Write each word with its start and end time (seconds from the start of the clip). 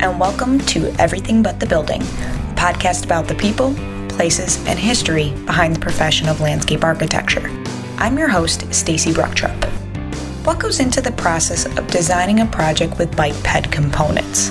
and 0.00 0.20
welcome 0.20 0.60
to 0.60 0.94
Everything 1.00 1.42
But 1.42 1.58
the 1.58 1.66
Building, 1.66 2.02
a 2.02 2.54
podcast 2.54 3.04
about 3.04 3.26
the 3.26 3.34
people, 3.34 3.74
places, 4.08 4.64
and 4.68 4.78
history 4.78 5.30
behind 5.44 5.74
the 5.74 5.80
profession 5.80 6.28
of 6.28 6.40
landscape 6.40 6.84
architecture. 6.84 7.50
I'm 7.96 8.16
your 8.16 8.28
host, 8.28 8.72
Stacy 8.72 9.10
Bruchtrup. 9.10 9.64
What 10.46 10.60
goes 10.60 10.78
into 10.78 11.00
the 11.00 11.10
process 11.10 11.66
of 11.66 11.88
designing 11.88 12.40
a 12.40 12.46
project 12.46 12.96
with 12.96 13.16
bike 13.16 13.34
ped 13.42 13.72
components? 13.72 14.50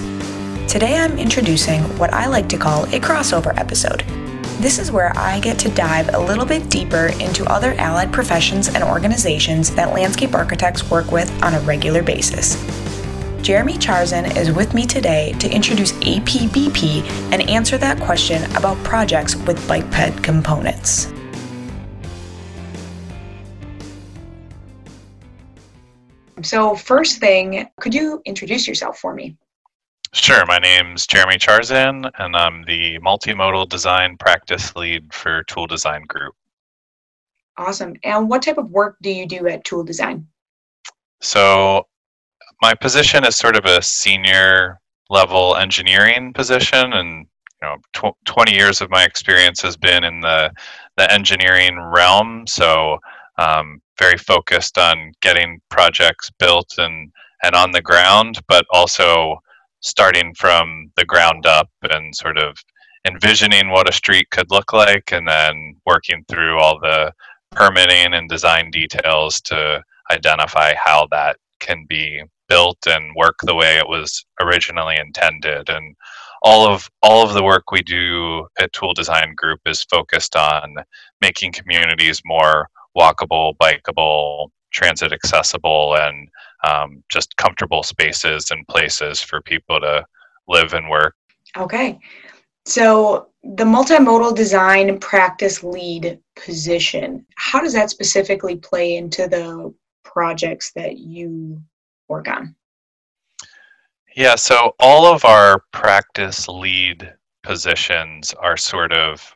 Today 0.70 0.98
I'm 0.98 1.18
introducing 1.18 1.82
what 1.98 2.14
I 2.14 2.28
like 2.28 2.50
to 2.50 2.58
call 2.58 2.84
a 2.84 3.00
crossover 3.00 3.58
episode. 3.58 4.02
This 4.60 4.80
is 4.80 4.92
where 4.92 5.18
I 5.18 5.40
get 5.40 5.58
to 5.60 5.70
dive 5.70 6.14
a 6.14 6.20
little 6.20 6.46
bit 6.46 6.70
deeper 6.70 7.14
into 7.22 7.46
other 7.46 7.74
allied 7.76 8.12
professions 8.12 8.68
and 8.68 8.84
organizations 8.84 9.74
that 9.76 9.94
landscape 9.94 10.34
architects 10.34 10.92
work 10.92 11.10
with 11.14 11.32
on 11.42 11.54
a 11.54 11.60
regular 11.62 12.04
basis. 12.04 12.58
Jeremy 13.42 13.74
Chrzan 13.74 14.36
is 14.36 14.52
with 14.52 14.74
me 14.74 14.86
today 14.86 15.34
to 15.40 15.50
introduce 15.50 15.94
APBP 15.94 17.04
and 17.32 17.50
answer 17.50 17.78
that 17.78 18.00
question 18.02 18.44
about 18.56 18.78
projects 18.84 19.36
with 19.36 19.66
bike 19.68 19.90
ped 19.92 20.24
components. 20.24 21.14
So, 26.44 26.76
first 26.76 27.20
thing, 27.20 27.68
could 27.80 27.94
you 27.94 28.22
introduce 28.26 28.68
yourself 28.68 29.00
for 29.00 29.14
me? 29.14 29.38
Sure. 30.14 30.46
My 30.46 30.58
name's 30.58 31.06
Jeremy 31.06 31.38
Chrzan, 31.38 32.10
and 32.20 32.36
I'm 32.36 32.64
the 32.64 33.00
multimodal 33.00 33.70
design 33.70 34.18
practice 34.18 34.76
lead 34.76 35.14
for 35.14 35.44
Toole 35.44 35.68
Design 35.68 36.04
Group. 36.04 36.36
Awesome. 37.58 37.96
And 38.04 38.30
what 38.30 38.42
type 38.42 38.58
of 38.58 38.70
work 38.70 38.98
do 39.02 39.10
you 39.10 39.28
do 39.28 39.48
at 39.48 39.64
Toole 39.64 39.84
Design? 39.84 40.28
So, 41.22 41.88
my 42.62 42.74
position 42.74 43.26
is 43.26 43.36
sort 43.36 43.56
of 43.56 43.66
a 43.66 43.82
senior 43.82 44.80
level 45.10 45.56
engineering 45.56 46.34
position, 46.34 46.94
and 46.94 47.26
you 47.62 47.68
know, 47.68 47.78
tw- 47.94 48.26
20 48.26 48.54
years 48.54 48.82
of 48.82 48.90
my 48.90 49.04
experience 49.04 49.62
has 49.62 49.78
been 49.78 50.04
in 50.04 50.22
the 50.22 50.52
the 50.98 51.12
engineering 51.12 51.80
realm. 51.80 52.46
So, 52.48 52.98
um, 53.38 53.82
very 54.00 54.18
focused 54.18 54.78
on 54.78 55.12
getting 55.22 55.62
projects 55.70 56.30
built 56.40 56.74
and 56.78 57.12
and 57.44 57.56
on 57.56 57.72
the 57.72 57.82
ground, 57.82 58.40
but 58.48 58.66
also 58.72 59.40
starting 59.82 60.34
from 60.36 60.92
the 60.96 61.06
ground 61.06 61.46
up 61.46 61.70
and 61.84 62.16
sort 62.16 62.38
of 62.38 62.58
envisioning 63.06 63.70
what 63.70 63.90
a 63.90 63.94
street 63.94 64.30
could 64.32 64.50
look 64.52 64.74
like 64.74 65.12
and 65.12 65.28
then 65.28 65.76
working 65.86 66.26
through 66.28 66.60
all 66.60 66.80
the 66.80 67.12
permitting 67.52 68.14
and 68.14 68.28
design 68.28 68.70
details 68.72 69.40
to 69.42 69.82
identify 70.12 70.74
how 70.84 71.08
that 71.12 71.38
can 71.60 71.86
be 71.88 72.22
built 72.48 72.78
and 72.88 73.16
work 73.16 73.36
the 73.44 73.56
way 73.56 73.78
it 73.78 73.88
was 73.88 74.26
originally 74.42 74.96
intended 74.98 75.70
and 75.70 75.96
all 76.44 76.72
of 76.72 76.88
all 77.02 77.28
of 77.28 77.34
the 77.34 77.44
work 77.44 77.72
we 77.72 77.82
do 77.82 78.48
at 78.60 78.72
Toole 78.74 78.94
design 78.94 79.34
group 79.36 79.60
is 79.66 79.84
focused 79.84 80.36
on 80.36 80.76
making 81.22 81.52
communities 81.52 82.22
more 82.26 82.70
walkable 82.98 83.56
bikeable 83.58 84.50
transit 84.72 85.14
accessible 85.14 85.96
and 85.98 86.28
um, 86.64 87.04
just 87.10 87.36
comfortable 87.38 87.84
spaces 87.84 88.52
and 88.52 88.68
places 88.68 89.22
for 89.22 89.42
people 89.42 89.80
to 89.80 90.06
live 90.48 90.74
and 90.74 90.90
work. 90.90 91.16
Okay. 91.58 92.00
So, 92.66 93.30
the 93.44 93.64
multimodal 93.64 94.36
design 94.36 95.00
practice 95.00 95.64
lead 95.64 96.20
position, 96.36 97.26
how 97.38 97.62
does 97.62 97.74
that 97.74 97.90
specifically 97.90 98.58
play 98.58 98.98
into 98.98 99.28
the 99.28 99.74
projects 100.04 100.74
that 100.76 100.98
you 100.98 101.62
work 102.08 102.28
on? 102.28 102.56
Yeah, 104.16 104.36
so 104.36 104.74
all 104.80 105.06
of 105.06 105.24
our 105.26 105.64
practice 105.72 106.48
lead 106.48 107.14
positions 107.44 108.34
are 108.34 108.58
sort 108.58 108.92
of 108.92 109.36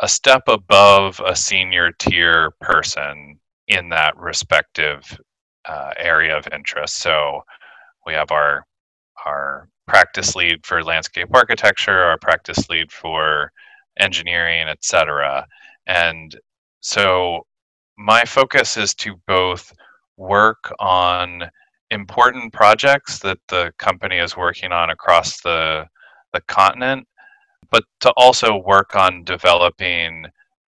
a 0.00 0.08
step 0.08 0.42
above 0.48 1.20
a 1.24 1.36
senior 1.36 1.92
tier 1.98 2.52
person 2.60 3.38
in 3.68 3.88
that 3.90 4.16
respective 4.16 5.04
uh, 5.68 5.92
area 5.98 6.36
of 6.36 6.48
interest. 6.52 7.00
So 7.00 7.42
we 8.06 8.14
have 8.14 8.30
our 8.30 8.64
our 9.26 9.68
practice 9.86 10.34
lead 10.34 10.64
for 10.64 10.82
landscape 10.82 11.28
architecture, 11.34 12.02
our 12.04 12.16
practice 12.16 12.68
lead 12.70 12.90
for 12.90 13.52
engineering, 13.98 14.68
etc. 14.68 15.46
And 15.86 16.34
so 16.80 17.46
my 17.98 18.24
focus 18.24 18.76
is 18.76 18.94
to 18.94 19.20
both 19.26 19.72
work 20.16 20.72
on 20.78 21.50
important 21.90 22.52
projects 22.52 23.18
that 23.20 23.38
the 23.48 23.72
company 23.78 24.18
is 24.18 24.36
working 24.36 24.72
on 24.72 24.90
across 24.90 25.40
the 25.40 25.86
the 26.32 26.40
continent, 26.42 27.06
but 27.70 27.84
to 28.00 28.12
also 28.16 28.56
work 28.56 28.94
on 28.94 29.24
developing 29.24 30.26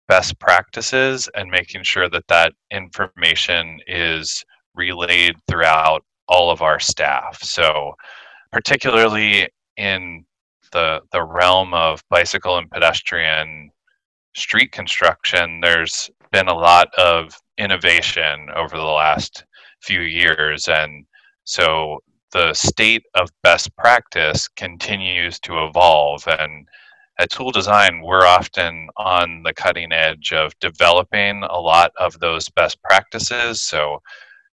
best 0.07 0.39
practices 0.39 1.29
and 1.35 1.49
making 1.49 1.83
sure 1.83 2.09
that 2.09 2.27
that 2.27 2.53
information 2.72 3.79
is 3.88 4.44
relayed 4.75 5.35
throughout 5.47 6.03
all 6.27 6.49
of 6.49 6.61
our 6.61 6.79
staff. 6.79 7.41
So, 7.43 7.93
particularly 8.51 9.47
in 9.78 10.25
the 10.72 11.01
the 11.11 11.23
realm 11.23 11.73
of 11.73 12.03
bicycle 12.09 12.57
and 12.57 12.69
pedestrian 12.69 13.72
street 14.35 14.72
construction, 14.72 15.59
there's 15.61 16.09
been 16.31 16.47
a 16.47 16.53
lot 16.53 16.88
of 16.97 17.38
innovation 17.57 18.49
over 18.55 18.78
the 18.78 18.83
last 18.83 19.45
few 19.81 20.02
years, 20.02 20.68
and 20.68 21.06
so 21.44 22.00
the 22.31 22.53
state 22.53 23.03
of 23.16 23.30
best 23.44 23.75
practice 23.75 24.47
continues 24.47 25.40
to 25.42 25.66
evolve 25.66 26.25
and 26.28 26.68
at 27.22 27.30
Toole 27.30 27.52
Design, 27.52 28.02
we're 28.02 28.25
often 28.25 28.90
on 28.97 29.44
the 29.44 29.53
cutting 29.53 29.91
edge 29.91 30.34
of 30.34 30.58
developing 30.59 31.44
a 31.44 31.59
lot 31.59 31.91
of 32.00 32.20
those 32.20 32.50
best 32.50 32.81
practices. 32.81 33.62
So 33.62 34.02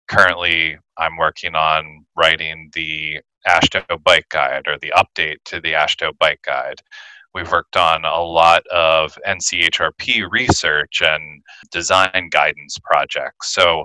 currently, 0.08 0.76
I'm 0.98 1.16
working 1.16 1.54
on 1.54 2.04
writing 2.16 2.70
the 2.74 3.20
AASHTO 3.46 4.02
Bike 4.02 4.28
Guide 4.30 4.64
or 4.66 4.78
the 4.78 4.92
update 4.96 5.36
to 5.44 5.60
the 5.60 5.74
AASHTO 5.74 6.18
Bike 6.18 6.40
Guide. 6.44 6.80
We've 7.34 7.52
worked 7.52 7.76
on 7.76 8.04
a 8.04 8.20
lot 8.20 8.66
of 8.66 9.16
NCHRP 9.24 10.28
research 10.28 11.02
and 11.02 11.42
design 11.70 12.28
guidance 12.32 12.78
projects. 12.82 13.54
So 13.54 13.84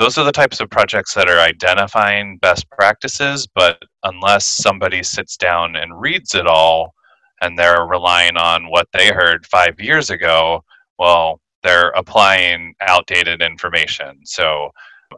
those 0.00 0.16
are 0.16 0.24
the 0.24 0.32
types 0.32 0.60
of 0.60 0.70
projects 0.70 1.12
that 1.12 1.28
are 1.28 1.40
identifying 1.40 2.38
best 2.38 2.66
practices, 2.70 3.46
but 3.54 3.76
unless 4.04 4.46
somebody 4.46 5.02
sits 5.02 5.36
down 5.36 5.76
and 5.76 6.00
reads 6.00 6.34
it 6.34 6.46
all, 6.46 6.94
and 7.42 7.58
they're 7.58 7.84
relying 7.84 8.38
on 8.38 8.70
what 8.70 8.88
they 8.94 9.08
heard 9.08 9.44
five 9.44 9.78
years 9.78 10.08
ago, 10.08 10.64
well, 10.98 11.38
they're 11.62 11.90
applying 11.90 12.74
outdated 12.80 13.42
information. 13.42 14.20
So, 14.24 14.70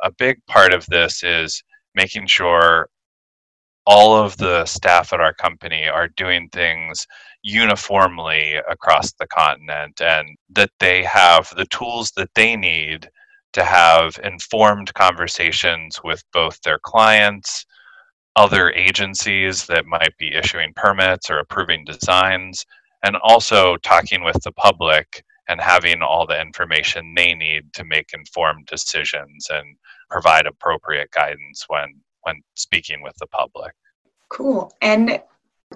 a 0.03 0.11
big 0.11 0.45
part 0.47 0.75
of 0.75 0.85
this 0.87 1.23
is 1.23 1.63
making 1.95 2.27
sure 2.27 2.89
all 3.87 4.17
of 4.17 4.37
the 4.37 4.65
staff 4.65 5.13
at 5.13 5.21
our 5.21 5.35
company 5.35 5.87
are 5.87 6.09
doing 6.09 6.49
things 6.49 7.07
uniformly 7.45 8.57
across 8.69 9.13
the 9.13 9.29
continent 9.29 10.01
and 10.01 10.37
that 10.51 10.71
they 10.81 11.05
have 11.05 11.53
the 11.57 11.67
tools 11.67 12.11
that 12.17 12.31
they 12.35 12.57
need 12.57 13.09
to 13.53 13.65
have 13.65 14.19
informed 14.25 14.93
conversations 14.95 16.01
with 16.03 16.23
both 16.33 16.61
their 16.63 16.79
clients 16.79 17.67
other 18.37 18.71
agencies 18.71 19.67
that 19.67 19.87
might 19.87 20.17
be 20.19 20.35
issuing 20.35 20.73
permits 20.75 21.31
or 21.31 21.39
approving 21.39 21.85
designs, 21.85 22.65
and 23.05 23.17
also 23.23 23.77
talking 23.79 24.23
with 24.23 24.43
the 24.43 24.53
public 24.53 25.25
and 25.49 25.61
having 25.61 26.03
all 26.03 26.27
the 26.27 26.41
information 26.41 27.15
they 27.15 27.35
need 27.35 27.73
to 27.75 27.85
make 27.85 28.11
informed 28.15 28.65
decisions 28.67 29.49
and 29.51 29.77
provide 30.09 30.47
appropriate 30.47 31.11
guidance 31.11 31.65
when 31.69 32.01
when 32.23 32.41
speaking 32.55 33.03
with 33.03 33.17
the 33.19 33.27
public. 33.27 33.73
Cool. 34.29 34.73
And 34.81 35.21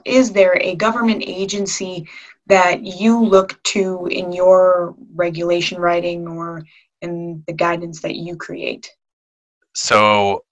is 0.05 0.33
there 0.33 0.57
a 0.61 0.77
government 0.77 1.25
agency 1.27 2.09
that 2.47 2.85
you 2.85 3.21
look 3.21 3.61
to 3.65 4.07
in 4.07 4.33
your 4.33 4.95
regulation 5.17 5.81
writing 5.81 6.29
or 6.29 6.63
in 7.03 7.43
the 7.47 7.53
guidance 7.53 8.01
that 8.03 8.17
you 8.17 8.37
create? 8.37 8.91
So 9.75 10.45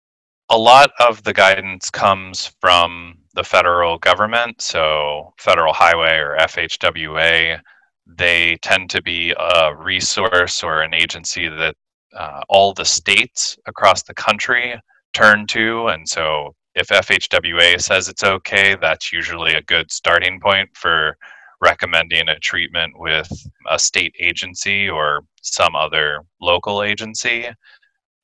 a 0.51 0.59
lot 0.59 0.91
of 1.01 1.23
the 1.23 1.33
guidance 1.33 1.91
comes 1.91 2.53
from 2.61 3.19
the 3.35 3.45
federal 3.45 3.99
government, 3.99 4.61
so 4.61 5.33
Federal 5.39 5.73
Highway 5.73 6.17
or 6.17 6.37
FHWA. 6.39 7.61
They 8.07 8.57
tend 8.63 8.91
to 8.91 9.03
be 9.03 9.35
a 9.39 9.75
resource 9.75 10.63
or 10.63 10.83
an 10.83 10.93
agency 10.93 11.49
that 11.49 11.75
uh, 12.15 12.43
all 12.49 12.75
the 12.75 12.85
states 12.85 13.57
across 13.67 14.03
the 14.03 14.15
country 14.15 14.79
turn 15.15 15.47
to. 15.49 15.89
And 15.89 16.09
so 16.09 16.55
if 16.75 16.89
FHWA 16.89 17.81
says 17.81 18.09
it's 18.09 18.25
okay, 18.25 18.77
that's 18.81 19.13
usually 19.13 19.55
a 19.55 19.63
good 19.63 19.91
starting 19.91 20.41
point 20.41 20.69
for 20.75 21.17
recommending 21.61 22.29
a 22.29 22.39
treatment 22.39 22.99
with 22.99 23.29
a 23.71 23.79
state 23.79 24.15
agency 24.21 24.89
or 24.89 25.23
some 25.45 25.77
other 25.77 26.21
local 26.41 26.83
agency. 26.83 27.49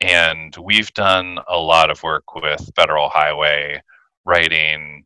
And 0.00 0.56
we've 0.62 0.92
done 0.94 1.38
a 1.48 1.58
lot 1.58 1.90
of 1.90 2.02
work 2.02 2.34
with 2.34 2.70
Federal 2.74 3.10
Highway, 3.10 3.82
writing 4.24 5.04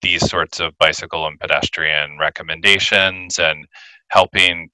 these 0.00 0.28
sorts 0.28 0.58
of 0.58 0.76
bicycle 0.78 1.26
and 1.26 1.38
pedestrian 1.38 2.18
recommendations 2.18 3.38
and 3.38 3.66
helping 4.08 4.70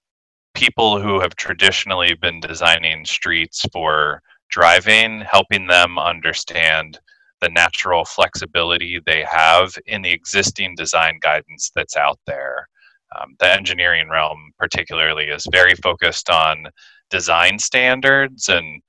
people 0.54 1.00
who 1.00 1.20
have 1.20 1.36
traditionally 1.36 2.14
been 2.14 2.40
designing 2.40 3.04
streets 3.04 3.64
for 3.72 4.22
driving, 4.50 5.20
helping 5.20 5.66
them 5.66 5.98
understand 5.98 6.98
the 7.40 7.48
natural 7.48 8.04
flexibility 8.04 9.00
they 9.04 9.22
have 9.22 9.76
in 9.86 10.02
the 10.02 10.10
existing 10.10 10.75
design 10.75 11.19
guidance 11.20 11.70
that's 11.75 11.96
out 11.96 12.19
there. 12.26 12.69
Um, 13.16 13.34
the 13.38 13.52
engineering 13.52 14.08
realm, 14.08 14.52
particularly, 14.58 15.26
is 15.26 15.46
very 15.50 15.75
focused 15.82 16.31
on 16.31 16.66
design 17.10 17.58
standards, 17.58 18.49
and 18.49 18.82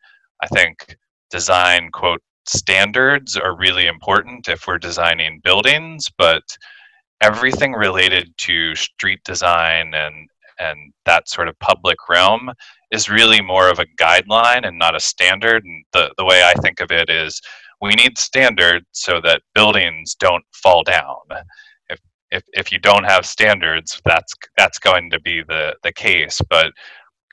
I 0.43 0.47
think 0.47 0.97
design, 1.29 1.89
quote, 1.91 2.21
standards 2.45 3.37
are 3.37 3.55
really 3.55 3.85
important 3.85 4.47
if 4.49 4.65
we're 4.67 4.79
designing 4.79 5.39
buildings, 5.43 6.07
but 6.17 6.43
everything 7.21 7.73
related 7.73 8.33
to 8.37 8.75
street 8.75 9.19
design 9.23 9.93
and 9.93 10.27
and 10.59 10.91
that 11.05 11.29
sort 11.29 11.47
of 11.47 11.57
public 11.59 11.97
realm 12.09 12.51
is 12.91 13.09
really 13.09 13.41
more 13.41 13.69
of 13.69 13.79
a 13.79 13.85
guideline 13.97 14.67
and 14.67 14.77
not 14.77 14.93
a 14.93 14.99
standard. 14.99 15.63
And 15.63 15.85
the, 15.93 16.13
the 16.17 16.25
way 16.25 16.43
I 16.43 16.53
think 16.61 16.81
of 16.81 16.91
it 16.91 17.09
is 17.09 17.39
we 17.81 17.91
need 17.91 18.17
standards 18.17 18.85
so 18.91 19.21
that 19.21 19.41
buildings 19.55 20.15
don't 20.15 20.43
fall 20.51 20.83
down. 20.83 21.15
If, 22.31 22.43
if, 22.53 22.71
you 22.71 22.79
don't 22.79 23.05
have 23.05 23.25
standards, 23.25 23.99
that's 24.05 24.33
that's 24.55 24.77
going 24.77 25.09
to 25.11 25.19
be 25.19 25.41
the, 25.41 25.75
the 25.83 25.91
case. 25.91 26.39
But 26.49 26.73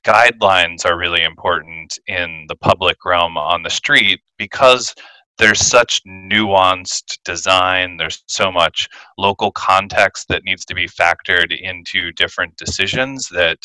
guidelines 0.06 0.86
are 0.86 0.96
really 0.96 1.22
important 1.22 1.98
in 2.06 2.46
the 2.48 2.56
public 2.56 3.04
realm 3.04 3.36
on 3.36 3.62
the 3.62 3.70
street 3.70 4.20
because 4.38 4.94
there's 5.38 5.60
such 5.60 6.00
nuanced 6.06 7.18
design 7.24 7.96
there's 7.96 8.22
so 8.28 8.50
much 8.52 8.88
local 9.18 9.50
context 9.52 10.28
that 10.28 10.44
needs 10.44 10.64
to 10.64 10.74
be 10.74 10.86
factored 10.86 11.58
into 11.60 12.12
different 12.12 12.56
decisions 12.56 13.28
that 13.28 13.58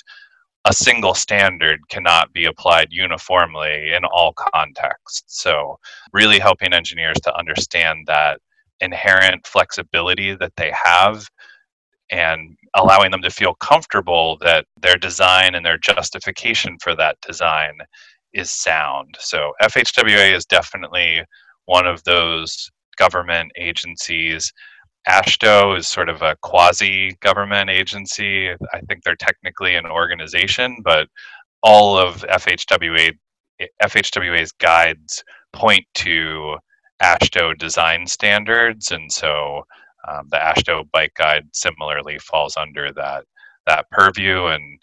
a 0.66 0.74
single 0.74 1.14
standard 1.14 1.80
cannot 1.90 2.32
be 2.34 2.46
applied 2.46 2.88
uniformly 2.92 3.94
in 3.94 4.04
all 4.06 4.34
contexts 4.34 5.24
so 5.28 5.78
really 6.14 6.40
helping 6.40 6.74
engineers 6.74 7.18
to 7.24 7.36
understand 7.38 8.00
that 8.08 8.40
inherent 8.82 9.46
flexibility 9.48 10.36
that 10.36 10.54
they 10.58 10.74
have 10.84 11.28
and 12.12 12.58
allowing 12.76 13.12
them 13.12 13.22
to 13.22 13.30
feel 13.30 13.54
comfortable 13.56 14.38
that 14.42 14.66
their 14.82 14.98
design 14.98 15.56
and 15.56 15.66
their 15.66 15.78
justification 15.78 16.78
for 16.82 16.96
that 16.96 17.18
design 17.26 17.78
is 18.34 18.52
sound. 18.52 19.16
So 19.20 19.54
FHWA 19.62 20.36
is 20.36 20.46
definitely 20.46 21.24
one 21.66 21.88
of 21.88 22.04
those 22.04 22.70
government 22.98 23.52
agencies. 23.56 24.52
AASHTO 25.08 25.78
is 25.78 25.88
sort 25.88 26.10
of 26.10 26.22
a 26.22 26.36
quasi 26.42 27.16
government 27.22 27.70
agency. 27.70 28.50
I 28.50 28.82
think 28.88 29.04
they're 29.04 29.16
technically 29.16 29.76
an 29.76 29.86
organization, 29.86 30.78
but 30.84 31.08
all 31.64 31.98
of 31.98 32.24
FHWA 32.24 33.14
FHWA's 33.84 34.52
guides 34.54 35.24
point 35.54 35.86
to 35.94 36.58
AASHTO 37.02 37.58
design 37.58 38.06
standards, 38.08 38.92
and 38.92 39.12
so 39.12 39.66
um, 40.08 40.28
the 40.30 40.38
AASHTO 40.38 40.90
Bike 40.92 41.14
Guide 41.16 41.48
similarly 41.54 42.20
falls 42.20 42.58
under 42.58 42.92
that 42.94 43.26
that 43.68 43.90
purview. 43.92 44.46
And 44.48 44.80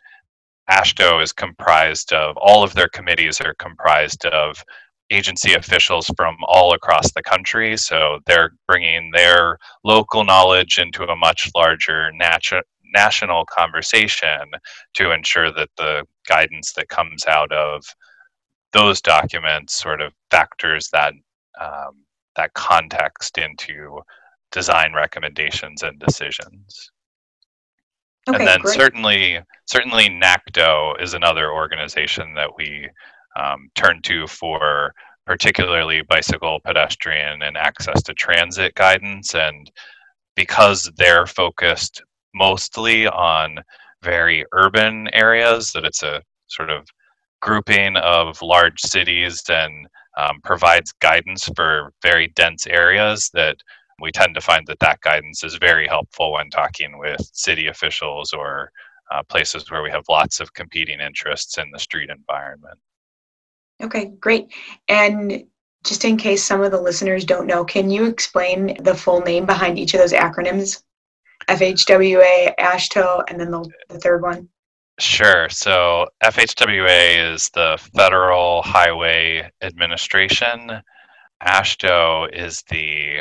AASHTO 0.70 1.22
is 1.22 1.32
comprised 1.32 2.12
of 2.12 2.36
all 2.36 2.62
of 2.62 2.74
their 2.74 2.88
committees 2.88 3.40
are 3.40 3.54
comprised 3.54 4.24
of 4.26 4.62
agency 5.10 5.54
officials 5.54 6.10
from 6.16 6.36
all 6.46 6.74
across 6.74 7.12
the 7.12 7.22
country. 7.22 7.76
So 7.76 8.18
they're 8.26 8.52
bringing 8.66 9.10
their 9.10 9.58
local 9.84 10.24
knowledge 10.24 10.78
into 10.78 11.04
a 11.04 11.16
much 11.16 11.50
larger 11.54 12.10
natu- 12.20 12.62
national 12.94 13.46
conversation 13.46 14.50
to 14.94 15.12
ensure 15.12 15.50
that 15.52 15.70
the 15.76 16.04
guidance 16.28 16.72
that 16.74 16.88
comes 16.88 17.26
out 17.26 17.52
of 17.52 17.84
those 18.72 19.00
documents 19.00 19.74
sort 19.74 20.00
of 20.02 20.12
factors 20.30 20.90
that 20.92 21.14
um, 21.60 22.04
that 22.38 22.54
context 22.54 23.36
into 23.36 24.00
design 24.50 24.94
recommendations 24.94 25.82
and 25.82 25.98
decisions. 25.98 26.90
Okay, 28.28 28.38
and 28.38 28.46
then 28.46 28.60
great. 28.60 28.74
certainly 28.74 29.40
certainly 29.66 30.08
NACTO 30.08 30.94
is 31.00 31.14
another 31.14 31.52
organization 31.52 32.34
that 32.34 32.50
we 32.56 32.88
um, 33.36 33.68
turn 33.74 34.00
to 34.02 34.26
for 34.26 34.94
particularly 35.26 36.02
bicycle, 36.08 36.58
pedestrian, 36.64 37.42
and 37.42 37.56
access 37.56 38.02
to 38.02 38.14
transit 38.14 38.74
guidance. 38.74 39.34
And 39.34 39.70
because 40.36 40.90
they're 40.96 41.26
focused 41.26 42.02
mostly 42.34 43.06
on 43.06 43.58
very 44.02 44.44
urban 44.52 45.08
areas, 45.12 45.72
that 45.72 45.84
it's 45.84 46.02
a 46.02 46.22
sort 46.46 46.70
of 46.70 46.86
grouping 47.40 47.96
of 47.96 48.40
large 48.42 48.80
cities 48.80 49.42
and 49.48 49.86
um, 50.16 50.40
provides 50.42 50.92
guidance 50.92 51.48
for 51.54 51.92
very 52.02 52.28
dense 52.28 52.66
areas 52.66 53.30
that 53.34 53.56
we 54.00 54.12
tend 54.12 54.34
to 54.34 54.40
find 54.40 54.66
that 54.66 54.80
that 54.80 55.00
guidance 55.00 55.42
is 55.44 55.54
very 55.56 55.86
helpful 55.86 56.32
when 56.32 56.50
talking 56.50 56.98
with 56.98 57.20
city 57.32 57.66
officials 57.66 58.32
or 58.32 58.70
uh, 59.10 59.22
places 59.24 59.70
where 59.70 59.82
we 59.82 59.90
have 59.90 60.04
lots 60.08 60.40
of 60.40 60.52
competing 60.54 61.00
interests 61.00 61.58
in 61.58 61.70
the 61.72 61.78
street 61.78 62.10
environment. 62.10 62.78
Okay, 63.82 64.12
great. 64.20 64.52
And 64.88 65.44
just 65.84 66.04
in 66.04 66.16
case 66.16 66.44
some 66.44 66.62
of 66.62 66.72
the 66.72 66.80
listeners 66.80 67.24
don't 67.24 67.46
know, 67.46 67.64
can 67.64 67.90
you 67.90 68.06
explain 68.06 68.76
the 68.82 68.94
full 68.94 69.20
name 69.20 69.46
behind 69.46 69.78
each 69.78 69.94
of 69.94 70.00
those 70.00 70.12
acronyms? 70.12 70.82
FHWA, 71.48 72.54
AASHTO, 72.58 73.24
and 73.28 73.40
then 73.40 73.50
the, 73.50 73.64
the 73.88 73.98
third 73.98 74.22
one? 74.22 74.48
Sure. 75.00 75.48
So 75.48 76.08
FHWA 76.24 77.32
is 77.32 77.50
the 77.50 77.78
Federal 77.96 78.62
Highway 78.62 79.48
Administration. 79.62 80.82
AASHTO 81.40 82.32
is 82.32 82.62
the 82.68 83.20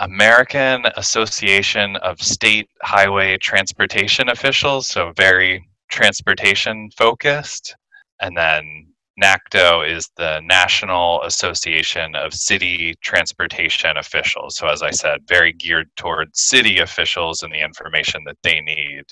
American 0.00 0.86
Association 0.96 1.94
of 1.96 2.20
State 2.20 2.68
Highway 2.82 3.36
Transportation 3.38 4.28
Officials, 4.28 4.88
so 4.88 5.12
very 5.16 5.68
transportation 5.88 6.90
focused. 6.96 7.76
And 8.20 8.36
then 8.36 8.87
NACTO 9.18 9.82
is 9.82 10.10
the 10.16 10.40
National 10.44 11.20
Association 11.24 12.14
of 12.14 12.32
City 12.32 12.94
Transportation 13.02 13.96
Officials. 13.96 14.56
So, 14.56 14.68
as 14.68 14.80
I 14.80 14.92
said, 14.92 15.26
very 15.26 15.52
geared 15.52 15.90
towards 15.96 16.40
city 16.40 16.78
officials 16.78 17.42
and 17.42 17.52
the 17.52 17.60
information 17.60 18.22
that 18.26 18.38
they 18.44 18.60
need 18.60 19.02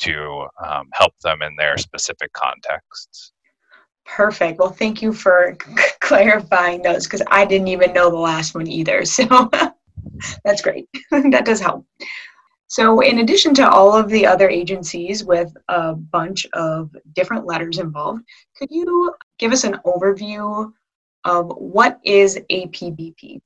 to 0.00 0.46
um, 0.66 0.88
help 0.92 1.12
them 1.22 1.42
in 1.42 1.54
their 1.56 1.78
specific 1.78 2.32
contexts. 2.32 3.32
Perfect. 4.04 4.58
Well, 4.58 4.70
thank 4.70 5.00
you 5.00 5.12
for 5.12 5.56
clarifying 6.00 6.82
those 6.82 7.04
because 7.04 7.22
I 7.28 7.44
didn't 7.44 7.68
even 7.68 7.92
know 7.92 8.10
the 8.10 8.16
last 8.16 8.54
one 8.54 8.66
either. 8.66 9.04
So 9.12 9.50
that's 10.44 10.60
great. 10.60 10.88
that 11.10 11.44
does 11.44 11.60
help. 11.60 11.86
So, 12.72 13.00
in 13.00 13.18
addition 13.18 13.52
to 13.56 13.68
all 13.68 13.94
of 13.94 14.08
the 14.08 14.26
other 14.26 14.48
agencies 14.48 15.24
with 15.24 15.52
a 15.68 15.94
bunch 15.94 16.46
of 16.54 16.90
different 17.12 17.44
letters 17.44 17.78
involved, 17.78 18.22
could 18.56 18.70
you 18.70 19.14
give 19.42 19.52
us 19.52 19.64
an 19.64 19.76
overview 19.84 20.72
of 21.24 21.48
what 21.56 21.98
is 22.04 22.38
APBP? 22.48 23.40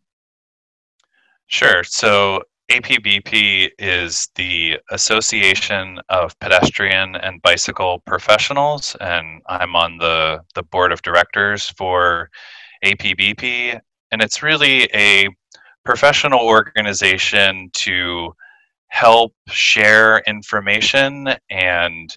Sure. 1.46 1.82
So, 1.84 2.42
APBP 2.70 3.70
is 3.78 4.28
the 4.34 4.78
Association 4.90 5.98
of 6.10 6.38
Pedestrian 6.38 7.16
and 7.16 7.40
Bicycle 7.40 8.00
Professionals, 8.00 8.94
and 9.00 9.40
I'm 9.48 9.74
on 9.74 9.96
the, 9.96 10.40
the 10.54 10.64
board 10.64 10.92
of 10.92 11.00
directors 11.00 11.70
for 11.78 12.28
APBP. 12.84 13.80
And 14.12 14.20
it's 14.20 14.42
really 14.42 14.90
a 14.92 15.28
professional 15.82 16.40
organization 16.40 17.70
to 17.72 18.34
help 18.88 19.32
share 19.48 20.18
information 20.26 21.28
and 21.48 22.14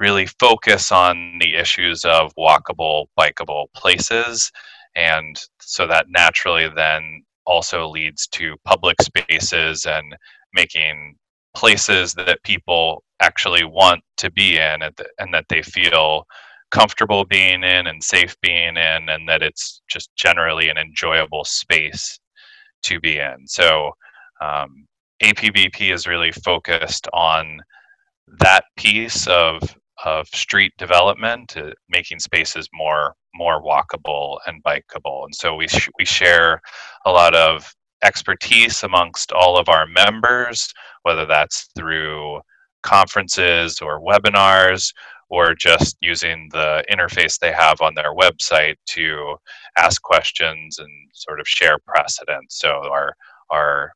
really 0.00 0.26
focus 0.40 0.90
on 0.90 1.38
the 1.40 1.54
issues 1.54 2.04
of 2.04 2.32
walkable, 2.36 3.06
bikeable 3.18 3.66
places. 3.74 4.50
And 4.96 5.40
so 5.60 5.86
that 5.86 6.06
naturally 6.08 6.68
then 6.74 7.22
also 7.46 7.86
leads 7.86 8.26
to 8.28 8.56
public 8.64 8.96
spaces 9.02 9.84
and 9.84 10.16
making 10.54 11.14
places 11.54 12.14
that 12.14 12.42
people 12.42 13.04
actually 13.20 13.64
want 13.64 14.02
to 14.16 14.30
be 14.30 14.56
in 14.56 14.82
and, 14.82 14.98
and 15.18 15.34
that 15.34 15.44
they 15.48 15.62
feel 15.62 16.24
comfortable 16.70 17.24
being 17.24 17.62
in 17.64 17.86
and 17.86 18.02
safe 18.02 18.36
being 18.40 18.76
in 18.76 19.08
and 19.08 19.28
that 19.28 19.42
it's 19.42 19.82
just 19.90 20.08
generally 20.16 20.68
an 20.68 20.78
enjoyable 20.78 21.44
space 21.44 22.18
to 22.82 23.00
be 23.00 23.18
in 23.18 23.36
so 23.46 23.90
um, 24.40 24.86
APBP 25.22 25.92
is 25.92 26.06
really 26.06 26.30
focused 26.30 27.08
on 27.12 27.60
that 28.38 28.64
piece 28.76 29.26
of 29.26 29.60
of 30.04 30.28
street 30.28 30.72
development, 30.78 31.56
uh, 31.56 31.70
making 31.88 32.20
spaces 32.20 32.68
more 32.72 33.14
more 33.34 33.62
walkable 33.62 34.38
and 34.46 34.62
bikeable. 34.64 35.24
And 35.24 35.34
so 35.34 35.54
we 35.56 35.68
sh- 35.68 35.88
we 35.98 36.04
share 36.04 36.60
a 37.06 37.12
lot 37.12 37.34
of 37.34 37.74
expertise 38.04 38.82
amongst 38.82 39.32
all 39.32 39.58
of 39.58 39.68
our 39.68 39.86
members, 39.86 40.72
whether 41.02 41.26
that's 41.26 41.68
through 41.76 42.40
conferences 42.82 43.80
or 43.80 44.00
webinars 44.00 44.92
or 45.30 45.54
just 45.54 45.96
using 46.00 46.48
the 46.52 46.84
interface 46.92 47.38
they 47.38 47.52
have 47.52 47.80
on 47.80 47.94
their 47.94 48.14
website 48.14 48.76
to 48.86 49.36
ask 49.78 50.02
questions 50.02 50.78
and 50.78 50.90
sort 51.14 51.40
of 51.40 51.48
share 51.48 51.78
precedents. 51.86 52.58
So 52.60 52.68
our 52.90 53.14
our 53.50 53.92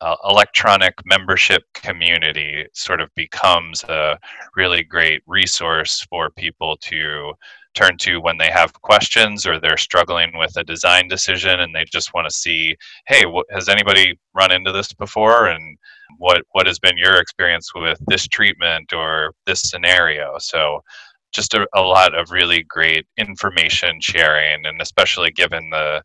uh, 0.00 0.16
electronic 0.28 0.94
membership 1.04 1.62
community 1.74 2.66
sort 2.72 3.00
of 3.00 3.08
becomes 3.14 3.82
a 3.84 4.18
really 4.56 4.82
great 4.82 5.22
resource 5.26 6.06
for 6.08 6.30
people 6.30 6.76
to 6.76 7.32
turn 7.74 7.96
to 7.98 8.20
when 8.20 8.38
they 8.38 8.50
have 8.50 8.72
questions 8.72 9.46
or 9.46 9.60
they're 9.60 9.76
struggling 9.76 10.36
with 10.36 10.56
a 10.56 10.64
design 10.64 11.06
decision 11.08 11.60
and 11.60 11.74
they 11.74 11.84
just 11.84 12.14
want 12.14 12.28
to 12.28 12.34
see 12.34 12.76
hey 13.06 13.24
what, 13.26 13.46
has 13.50 13.68
anybody 13.68 14.18
run 14.34 14.52
into 14.52 14.72
this 14.72 14.92
before? 14.92 15.46
And 15.46 15.76
what 16.18 16.42
what 16.52 16.66
has 16.66 16.78
been 16.78 16.96
your 16.96 17.20
experience 17.20 17.74
with 17.74 18.00
this 18.06 18.26
treatment 18.26 18.92
or 18.92 19.32
this 19.46 19.62
scenario? 19.62 20.36
So 20.38 20.82
just 21.32 21.54
a, 21.54 21.66
a 21.74 21.80
lot 21.80 22.18
of 22.18 22.30
really 22.30 22.62
great 22.62 23.06
information 23.18 24.00
sharing 24.00 24.64
and 24.66 24.80
especially 24.80 25.30
given 25.30 25.70
the 25.70 26.02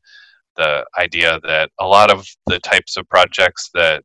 the 0.56 0.86
idea 0.98 1.40
that 1.44 1.70
a 1.80 1.86
lot 1.86 2.12
of 2.12 2.28
the 2.48 2.60
types 2.60 2.98
of 2.98 3.08
projects 3.10 3.70
that 3.74 4.04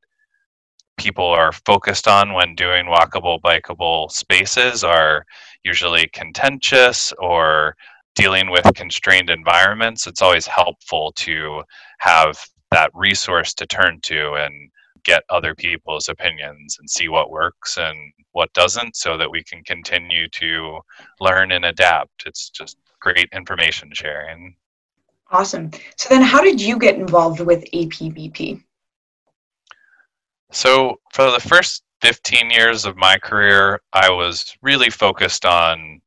people 0.99 1.27
are 1.27 1.53
focused 1.53 2.09
on 2.09 2.35
when 2.35 2.55
doing 2.55 2.87
walkable, 2.87 3.41
bikeable 3.41 4.11
spaces 4.11 4.83
are 4.83 5.25
usually 5.65 6.09
contentious 6.13 7.13
or 7.19 7.75
dealing 8.15 8.51
with 8.51 8.65
constrained 8.75 9.31
environments. 9.31 10.07
It's 10.07 10.23
always 10.23 10.47
helpful 10.47 11.13
to 11.17 11.63
have 12.01 12.37
that 12.73 12.91
resource 12.95 13.55
to 13.55 13.67
turn 13.67 14.01
to 14.03 14.35
and 14.35 14.71
get 15.05 15.23
other 15.31 15.55
people's 15.55 16.09
opinions 16.09 16.77
and 16.79 16.91
see 16.91 17.09
what 17.09 17.31
works 17.31 17.79
and 17.79 17.97
what 18.33 18.53
doesn't 18.53 18.97
so 18.97 19.17
that 19.17 19.31
we 19.31 19.43
can 19.45 19.63
continue 19.65 20.29
to 20.31 20.81
learn 21.21 21.53
and 21.53 21.65
adapt. 21.65 22.25
It's 22.27 22.51
just 22.51 22.77
great 23.01 23.29
information 23.33 23.91
sharing. 23.93 24.55
Awesome. 25.31 25.71
So 25.97 26.09
then 26.09 26.23
how 26.23 26.43
did 26.43 26.61
you 26.61 26.79
get 26.79 26.97
involved 26.97 27.41
with 27.41 27.65
APBP? 27.73 28.63
So 30.51 30.97
for 31.13 31.31
the 31.31 31.41
first 31.41 31.83
15 32.01 32.51
years 32.51 32.87
of 32.87 32.97
my 32.97 33.19
career, 33.19 33.81
I 33.93 34.11
was 34.11 34.57
really 34.63 34.89
focused 34.89 35.45
on 35.45 36.01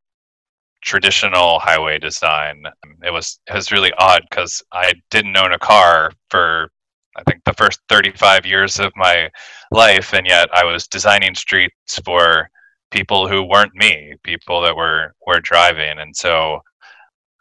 traditional 0.82 1.60
highway 1.60 2.00
design. 2.00 2.64
It 3.04 3.12
was 3.12 3.40
it 3.48 3.54
was 3.54 3.72
really 3.72 3.92
odd 3.98 4.24
because 4.30 4.64
I 4.72 4.94
didn't 5.12 5.38
own 5.38 5.54
a 5.54 5.60
car 5.60 6.12
for 6.30 6.72
I 7.16 7.24
think 7.24 7.44
the 7.44 7.54
first 7.54 7.82
35 7.90 8.46
years 8.46 8.80
of 8.80 8.92
my 8.96 9.30
life, 9.72 10.14
and 10.14 10.26
yet 10.26 10.50
I 10.54 10.64
was 10.64 10.88
designing 10.88 11.36
streets 11.36 12.00
for 12.06 12.50
people 12.90 13.28
who 13.28 13.44
weren't 13.44 13.76
me, 13.76 14.16
people 14.24 14.62
that 14.62 14.76
were 14.76 15.14
were 15.28 15.40
driving, 15.42 16.00
and 16.00 16.16
so 16.16 16.62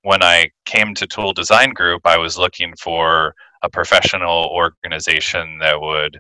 when 0.03 0.23
I 0.23 0.51
came 0.65 0.95
to 0.95 1.07
Toole 1.07 1.33
Design 1.33 1.71
Group, 1.71 2.03
I 2.07 2.17
was 2.17 2.39
looking 2.39 2.75
for 2.77 3.35
a 3.63 3.69
professional 3.69 4.49
organization 4.53 5.59
that 5.59 5.81
would 5.81 6.19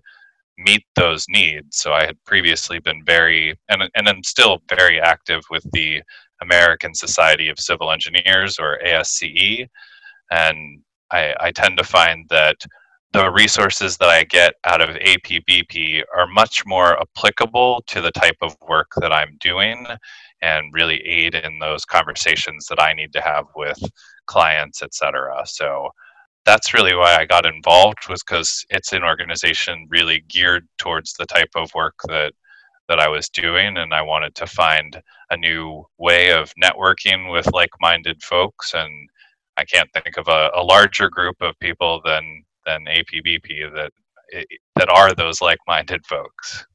meet 0.58 0.84
those 0.94 1.24
needs. 1.28 1.78
So 1.78 1.92
I 1.92 2.04
had 2.04 2.22
previously 2.26 2.78
been 2.80 3.02
very, 3.04 3.58
and, 3.70 3.82
and 3.94 4.08
I'm 4.08 4.22
still 4.22 4.60
very 4.68 5.00
active 5.00 5.40
with 5.50 5.64
the 5.72 6.02
American 6.42 6.94
Society 6.94 7.48
of 7.48 7.58
Civil 7.58 7.90
Engineers 7.90 8.58
or 8.58 8.78
ASCE. 8.84 9.66
And 10.30 10.80
I, 11.10 11.34
I 11.40 11.50
tend 11.52 11.78
to 11.78 11.84
find 11.84 12.26
that 12.28 12.56
the 13.12 13.30
resources 13.30 13.96
that 13.96 14.08
I 14.08 14.24
get 14.24 14.54
out 14.64 14.80
of 14.80 14.96
APBP 14.96 16.02
are 16.16 16.28
much 16.28 16.64
more 16.64 17.00
applicable 17.00 17.82
to 17.88 18.00
the 18.00 18.12
type 18.12 18.36
of 18.40 18.56
work 18.68 18.88
that 18.98 19.12
I'm 19.12 19.36
doing 19.40 19.86
and 20.42 20.72
really 20.72 21.04
aid 21.04 21.34
in 21.34 21.58
those 21.58 21.84
conversations 21.84 22.66
that 22.68 22.80
I 22.80 22.92
need 22.92 23.12
to 23.14 23.20
have 23.20 23.46
with 23.56 23.78
clients, 24.26 24.82
et 24.82 24.94
cetera. 24.94 25.42
So 25.44 25.88
that's 26.46 26.72
really 26.72 26.94
why 26.94 27.16
I 27.16 27.24
got 27.24 27.46
involved 27.46 28.08
was 28.08 28.22
because 28.22 28.64
it's 28.70 28.92
an 28.92 29.02
organization 29.02 29.86
really 29.90 30.24
geared 30.28 30.68
towards 30.78 31.14
the 31.14 31.26
type 31.26 31.50
of 31.56 31.70
work 31.74 31.94
that 32.08 32.32
that 32.88 32.98
I 32.98 33.06
was 33.06 33.28
doing, 33.28 33.76
and 33.76 33.94
I 33.94 34.02
wanted 34.02 34.34
to 34.34 34.48
find 34.48 35.00
a 35.30 35.36
new 35.36 35.86
way 35.98 36.32
of 36.32 36.52
networking 36.60 37.30
with 37.30 37.54
like-minded 37.54 38.20
folks. 38.20 38.74
And 38.74 39.08
I 39.56 39.64
can't 39.64 39.88
think 39.92 40.16
of 40.16 40.26
a, 40.26 40.50
a 40.54 40.62
larger 40.64 41.08
group 41.08 41.36
of 41.40 41.56
people 41.60 42.02
than 42.04 42.42
than 42.70 42.84
APBP 42.86 43.72
that 43.74 43.92
eh, 44.32 44.44
that 44.76 44.88
are 44.88 45.14
those 45.14 45.40
like-minded 45.40 46.04
folks. 46.06 46.66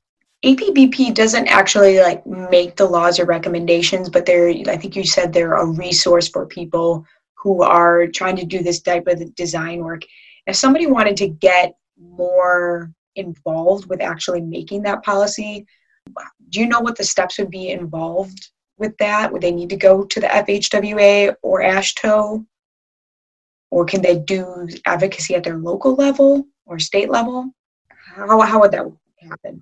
APBP 0.43 1.13
doesn't 1.15 1.47
actually 1.47 1.99
like 1.99 2.25
make 2.25 2.75
the 2.75 2.85
laws 2.85 3.19
or 3.19 3.25
recommendations, 3.25 4.09
but 4.09 4.25
they're 4.25 4.49
I 4.67 4.77
think 4.77 4.95
you 4.95 5.05
said 5.05 5.33
they're 5.33 5.53
a 5.53 5.65
resource 5.65 6.27
for 6.27 6.45
people 6.45 7.05
who 7.33 7.63
are 7.63 8.07
trying 8.07 8.35
to 8.37 8.45
do 8.45 8.61
this 8.61 8.81
type 8.81 9.07
of 9.07 9.35
design 9.35 9.79
work. 9.79 10.03
If 10.47 10.55
somebody 10.55 10.87
wanted 10.87 11.17
to 11.17 11.27
get 11.27 11.75
more 11.97 12.91
involved 13.15 13.87
with 13.89 14.01
actually 14.01 14.41
making 14.41 14.83
that 14.83 15.03
policy, 15.03 15.65
do 16.49 16.59
you 16.59 16.67
know 16.67 16.81
what 16.81 16.97
the 16.97 17.03
steps 17.03 17.39
would 17.39 17.49
be 17.49 17.69
involved 17.69 18.49
with 18.77 18.95
that? 18.97 19.31
Would 19.31 19.41
they 19.41 19.51
need 19.51 19.69
to 19.69 19.77
go 19.77 20.03
to 20.03 20.19
the 20.19 20.27
FHWA 20.27 21.35
or 21.41 21.61
AASHTO? 21.61 22.45
Or 23.71 23.85
can 23.85 24.01
they 24.01 24.17
do 24.17 24.67
advocacy 24.85 25.35
at 25.35 25.43
their 25.43 25.57
local 25.57 25.95
level 25.95 26.47
or 26.65 26.79
state 26.79 27.09
level? 27.09 27.51
How, 27.89 28.39
how 28.41 28.61
would 28.61 28.71
that 28.71 28.85
happen? 29.19 29.61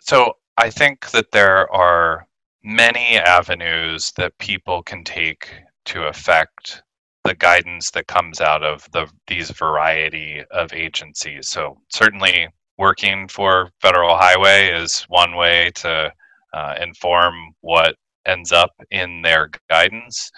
So 0.00 0.34
I 0.56 0.70
think 0.70 1.10
that 1.10 1.30
there 1.32 1.72
are 1.72 2.26
many 2.62 3.18
avenues 3.18 4.12
that 4.16 4.36
people 4.38 4.82
can 4.82 5.04
take 5.04 5.48
to 5.86 6.04
affect 6.04 6.82
the 7.24 7.34
guidance 7.34 7.90
that 7.90 8.06
comes 8.06 8.40
out 8.40 8.64
of 8.64 8.86
the 8.92 9.06
these 9.26 9.50
variety 9.50 10.42
of 10.50 10.72
agencies. 10.72 11.48
So 11.48 11.80
certainly 11.88 12.48
working 12.78 13.28
for 13.28 13.70
Federal 13.80 14.16
Highway 14.16 14.70
is 14.72 15.02
one 15.08 15.36
way 15.36 15.70
to 15.76 16.12
uh, 16.52 16.74
inform 16.80 17.34
what 17.60 17.94
ends 18.26 18.52
up 18.52 18.72
in 18.90 19.22
their 19.22 19.50
guidance. 19.68 20.30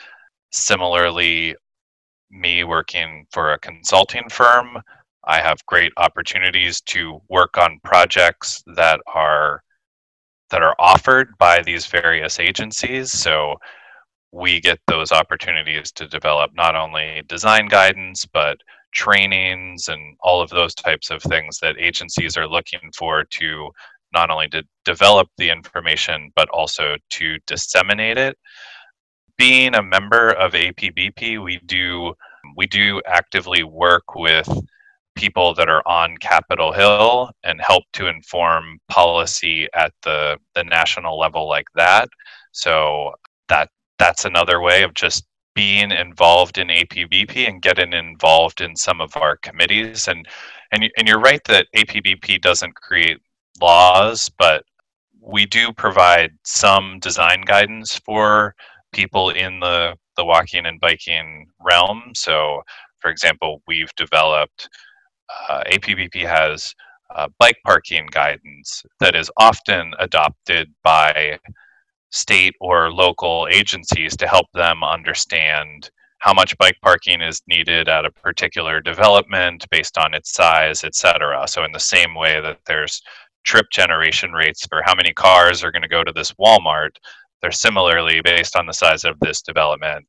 Similarly, 0.53 1.57
me 2.35 2.65
working 2.65 3.27
for 3.31 3.53
a 3.53 3.59
consulting 3.59 4.29
firm, 4.29 4.79
I 5.25 5.41
have 5.41 5.65
great 5.67 5.93
opportunities 5.97 6.81
to 6.83 7.21
work 7.31 7.57
on 7.57 7.81
projects 7.85 8.63
that 8.75 9.01
are 9.07 9.63
that 10.51 10.63
are 10.63 10.77
offered 10.79 11.29
by 11.39 11.63
these 11.63 11.87
various 11.87 12.39
agencies. 12.39 13.11
So 13.11 13.57
we 14.33 14.61
get 14.61 14.79
those 14.89 15.13
opportunities 15.13 15.91
to 15.93 16.07
develop 16.07 16.51
not 16.55 16.77
only 16.77 17.23
design 17.29 17.67
guidance 17.69 18.27
but 18.27 18.59
trainings 18.93 19.89
and 19.89 20.17
all 20.21 20.43
of 20.43 20.51
those 20.51 20.75
types 20.75 21.11
of 21.11 21.23
things 21.23 21.59
that 21.61 21.77
agencies 21.79 22.37
are 22.37 22.47
looking 22.47 22.81
for 22.97 23.25
to 23.25 23.71
not 24.13 24.31
only 24.31 24.49
to 24.49 24.63
develop 24.85 25.29
the 25.39 25.51
information 25.51 26.31
but 26.37 26.49
also 26.51 26.97
to 27.11 27.39
disseminate 27.47 28.19
it 28.19 28.37
being 29.37 29.75
a 29.75 29.83
member 29.83 30.31
of 30.31 30.53
APBP 30.53 31.43
we 31.43 31.61
do 31.67 32.15
we 32.57 32.67
do 32.67 33.01
actively 33.07 33.63
work 33.63 34.15
with 34.15 34.49
people 35.15 35.55
that 35.55 35.69
are 35.69 35.83
on 35.87 36.17
Capitol 36.19 36.73
Hill 36.73 37.31
and 37.45 37.61
help 37.61 37.85
to 37.95 38.09
inform 38.09 38.79
policy 38.89 39.69
at 39.75 39.93
the 40.03 40.39
the 40.55 40.65
national 40.65 41.19
level 41.19 41.49
like 41.49 41.69
that 41.75 42.09
so 42.53 43.13
that 43.49 43.69
that's 43.99 44.25
another 44.25 44.61
way 44.61 44.83
of 44.83 44.95
just 44.95 45.25
being 45.55 45.93
involved 45.93 46.59
in 46.59 46.69
APBP 46.69 47.49
and 47.49 47.63
getting 47.63 47.93
involved 47.93 48.61
in 48.61 48.75
some 48.77 49.01
of 49.01 49.17
our 49.17 49.37
committees. 49.39 50.09
And 50.09 50.27
and 50.73 50.91
and 50.97 51.09
you're 51.09 51.21
right 51.21 51.43
that 51.45 51.67
APBP 51.75 52.41
doesn't 52.41 52.75
create 52.75 53.19
laws, 53.61 54.31
but 54.39 54.65
we 55.21 55.47
do 55.47 55.73
provide 55.73 56.33
some 56.45 56.99
design 57.01 57.43
guidance 57.43 57.99
for 57.99 58.55
people 58.95 59.31
in 59.31 59.61
the 59.61 59.97
the 60.17 60.25
walking 60.25 60.67
and 60.67 60.81
biking 60.81 61.47
realm. 61.61 62.13
So, 62.15 62.63
for 63.01 63.11
example, 63.11 63.63
we've 63.67 63.93
developed 63.97 64.69
uh, 65.51 65.65
APBP 65.67 66.27
has 66.27 66.75
uh, 67.15 67.29
bike 67.39 67.57
parking 67.65 68.07
guidance 68.13 68.85
that 69.01 69.15
is 69.15 69.31
often 69.39 69.93
adopted 69.99 70.73
by 70.83 71.39
state 72.11 72.55
or 72.61 72.93
local 72.93 73.49
agencies 73.51 74.17
to 74.17 74.29
help 74.29 74.47
them 74.55 74.85
understand 74.85 75.91
how 76.19 76.33
much 76.33 76.57
bike 76.59 76.77
parking 76.81 77.21
is 77.21 77.43
needed 77.49 77.89
at 77.89 78.07
a 78.07 78.11
particular 78.11 78.81
development 78.81 79.67
based 79.71 79.99
on 79.99 80.15
its 80.15 80.33
size, 80.33 80.85
et 80.85 80.95
cetera. 80.95 81.47
So, 81.49 81.65
in 81.65 81.73
the 81.73 81.81
same 81.81 82.15
way 82.15 82.41
that 82.41 82.61
there's 82.67 83.03
trip 83.45 83.67
generation 83.71 84.33
rates 84.33 84.67
for 84.67 84.81
how 84.85 84.95
many 84.95 85.13
cars 85.13 85.63
are 85.63 85.71
going 85.71 85.83
to 85.83 85.89
go 85.89 86.03
to 86.03 86.13
this 86.13 86.33
Walmart, 86.33 86.97
they're 87.45 87.53
similarly 87.53 88.23
based 88.25 88.57
on 88.57 88.67
the 88.67 88.75
size 88.75 89.05
of 89.05 89.21
this 89.21 89.43
development. 89.43 90.07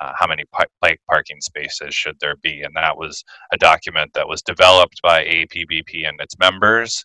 uh, 0.00 0.12
how 0.18 0.26
many 0.26 0.44
bike 0.80 1.00
parking 1.08 1.40
spaces 1.40 1.94
should 1.94 2.16
there 2.20 2.36
be. 2.42 2.62
And 2.62 2.74
that 2.76 2.96
was 2.98 3.24
a 3.52 3.56
document 3.58 4.12
that 4.14 4.28
was 4.28 4.42
developed 4.42 5.00
by 5.02 5.24
APBP 5.24 6.08
and 6.08 6.20
its 6.20 6.38
members 6.38 7.04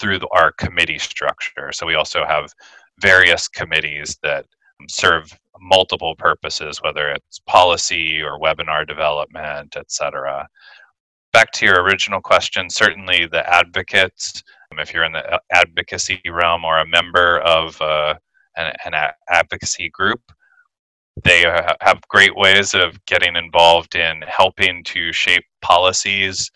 through 0.00 0.20
the, 0.20 0.28
our 0.32 0.52
committee 0.52 0.98
structure. 1.00 1.72
So 1.72 1.86
we 1.86 1.96
also 1.96 2.24
have 2.26 2.52
various 3.00 3.48
committees 3.48 4.18
that 4.22 4.46
serve 4.88 5.38
multiple 5.60 6.16
purposes, 6.16 6.80
whether 6.82 7.10
it's 7.10 7.40
policy 7.48 8.22
or 8.22 8.40
webinar 8.40 8.86
development, 8.88 9.76
etc. 9.76 10.48
Back 11.32 11.52
to 11.52 11.66
your 11.66 11.82
original 11.82 12.20
question, 12.20 12.70
certainly 12.70 13.26
the 13.26 13.48
advocates, 13.48 14.42
if 14.72 14.94
you're 14.94 15.04
in 15.04 15.12
the 15.12 15.34
uh, 15.34 15.38
advocacy 15.52 16.20
realm 16.30 16.64
or 16.64 16.78
a 16.78 16.88
member 16.88 17.40
of 17.40 17.80
uh, 17.82 18.14
an, 18.66 18.92
an 18.92 19.10
advocacy 19.28 19.90
group, 19.90 20.20
they 21.24 21.44
uh, 21.44 21.74
have 21.80 22.00
great 22.08 22.34
ways 22.36 22.74
of 22.74 23.04
getting 23.06 23.36
involved 23.36 23.94
in 23.94 24.22
helping 24.22 24.84
to 24.84 25.12
shape 25.12 25.44
policies, 25.62 26.50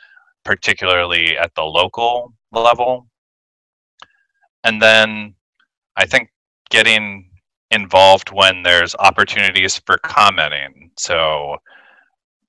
particularly 0.44 1.36
at 1.36 1.54
the 1.54 1.62
local 1.62 2.32
level. 2.52 3.06
And 4.64 4.80
then 4.80 5.34
I 5.96 6.06
think 6.06 6.30
getting 6.70 7.30
involved 7.70 8.30
when 8.32 8.62
there's 8.62 8.94
opportunities 8.96 9.80
for 9.84 9.98
commenting. 9.98 10.90
So 10.96 11.56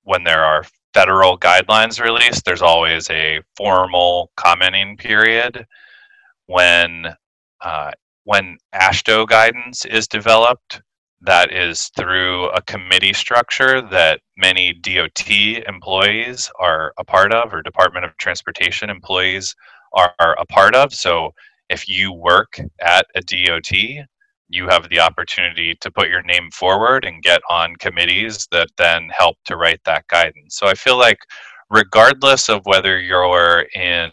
when 0.04 0.24
there 0.24 0.44
are 0.44 0.64
federal 0.94 1.38
guidelines 1.38 2.02
released, 2.02 2.44
there's 2.44 2.62
always 2.62 3.10
a 3.10 3.42
formal 3.56 4.30
commenting 4.36 4.96
period. 4.96 5.66
When 6.46 7.06
uh, 7.60 7.90
when 8.26 8.58
AASHTO 8.74 9.28
guidance 9.28 9.84
is 9.84 10.08
developed, 10.08 10.82
that 11.20 11.52
is 11.52 11.92
through 11.96 12.48
a 12.50 12.62
committee 12.62 13.12
structure 13.12 13.80
that 13.80 14.20
many 14.36 14.72
DOT 14.72 15.30
employees 15.68 16.50
are 16.58 16.92
a 16.98 17.04
part 17.04 17.32
of, 17.32 17.54
or 17.54 17.62
Department 17.62 18.04
of 18.04 18.16
Transportation 18.16 18.90
employees 18.90 19.54
are, 19.92 20.12
are 20.18 20.36
a 20.40 20.46
part 20.46 20.74
of. 20.74 20.92
So 20.92 21.30
if 21.70 21.88
you 21.88 22.12
work 22.12 22.58
at 22.80 23.06
a 23.14 23.20
DOT, 23.20 23.70
you 24.48 24.68
have 24.68 24.88
the 24.88 24.98
opportunity 24.98 25.76
to 25.80 25.90
put 25.92 26.08
your 26.08 26.22
name 26.22 26.50
forward 26.50 27.04
and 27.04 27.22
get 27.22 27.40
on 27.48 27.76
committees 27.76 28.48
that 28.50 28.68
then 28.76 29.08
help 29.16 29.36
to 29.44 29.56
write 29.56 29.80
that 29.84 30.06
guidance. 30.08 30.56
So 30.56 30.66
I 30.66 30.74
feel 30.74 30.98
like, 30.98 31.18
regardless 31.70 32.48
of 32.48 32.62
whether 32.64 32.98
you're 32.98 33.66
in 33.76 34.10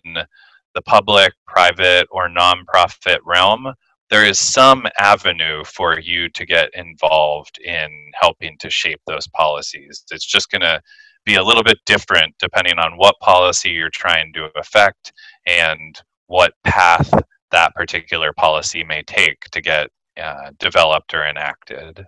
the 0.76 0.82
public, 0.86 1.34
private, 1.48 2.08
or 2.12 2.30
nonprofit 2.30 3.18
realm, 3.26 3.74
there 4.14 4.24
is 4.24 4.38
some 4.38 4.86
avenue 5.00 5.64
for 5.64 6.00
you 6.00 6.30
to 6.30 6.46
get 6.46 6.70
involved 6.76 7.58
in 7.58 7.90
helping 8.14 8.56
to 8.60 8.70
shape 8.70 9.02
those 9.08 9.28
policies. 9.30 10.04
It's 10.12 10.24
just 10.24 10.52
going 10.52 10.62
to 10.62 10.80
be 11.26 11.34
a 11.34 11.44
little 11.44 11.64
bit 11.64 11.80
different 11.88 12.36
depending 12.38 12.78
on 12.78 12.96
what 12.96 13.20
policy 13.22 13.72
you're 13.72 13.90
trying 13.90 14.32
to 14.34 14.50
affect 14.56 15.14
and 15.48 16.00
what 16.28 16.54
path 16.64 17.12
that 17.50 17.74
particular 17.74 18.32
policy 18.34 18.84
may 18.84 19.02
take 19.02 19.46
to 19.46 19.62
get 19.62 19.90
uh, 20.22 20.52
developed 20.60 21.16
or 21.16 21.26
enacted. 21.26 22.06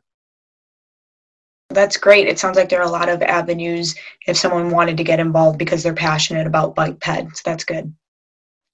That's 1.72 1.98
great. 1.98 2.28
It 2.28 2.38
sounds 2.38 2.56
like 2.56 2.70
there 2.70 2.82
are 2.82 2.88
a 2.88 2.92
lot 2.92 3.10
of 3.10 3.24
avenues 3.24 3.96
if 4.28 4.38
someone 4.38 4.70
wanted 4.70 4.98
to 4.98 5.04
get 5.04 5.20
involved 5.20 5.58
because 5.58 5.82
they're 5.82 5.96
passionate 5.96 6.46
about 6.46 6.76
bike 6.76 7.00
ped. 7.00 7.36
So 7.36 7.42
that's 7.46 7.64
good. 7.64 7.92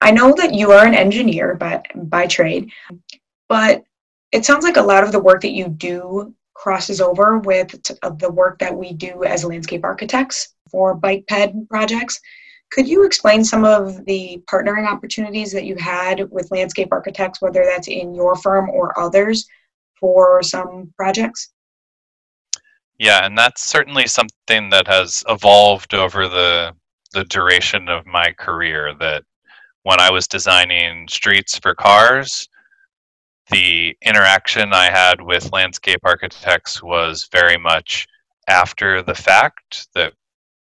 I 0.01 0.11
know 0.11 0.33
that 0.33 0.53
you 0.53 0.71
are 0.71 0.85
an 0.85 0.95
engineer 0.95 1.55
by, 1.55 1.83
by 1.95 2.25
trade 2.25 2.71
but 3.51 3.83
it 4.31 4.45
sounds 4.45 4.63
like 4.63 4.77
a 4.77 4.81
lot 4.81 5.03
of 5.03 5.11
the 5.11 5.19
work 5.19 5.41
that 5.41 5.51
you 5.51 5.67
do 5.67 6.33
crosses 6.53 7.01
over 7.01 7.39
with 7.39 7.75
uh, 8.01 8.09
the 8.11 8.31
work 8.31 8.57
that 8.59 8.73
we 8.73 8.93
do 8.93 9.25
as 9.25 9.43
landscape 9.43 9.83
architects 9.83 10.55
for 10.71 10.95
bike 10.95 11.25
ped 11.27 11.67
projects. 11.69 12.17
Could 12.71 12.87
you 12.87 13.03
explain 13.03 13.43
some 13.43 13.65
of 13.65 14.05
the 14.05 14.41
partnering 14.49 14.87
opportunities 14.87 15.51
that 15.51 15.65
you 15.65 15.75
had 15.75 16.31
with 16.31 16.49
landscape 16.49 16.87
architects, 16.93 17.41
whether 17.41 17.65
that's 17.65 17.89
in 17.89 18.15
your 18.15 18.37
firm 18.37 18.69
or 18.69 18.97
others, 18.97 19.45
for 19.99 20.41
some 20.41 20.93
projects? 20.95 21.51
Yeah, 22.99 23.25
and 23.25 23.37
that's 23.37 23.63
certainly 23.63 24.07
something 24.07 24.69
that 24.69 24.87
has 24.87 25.25
evolved 25.27 25.93
over 25.93 26.29
the 26.29 26.73
the 27.11 27.25
duration 27.25 27.89
of 27.89 28.05
my 28.05 28.31
career. 28.39 28.93
That 28.97 29.25
when 29.83 29.99
I 29.99 30.09
was 30.09 30.25
designing 30.25 31.09
streets 31.09 31.59
for 31.59 31.75
cars, 31.75 32.47
the 33.51 33.95
interaction 34.01 34.73
I 34.73 34.89
had 34.89 35.21
with 35.21 35.51
landscape 35.51 35.99
architects 36.03 36.81
was 36.81 37.27
very 37.31 37.57
much 37.57 38.07
after 38.47 39.03
the 39.03 39.13
fact 39.13 39.87
that 39.93 40.13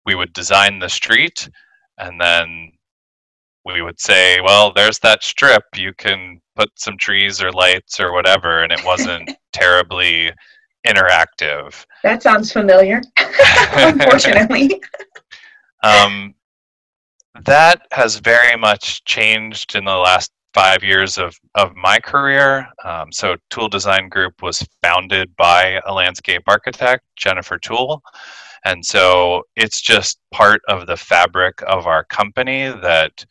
we 0.04 0.14
would 0.14 0.32
design 0.32 0.78
the 0.78 0.88
street 0.88 1.48
and 1.98 2.20
then 2.20 2.72
we 3.64 3.82
would 3.82 4.00
say, 4.00 4.40
well, 4.40 4.72
there's 4.72 4.98
that 5.00 5.22
strip. 5.22 5.64
You 5.76 5.92
can 5.92 6.40
put 6.56 6.70
some 6.76 6.96
trees 6.96 7.42
or 7.42 7.52
lights 7.52 8.00
or 8.00 8.12
whatever. 8.12 8.62
And 8.62 8.72
it 8.72 8.84
wasn't 8.84 9.30
terribly 9.52 10.32
interactive. 10.86 11.84
That 12.02 12.22
sounds 12.22 12.52
familiar, 12.52 13.02
unfortunately. 13.74 14.80
um, 15.82 16.34
that 17.44 17.82
has 17.92 18.16
very 18.16 18.56
much 18.56 19.04
changed 19.04 19.74
in 19.74 19.84
the 19.84 19.96
last 19.96 20.32
five 20.54 20.82
years 20.82 21.18
of, 21.18 21.36
of 21.54 21.74
my 21.76 21.98
career. 21.98 22.66
Um, 22.84 23.12
so, 23.12 23.36
Toole 23.50 23.68
Design 23.68 24.08
Group 24.08 24.42
was 24.42 24.66
founded 24.82 25.34
by 25.36 25.80
a 25.86 25.92
landscape 25.92 26.42
architect, 26.46 27.04
Jennifer 27.16 27.58
Toole. 27.58 28.02
And 28.64 28.84
so 28.84 29.44
it's 29.56 29.80
just 29.80 30.18
part 30.32 30.60
of 30.68 30.86
the 30.86 30.96
fabric 30.96 31.62
of 31.66 31.86
our 31.86 32.04
company 32.04 32.68
that 32.68 33.24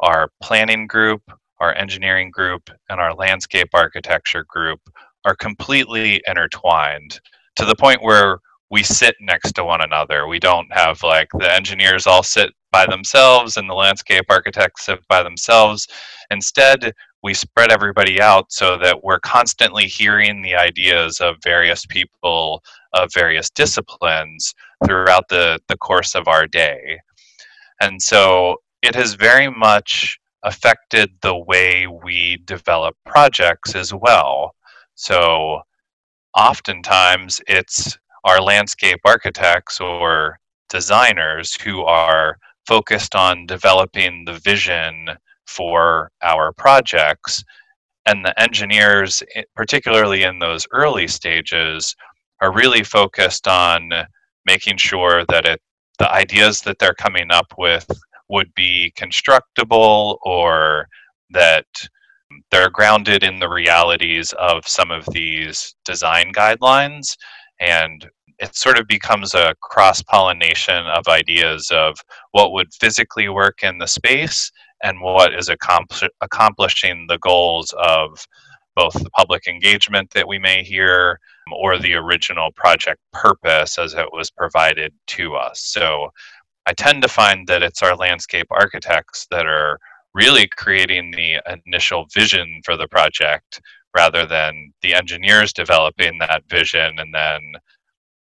our 0.00 0.28
planning 0.42 0.86
group, 0.86 1.22
our 1.60 1.74
engineering 1.74 2.30
group, 2.30 2.70
and 2.88 3.00
our 3.00 3.14
landscape 3.14 3.68
architecture 3.72 4.44
group 4.48 4.80
are 5.24 5.34
completely 5.34 6.22
intertwined 6.26 7.20
to 7.56 7.64
the 7.64 7.76
point 7.76 8.02
where 8.02 8.38
we 8.74 8.82
sit 8.82 9.14
next 9.20 9.52
to 9.52 9.64
one 9.64 9.82
another. 9.82 10.26
We 10.26 10.40
don't 10.40 10.66
have 10.72 11.00
like 11.04 11.28
the 11.38 11.54
engineers 11.54 12.08
all 12.08 12.24
sit 12.24 12.50
by 12.72 12.84
themselves 12.86 13.56
and 13.56 13.70
the 13.70 13.74
landscape 13.74 14.24
architects 14.28 14.86
sit 14.86 14.98
by 15.06 15.22
themselves. 15.22 15.86
Instead, 16.32 16.92
we 17.22 17.34
spread 17.34 17.70
everybody 17.70 18.20
out 18.20 18.50
so 18.50 18.76
that 18.78 19.04
we're 19.04 19.20
constantly 19.20 19.84
hearing 19.84 20.42
the 20.42 20.56
ideas 20.56 21.20
of 21.20 21.36
various 21.44 21.86
people 21.86 22.64
of 22.94 23.10
various 23.14 23.48
disciplines 23.48 24.52
throughout 24.84 25.28
the, 25.28 25.60
the 25.68 25.76
course 25.76 26.16
of 26.16 26.26
our 26.26 26.48
day. 26.48 26.98
And 27.80 28.02
so 28.02 28.56
it 28.82 28.96
has 28.96 29.14
very 29.14 29.48
much 29.48 30.18
affected 30.42 31.10
the 31.22 31.36
way 31.36 31.86
we 31.86 32.38
develop 32.44 32.96
projects 33.06 33.76
as 33.76 33.94
well. 33.94 34.56
So 34.96 35.60
oftentimes 36.36 37.40
it's 37.46 37.96
our 38.24 38.40
landscape 38.40 39.00
architects 39.04 39.80
or 39.80 40.38
designers 40.70 41.54
who 41.60 41.82
are 41.82 42.38
focused 42.66 43.14
on 43.14 43.46
developing 43.46 44.24
the 44.24 44.38
vision 44.44 45.08
for 45.46 46.10
our 46.22 46.52
projects. 46.52 47.44
And 48.06 48.24
the 48.24 48.38
engineers, 48.40 49.22
particularly 49.54 50.24
in 50.24 50.38
those 50.38 50.66
early 50.72 51.06
stages, 51.06 51.94
are 52.40 52.52
really 52.52 52.82
focused 52.82 53.46
on 53.46 53.90
making 54.46 54.76
sure 54.78 55.24
that 55.28 55.46
it, 55.46 55.60
the 55.98 56.10
ideas 56.10 56.60
that 56.62 56.78
they're 56.78 56.94
coming 56.94 57.30
up 57.30 57.54
with 57.56 57.88
would 58.28 58.52
be 58.54 58.92
constructible 58.96 60.18
or 60.22 60.88
that 61.30 61.66
they're 62.50 62.70
grounded 62.70 63.22
in 63.22 63.38
the 63.38 63.48
realities 63.48 64.32
of 64.38 64.66
some 64.66 64.90
of 64.90 65.04
these 65.12 65.74
design 65.84 66.32
guidelines 66.32 67.16
and 67.60 68.08
it 68.38 68.54
sort 68.56 68.78
of 68.78 68.86
becomes 68.88 69.34
a 69.34 69.54
cross 69.60 70.02
pollination 70.02 70.86
of 70.86 71.06
ideas 71.08 71.70
of 71.70 71.96
what 72.32 72.52
would 72.52 72.72
physically 72.74 73.28
work 73.28 73.62
in 73.62 73.78
the 73.78 73.86
space 73.86 74.50
and 74.82 75.00
what 75.00 75.34
is 75.34 75.48
accompli- 75.48 76.08
accomplishing 76.20 77.06
the 77.08 77.18
goals 77.18 77.72
of 77.78 78.26
both 78.74 78.94
the 78.94 79.10
public 79.10 79.46
engagement 79.46 80.10
that 80.10 80.26
we 80.26 80.38
may 80.38 80.62
hear 80.64 81.20
um, 81.46 81.54
or 81.54 81.78
the 81.78 81.94
original 81.94 82.50
project 82.52 83.00
purpose 83.12 83.78
as 83.78 83.94
it 83.94 84.12
was 84.12 84.30
provided 84.30 84.92
to 85.06 85.36
us. 85.36 85.60
So 85.60 86.10
I 86.66 86.72
tend 86.72 87.02
to 87.02 87.08
find 87.08 87.46
that 87.46 87.62
it's 87.62 87.82
our 87.82 87.94
landscape 87.94 88.46
architects 88.50 89.26
that 89.30 89.46
are 89.46 89.78
really 90.14 90.48
creating 90.56 91.10
the 91.10 91.40
initial 91.66 92.06
vision 92.12 92.60
for 92.64 92.76
the 92.76 92.88
project 92.88 93.60
rather 93.94 94.26
than 94.26 94.72
the 94.82 94.94
engineers 94.94 95.52
developing 95.52 96.18
that 96.18 96.42
vision 96.48 96.98
and 96.98 97.14
then 97.14 97.40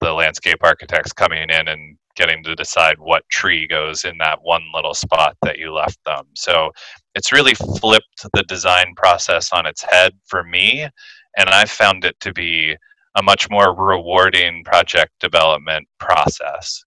the 0.01 0.13
landscape 0.13 0.59
architects 0.63 1.13
coming 1.13 1.51
in 1.51 1.69
and 1.69 1.97
getting 2.17 2.43
to 2.43 2.55
decide 2.57 2.99
what 2.99 3.29
tree 3.31 3.67
goes 3.67 4.05
in 4.05 4.19
that 4.19 4.39
one 4.43 4.63
little 4.75 4.95
spot 4.95 5.37
that 5.43 5.59
you 5.59 5.73
left 5.73 5.99
them. 6.05 6.25
So 6.35 6.71
it's 7.15 7.33
really 7.33 7.55
flipped 7.55 8.27
the 8.35 8.43
design 8.45 8.95
process 8.97 9.53
on 9.53 9.67
its 9.67 9.83
head 9.83 10.13
for 10.27 10.43
me, 10.43 10.89
and 11.37 11.49
I've 11.49 11.71
found 11.71 12.05
it 12.05 12.19
to 12.21 12.33
be 12.33 12.77
a 13.17 13.23
much 13.23 13.49
more 13.51 13.75
rewarding 13.75 14.65
project 14.65 15.13
development 15.21 15.87
process 15.99 16.85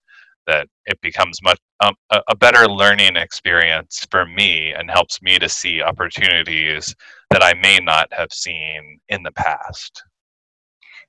that 0.47 0.67
it 0.85 0.99
becomes 1.01 1.39
much 1.43 1.59
um, 1.81 1.93
a, 2.11 2.21
a 2.29 2.35
better 2.35 2.67
learning 2.67 3.15
experience 3.15 4.05
for 4.11 4.25
me 4.25 4.73
and 4.73 4.89
helps 4.89 5.21
me 5.21 5.39
to 5.39 5.47
see 5.47 5.81
opportunities 5.81 6.95
that 7.31 7.41
I 7.41 7.53
may 7.55 7.79
not 7.81 8.07
have 8.11 8.31
seen 8.31 8.99
in 9.07 9.23
the 9.23 9.31
past. 9.31 10.03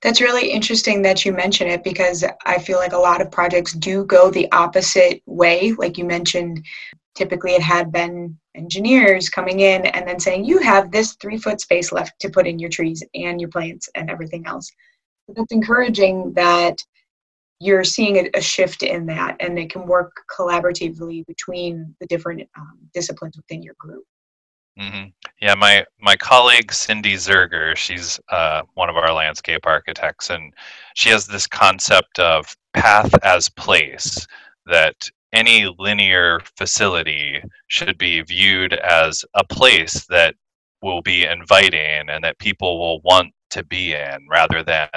That's 0.03 0.21
really 0.21 0.51
interesting 0.51 1.03
that 1.03 1.25
you 1.25 1.33
mention 1.33 1.69
it 1.69 1.85
because 1.85 2.25
I 2.47 2.59
feel 2.59 2.79
like 2.79 2.93
a 2.93 2.99
lot 2.99 3.21
of 3.21 3.31
projects 3.31 3.73
do 3.73 4.05
go 4.05 4.31
the 4.31 4.51
opposite 4.51 5.23
way. 5.27 5.73
Like 5.73 5.99
you 5.99 6.05
mentioned, 6.05 6.65
typically 7.15 7.53
it 7.53 7.63
had 7.63 7.93
been 7.93 8.39
engineers 8.55 9.29
coming 9.29 9.61
in 9.61 9.87
and 9.87 10.07
then 10.07 10.19
saying, 10.21 10.45
you 10.45 10.59
have 10.59 10.91
this 10.91 11.15
three 11.15 11.39
foot 11.39 11.61
space 11.61 11.93
left 11.93 12.19
to 12.21 12.31
put 12.31 12.47
in 12.47 12.59
your 12.59 12.71
trees 12.71 13.03
and 13.15 13.41
your 13.41 13.51
plants 13.51 13.89
and 13.95 14.11
everything 14.11 14.47
else. 14.47 14.71
That's 15.29 15.53
encouraging 15.53 16.33
that 16.35 16.79
you're 17.61 17.85
seeing 17.85 18.17
a, 18.17 18.31
a, 18.35 18.41
shift 18.41 18.83
in 18.83 19.07
that 19.07 19.37
and 19.39 19.57
they 19.57 19.67
can 19.67 19.87
work 19.87 20.13
collaboratively 20.37 21.25
between 21.27 21.95
the 22.01 22.07
different 22.07 22.43
um, 22.59 22.79
disciplines 22.93 23.37
within 23.37 23.63
your 23.63 23.75
group. 23.79 24.03
Mm-hmm. 24.79 25.09
Yeah, 25.41 25.55
my 25.55 25.85
my 26.01 26.17
colleague 26.17 26.73
Cindy 26.73 27.15
Zerger, 27.15 27.77
she's 27.77 28.19
uh, 28.31 28.63
one 28.75 28.89
of 28.89 28.97
our 28.97 29.13
landscape 29.13 29.67
architects, 29.67 30.31
and 30.31 30.53
she 30.95 31.11
has 31.11 31.27
this 31.27 31.47
concept 31.47 32.19
of 32.19 32.57
path 32.73 33.13
as 33.23 33.49
place 33.51 34.27
that 34.67 35.11
any 35.33 35.67
linear 35.79 36.41
facility 36.57 37.43
should 37.69 37.99
be 37.99 38.23
viewed 38.23 38.75
as 38.75 39.25
a 39.35 39.45
place 39.45 40.07
that 40.07 40.35
will 40.83 41.03
be 41.03 41.25
inviting 41.25 42.09
and 42.09 42.25
that 42.25 42.39
people 42.39 42.79
will 42.79 43.01
want 43.03 43.33
to 43.51 43.65
be 43.65 43.95
in 43.95 44.27
rather 44.31 44.63
than 44.63 44.89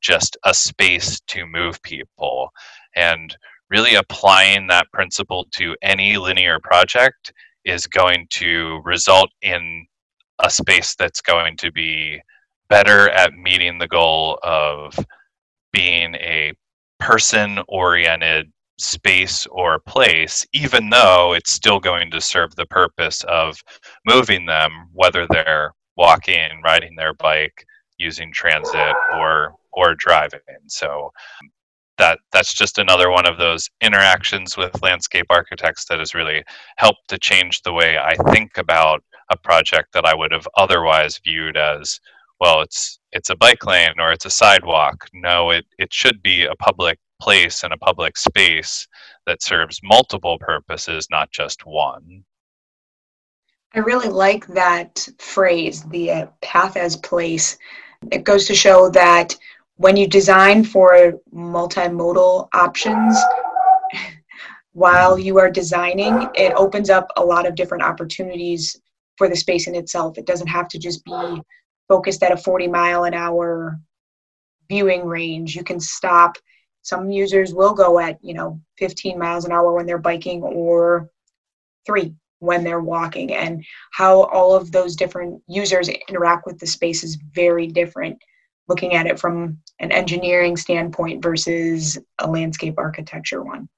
just 0.00 0.36
a 0.44 0.54
space 0.54 1.20
to 1.20 1.46
move 1.46 1.82
people. 1.82 2.50
And 2.96 3.34
really 3.70 3.94
applying 3.94 4.66
that 4.66 4.90
principle 4.92 5.46
to 5.52 5.74
any 5.82 6.18
linear 6.18 6.58
project 6.60 7.32
is 7.64 7.86
going 7.86 8.26
to 8.30 8.80
result 8.84 9.30
in 9.42 9.86
a 10.40 10.50
space 10.50 10.94
that's 10.94 11.20
going 11.20 11.56
to 11.58 11.70
be 11.72 12.20
better 12.68 13.10
at 13.10 13.34
meeting 13.34 13.78
the 13.78 13.88
goal 13.88 14.38
of 14.42 14.98
being 15.72 16.14
a 16.16 16.52
person 16.98 17.58
oriented 17.68 18.50
space 18.78 19.46
or 19.50 19.78
place, 19.80 20.46
even 20.52 20.90
though 20.90 21.34
it's 21.34 21.52
still 21.52 21.78
going 21.78 22.10
to 22.10 22.20
serve 22.20 22.54
the 22.56 22.66
purpose 22.66 23.22
of 23.24 23.56
moving 24.06 24.46
them, 24.46 24.88
whether 24.92 25.26
they're 25.28 25.72
walking, 25.96 26.60
riding 26.64 26.96
their 26.96 27.14
bike, 27.14 27.64
using 27.98 28.32
transit, 28.32 28.94
or 29.14 29.54
or 29.72 29.94
driving. 29.94 30.40
So 30.66 31.10
that 31.98 32.18
that's 32.32 32.54
just 32.54 32.78
another 32.78 33.10
one 33.10 33.26
of 33.26 33.38
those 33.38 33.68
interactions 33.80 34.56
with 34.56 34.82
landscape 34.82 35.26
architects 35.30 35.84
that 35.86 35.98
has 35.98 36.14
really 36.14 36.42
helped 36.76 37.08
to 37.08 37.18
change 37.18 37.62
the 37.62 37.72
way 37.72 37.98
I 37.98 38.14
think 38.32 38.56
about 38.56 39.02
a 39.30 39.36
project 39.36 39.92
that 39.92 40.04
I 40.04 40.14
would 40.14 40.32
have 40.32 40.48
otherwise 40.56 41.20
viewed 41.24 41.56
as 41.56 42.00
well 42.40 42.60
it's 42.60 42.98
it's 43.12 43.30
a 43.30 43.36
bike 43.36 43.64
lane 43.66 43.94
or 43.98 44.12
it's 44.12 44.24
a 44.24 44.30
sidewalk. 44.30 45.06
No 45.12 45.50
it 45.50 45.66
it 45.78 45.92
should 45.92 46.22
be 46.22 46.44
a 46.44 46.56
public 46.56 46.98
place 47.20 47.62
and 47.62 47.72
a 47.72 47.78
public 47.78 48.16
space 48.16 48.88
that 49.26 49.42
serves 49.42 49.80
multiple 49.82 50.38
purposes 50.38 51.06
not 51.10 51.30
just 51.30 51.64
one. 51.64 52.24
I 53.74 53.78
really 53.78 54.08
like 54.08 54.46
that 54.48 55.08
phrase 55.18 55.82
the 55.84 56.10
uh, 56.10 56.26
path 56.42 56.76
as 56.76 56.96
place. 56.96 57.56
It 58.10 58.24
goes 58.24 58.46
to 58.46 58.54
show 58.54 58.90
that 58.90 59.34
when 59.76 59.96
you 59.96 60.06
design 60.06 60.64
for 60.64 61.14
multimodal 61.34 62.48
options 62.54 63.18
while 64.72 65.18
you 65.18 65.38
are 65.38 65.50
designing, 65.50 66.28
it 66.34 66.52
opens 66.54 66.90
up 66.90 67.10
a 67.16 67.24
lot 67.24 67.46
of 67.46 67.54
different 67.54 67.82
opportunities 67.82 68.80
for 69.16 69.28
the 69.28 69.36
space 69.36 69.66
in 69.66 69.74
itself. 69.74 70.18
It 70.18 70.26
doesn't 70.26 70.46
have 70.46 70.68
to 70.68 70.78
just 70.78 71.04
be 71.04 71.42
focused 71.88 72.22
at 72.22 72.32
a 72.32 72.36
40 72.36 72.68
mile 72.68 73.04
an 73.04 73.14
hour 73.14 73.78
viewing 74.68 75.04
range. 75.04 75.54
You 75.54 75.64
can 75.64 75.80
stop. 75.80 76.36
Some 76.82 77.10
users 77.10 77.54
will 77.54 77.74
go 77.74 77.98
at, 77.98 78.18
you 78.22 78.34
know, 78.34 78.60
15 78.78 79.18
miles 79.18 79.44
an 79.44 79.52
hour 79.52 79.72
when 79.72 79.86
they're 79.86 79.98
biking 79.98 80.42
or 80.42 81.10
three 81.86 82.14
when 82.38 82.64
they're 82.64 82.80
walking. 82.80 83.32
And 83.34 83.64
how 83.92 84.24
all 84.24 84.54
of 84.54 84.72
those 84.72 84.96
different 84.96 85.40
users 85.46 85.88
interact 85.88 86.46
with 86.46 86.58
the 86.58 86.66
space 86.66 87.04
is 87.04 87.18
very 87.34 87.66
different 87.66 88.18
looking 88.68 88.94
at 88.94 89.06
it 89.06 89.18
from 89.18 89.58
an 89.80 89.92
engineering 89.92 90.56
standpoint 90.56 91.22
versus 91.22 91.98
a 92.18 92.30
landscape 92.30 92.74
architecture 92.78 93.42
one. 93.42 93.68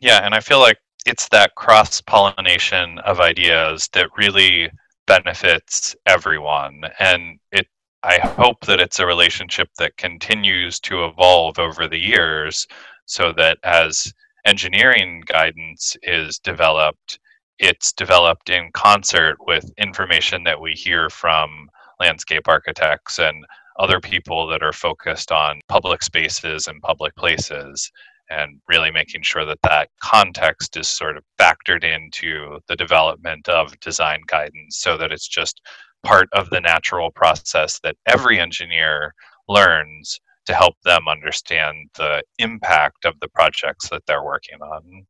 Yeah, 0.00 0.24
and 0.24 0.34
I 0.34 0.40
feel 0.40 0.60
like 0.60 0.78
it's 1.06 1.28
that 1.28 1.54
cross 1.54 2.00
pollination 2.00 2.98
of 3.00 3.20
ideas 3.20 3.88
that 3.92 4.08
really 4.16 4.70
benefits 5.06 5.96
everyone. 6.06 6.82
And 6.98 7.38
it 7.52 7.66
I 8.02 8.18
hope 8.18 8.64
that 8.64 8.80
it's 8.80 8.98
a 8.98 9.06
relationship 9.06 9.68
that 9.76 9.96
continues 9.98 10.80
to 10.80 11.04
evolve 11.04 11.58
over 11.58 11.86
the 11.86 11.98
years 11.98 12.66
so 13.04 13.32
that 13.36 13.58
as 13.62 14.10
engineering 14.46 15.22
guidance 15.26 15.98
is 16.02 16.38
developed, 16.38 17.18
it's 17.58 17.92
developed 17.92 18.48
in 18.48 18.70
concert 18.72 19.36
with 19.40 19.70
information 19.76 20.44
that 20.44 20.58
we 20.58 20.72
hear 20.72 21.10
from 21.10 21.68
landscape 21.98 22.48
architects 22.48 23.18
and 23.18 23.44
other 23.78 24.00
people 24.00 24.46
that 24.48 24.62
are 24.62 24.72
focused 24.72 25.32
on 25.32 25.60
public 25.68 26.02
spaces 26.02 26.66
and 26.66 26.82
public 26.82 27.14
places 27.16 27.90
and 28.30 28.60
really 28.68 28.90
making 28.90 29.22
sure 29.22 29.44
that 29.44 29.58
that 29.62 29.88
context 30.02 30.76
is 30.76 30.88
sort 30.88 31.16
of 31.16 31.24
factored 31.40 31.82
into 31.82 32.58
the 32.68 32.76
development 32.76 33.48
of 33.48 33.78
design 33.80 34.20
guidance 34.28 34.78
so 34.78 34.96
that 34.96 35.10
it's 35.10 35.26
just 35.26 35.60
part 36.04 36.28
of 36.32 36.48
the 36.50 36.60
natural 36.60 37.10
process 37.10 37.80
that 37.82 37.96
every 38.06 38.38
engineer 38.38 39.14
learns 39.48 40.20
to 40.46 40.54
help 40.54 40.74
them 40.84 41.08
understand 41.08 41.76
the 41.96 42.22
impact 42.38 43.04
of 43.04 43.14
the 43.20 43.28
projects 43.28 43.88
that 43.90 44.02
they're 44.06 44.24
working 44.24 44.60
on. 44.62 45.06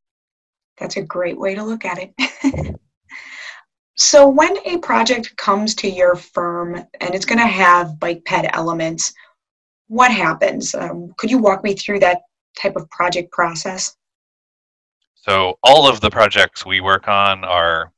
That's 0.78 0.96
a 0.96 1.02
great 1.02 1.38
way 1.38 1.54
to 1.54 1.62
look 1.62 1.84
at 1.84 1.98
it. 1.98 2.74
So 4.00 4.26
when 4.26 4.56
a 4.64 4.78
project 4.78 5.36
comes 5.36 5.74
to 5.74 5.88
your 5.88 6.16
firm 6.16 6.74
and 6.74 7.14
it's 7.14 7.26
going 7.26 7.38
to 7.38 7.46
have 7.46 8.00
bike 8.00 8.24
ped 8.24 8.48
elements, 8.54 9.12
what 9.88 10.10
happens? 10.10 10.74
Um, 10.74 11.12
could 11.18 11.30
you 11.30 11.36
walk 11.36 11.62
me 11.62 11.74
through 11.74 12.00
that 12.00 12.22
type 12.58 12.76
of 12.76 12.88
project 12.88 13.30
process? 13.30 13.94
So 15.16 15.58
all 15.62 15.86
of 15.86 16.00
the 16.00 16.08
projects 16.10 16.64
we 16.64 16.80
work 16.80 17.08
on 17.08 17.44
are 17.44 17.92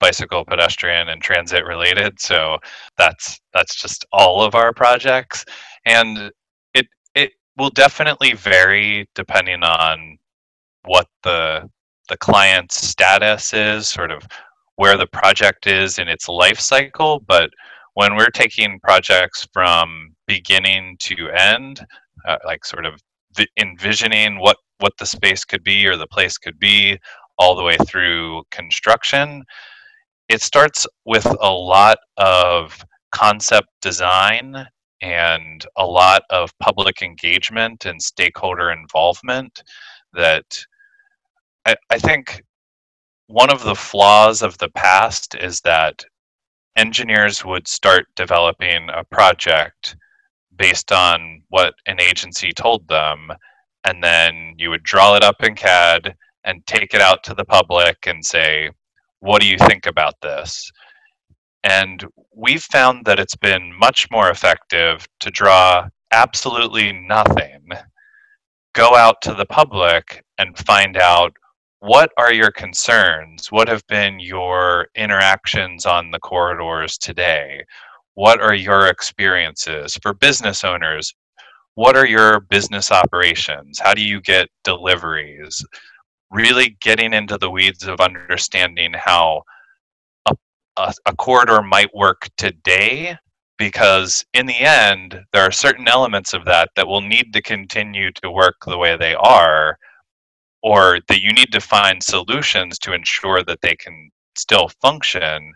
bicycle, 0.00 0.42
pedestrian, 0.42 1.10
and 1.10 1.20
transit 1.20 1.66
related. 1.66 2.18
So 2.18 2.56
that's 2.96 3.38
that's 3.52 3.74
just 3.74 4.06
all 4.10 4.42
of 4.42 4.54
our 4.54 4.72
projects, 4.72 5.44
and 5.84 6.32
it 6.72 6.86
it 7.14 7.32
will 7.58 7.70
definitely 7.70 8.32
vary 8.32 9.06
depending 9.14 9.62
on 9.62 10.16
what 10.86 11.08
the 11.24 11.68
the 12.08 12.16
client's 12.16 12.76
status 12.76 13.52
is, 13.52 13.86
sort 13.86 14.10
of 14.10 14.26
where 14.76 14.96
the 14.96 15.06
project 15.06 15.66
is 15.66 15.98
in 15.98 16.08
its 16.08 16.28
life 16.28 16.58
cycle, 16.58 17.20
but 17.26 17.50
when 17.94 18.16
we're 18.16 18.30
taking 18.30 18.80
projects 18.80 19.46
from 19.52 20.14
beginning 20.26 20.96
to 21.00 21.28
end, 21.30 21.84
uh, 22.26 22.38
like 22.44 22.64
sort 22.64 22.86
of 22.86 23.00
vi- 23.36 23.46
envisioning 23.58 24.38
what 24.38 24.56
what 24.78 24.92
the 24.98 25.06
space 25.06 25.44
could 25.44 25.62
be 25.62 25.86
or 25.86 25.96
the 25.96 26.06
place 26.08 26.38
could 26.38 26.58
be, 26.58 26.98
all 27.38 27.54
the 27.54 27.62
way 27.62 27.76
through 27.86 28.42
construction, 28.50 29.44
it 30.28 30.42
starts 30.42 30.86
with 31.04 31.26
a 31.40 31.50
lot 31.50 31.98
of 32.16 32.84
concept 33.12 33.68
design 33.80 34.66
and 35.02 35.66
a 35.76 35.84
lot 35.84 36.22
of 36.30 36.56
public 36.58 37.02
engagement 37.02 37.84
and 37.84 38.00
stakeholder 38.00 38.70
involvement 38.70 39.62
that 40.12 40.44
I, 41.66 41.74
I 41.90 41.98
think 41.98 42.42
one 43.32 43.50
of 43.50 43.64
the 43.64 43.74
flaws 43.74 44.42
of 44.42 44.58
the 44.58 44.68
past 44.68 45.34
is 45.34 45.62
that 45.62 46.04
engineers 46.76 47.42
would 47.42 47.66
start 47.66 48.04
developing 48.14 48.88
a 48.92 49.02
project 49.04 49.96
based 50.56 50.92
on 50.92 51.42
what 51.48 51.72
an 51.86 51.98
agency 51.98 52.52
told 52.52 52.86
them 52.88 53.32
and 53.86 54.04
then 54.04 54.54
you 54.58 54.68
would 54.68 54.82
draw 54.82 55.16
it 55.16 55.24
up 55.24 55.42
in 55.42 55.54
CAD 55.54 56.14
and 56.44 56.66
take 56.66 56.92
it 56.92 57.00
out 57.00 57.24
to 57.24 57.32
the 57.32 57.44
public 57.46 57.96
and 58.06 58.22
say 58.22 58.70
what 59.20 59.40
do 59.40 59.48
you 59.48 59.56
think 59.56 59.86
about 59.86 60.14
this? 60.20 60.70
And 61.64 62.04
we've 62.36 62.62
found 62.64 63.06
that 63.06 63.18
it's 63.18 63.36
been 63.36 63.72
much 63.78 64.08
more 64.10 64.28
effective 64.28 65.06
to 65.20 65.30
draw 65.30 65.88
absolutely 66.12 66.92
nothing 66.92 67.66
go 68.74 68.94
out 68.94 69.22
to 69.22 69.32
the 69.32 69.46
public 69.46 70.22
and 70.38 70.58
find 70.58 70.98
out 70.98 71.32
what 71.82 72.12
are 72.16 72.32
your 72.32 72.52
concerns? 72.52 73.50
What 73.50 73.66
have 73.66 73.84
been 73.88 74.20
your 74.20 74.86
interactions 74.94 75.84
on 75.84 76.12
the 76.12 76.20
corridors 76.20 76.96
today? 76.96 77.64
What 78.14 78.40
are 78.40 78.54
your 78.54 78.86
experiences? 78.86 79.98
For 80.00 80.14
business 80.14 80.62
owners, 80.62 81.12
what 81.74 81.96
are 81.96 82.06
your 82.06 82.38
business 82.38 82.92
operations? 82.92 83.80
How 83.80 83.94
do 83.94 84.00
you 84.00 84.20
get 84.20 84.48
deliveries? 84.62 85.66
Really 86.30 86.76
getting 86.80 87.12
into 87.12 87.36
the 87.36 87.50
weeds 87.50 87.84
of 87.88 87.98
understanding 87.98 88.92
how 88.94 89.42
a, 90.26 90.36
a, 90.76 90.94
a 91.06 91.16
corridor 91.16 91.62
might 91.62 91.92
work 91.96 92.28
today 92.36 93.16
because 93.58 94.24
in 94.34 94.46
the 94.46 94.60
end 94.60 95.20
there 95.32 95.42
are 95.42 95.50
certain 95.50 95.88
elements 95.88 96.32
of 96.32 96.44
that 96.44 96.68
that 96.76 96.86
will 96.86 97.00
need 97.00 97.32
to 97.32 97.42
continue 97.42 98.12
to 98.22 98.30
work 98.30 98.54
the 98.68 98.78
way 98.78 98.96
they 98.96 99.16
are 99.16 99.76
or 100.62 101.00
that 101.08 101.20
you 101.20 101.32
need 101.32 101.52
to 101.52 101.60
find 101.60 102.02
solutions 102.02 102.78
to 102.78 102.92
ensure 102.92 103.42
that 103.44 103.60
they 103.62 103.74
can 103.76 104.10
still 104.36 104.68
function 104.80 105.52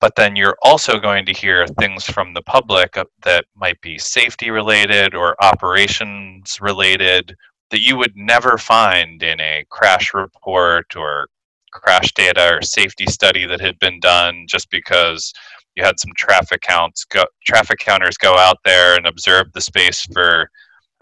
but 0.00 0.14
then 0.14 0.36
you're 0.36 0.56
also 0.62 0.98
going 0.98 1.26
to 1.26 1.32
hear 1.32 1.66
things 1.66 2.04
from 2.04 2.32
the 2.32 2.42
public 2.42 2.96
that 3.22 3.44
might 3.56 3.80
be 3.80 3.98
safety 3.98 4.50
related 4.50 5.14
or 5.14 5.34
operations 5.42 6.58
related 6.60 7.34
that 7.70 7.80
you 7.80 7.96
would 7.96 8.12
never 8.16 8.56
find 8.56 9.22
in 9.22 9.40
a 9.40 9.64
crash 9.70 10.14
report 10.14 10.96
or 10.96 11.28
crash 11.72 12.12
data 12.14 12.54
or 12.54 12.62
safety 12.62 13.06
study 13.06 13.46
that 13.46 13.60
had 13.60 13.78
been 13.78 14.00
done 14.00 14.46
just 14.48 14.70
because 14.70 15.32
you 15.74 15.84
had 15.84 15.98
some 16.00 16.12
traffic 16.16 16.60
counts 16.62 17.04
go 17.04 17.24
traffic 17.46 17.78
counters 17.78 18.16
go 18.16 18.36
out 18.36 18.58
there 18.64 18.96
and 18.96 19.06
observe 19.06 19.52
the 19.52 19.60
space 19.60 20.06
for 20.12 20.48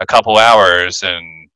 a 0.01 0.05
couple 0.05 0.37
hours 0.37 1.03
and 1.03 1.46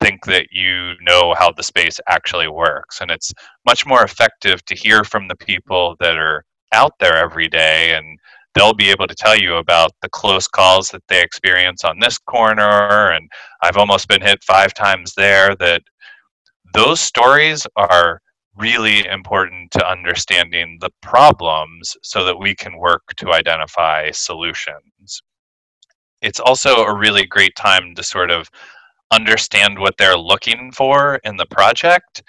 think 0.00 0.24
that 0.26 0.46
you 0.50 0.94
know 1.02 1.34
how 1.36 1.50
the 1.52 1.62
space 1.62 1.98
actually 2.08 2.48
works 2.48 3.00
and 3.00 3.10
it's 3.10 3.32
much 3.66 3.86
more 3.86 4.04
effective 4.04 4.64
to 4.64 4.74
hear 4.74 5.04
from 5.04 5.28
the 5.28 5.36
people 5.36 5.96
that 6.00 6.16
are 6.16 6.44
out 6.72 6.92
there 7.00 7.16
every 7.16 7.48
day 7.48 7.96
and 7.96 8.18
they'll 8.54 8.74
be 8.74 8.90
able 8.90 9.06
to 9.06 9.14
tell 9.14 9.36
you 9.36 9.56
about 9.56 9.90
the 10.02 10.08
close 10.10 10.46
calls 10.48 10.88
that 10.90 11.02
they 11.08 11.22
experience 11.22 11.84
on 11.84 11.98
this 11.98 12.18
corner 12.18 13.10
and 13.10 13.28
I've 13.62 13.76
almost 13.76 14.08
been 14.08 14.22
hit 14.22 14.42
5 14.44 14.74
times 14.74 15.14
there 15.14 15.54
that 15.56 15.82
those 16.74 17.00
stories 17.00 17.66
are 17.76 18.20
really 18.56 19.06
important 19.06 19.70
to 19.70 19.88
understanding 19.88 20.78
the 20.80 20.90
problems 21.00 21.96
so 22.02 22.24
that 22.24 22.38
we 22.38 22.54
can 22.54 22.76
work 22.76 23.02
to 23.16 23.32
identify 23.32 24.10
solutions. 24.10 25.22
It's 26.20 26.40
also 26.40 26.82
a 26.84 26.98
really 26.98 27.24
great 27.26 27.54
time 27.54 27.94
to 27.94 28.02
sort 28.02 28.30
of 28.32 28.50
understand 29.10 29.78
what 29.78 29.94
they're 29.98 30.16
looking 30.16 30.72
for 30.72 31.20
in 31.24 31.36
the 31.36 31.46
project. 31.46 32.22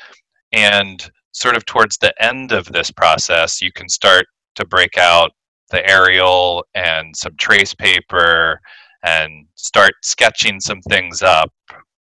And 0.52 1.10
sort 1.32 1.56
of 1.56 1.66
towards 1.66 1.98
the 1.98 2.14
end 2.24 2.52
of 2.52 2.66
this 2.66 2.92
process, 2.92 3.62
you 3.62 3.72
can 3.72 3.88
start 3.90 4.26
to 4.56 4.66
break 4.66 4.98
out 4.98 5.32
the 5.70 5.88
aerial 5.88 6.66
and 6.74 7.16
some 7.16 7.36
trace 7.38 7.74
paper 7.76 8.60
and 9.04 9.46
start 9.56 9.94
sketching 10.04 10.60
some 10.60 10.82
things 10.82 11.22
up. 11.22 11.52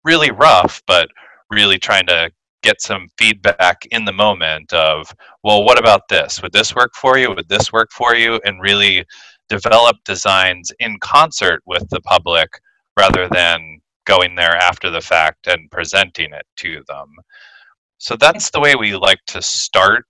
Really 0.05 0.31
rough, 0.31 0.83
but 0.87 1.09
really 1.51 1.79
trying 1.79 2.07
to 2.07 2.31
get 2.63 2.81
some 2.81 3.09
feedback 3.17 3.87
in 3.91 4.05
the 4.05 4.13
moment 4.13 4.73
of, 4.73 5.13
well, 5.45 5.65
what 5.65 5.79
about 5.79 6.09
this? 6.09 6.43
Would 6.43 6.53
this 6.53 6.75
work 6.75 6.93
for 6.95 7.19
you? 7.19 7.33
Would 7.33 7.49
this 7.49 7.73
work 7.73 7.91
for 7.93 8.15
you? 8.15 8.41
And 8.45 8.61
really 8.61 9.05
develop 9.49 9.97
designs 10.05 10.73
in 10.81 10.99
concert 11.01 11.63
with 11.67 11.89
the 11.91 12.01
public 12.01 12.49
rather 12.99 13.29
than 13.29 13.81
going 14.09 14.35
there 14.35 14.57
after 14.57 14.91
the 14.91 15.01
fact 15.01 15.47
and 15.47 15.71
presenting 15.71 16.33
it 16.33 16.47
to 16.57 16.83
them. 16.89 17.09
So 17.99 18.17
that's 18.17 18.51
the 18.51 18.61
way 18.61 18.75
we 18.75 18.97
like 18.97 19.21
to 19.29 19.43
start 19.43 20.05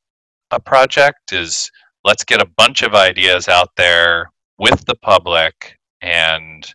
a 0.50 0.61
project 0.61 1.32
is 1.32 1.70
let's 2.04 2.24
get 2.24 2.40
a 2.40 2.50
bunch 2.56 2.82
of 2.82 2.94
ideas 2.94 3.48
out 3.48 3.70
there 3.76 4.30
with 4.58 4.84
the 4.87 4.94
public 4.96 5.76
and 6.00 6.66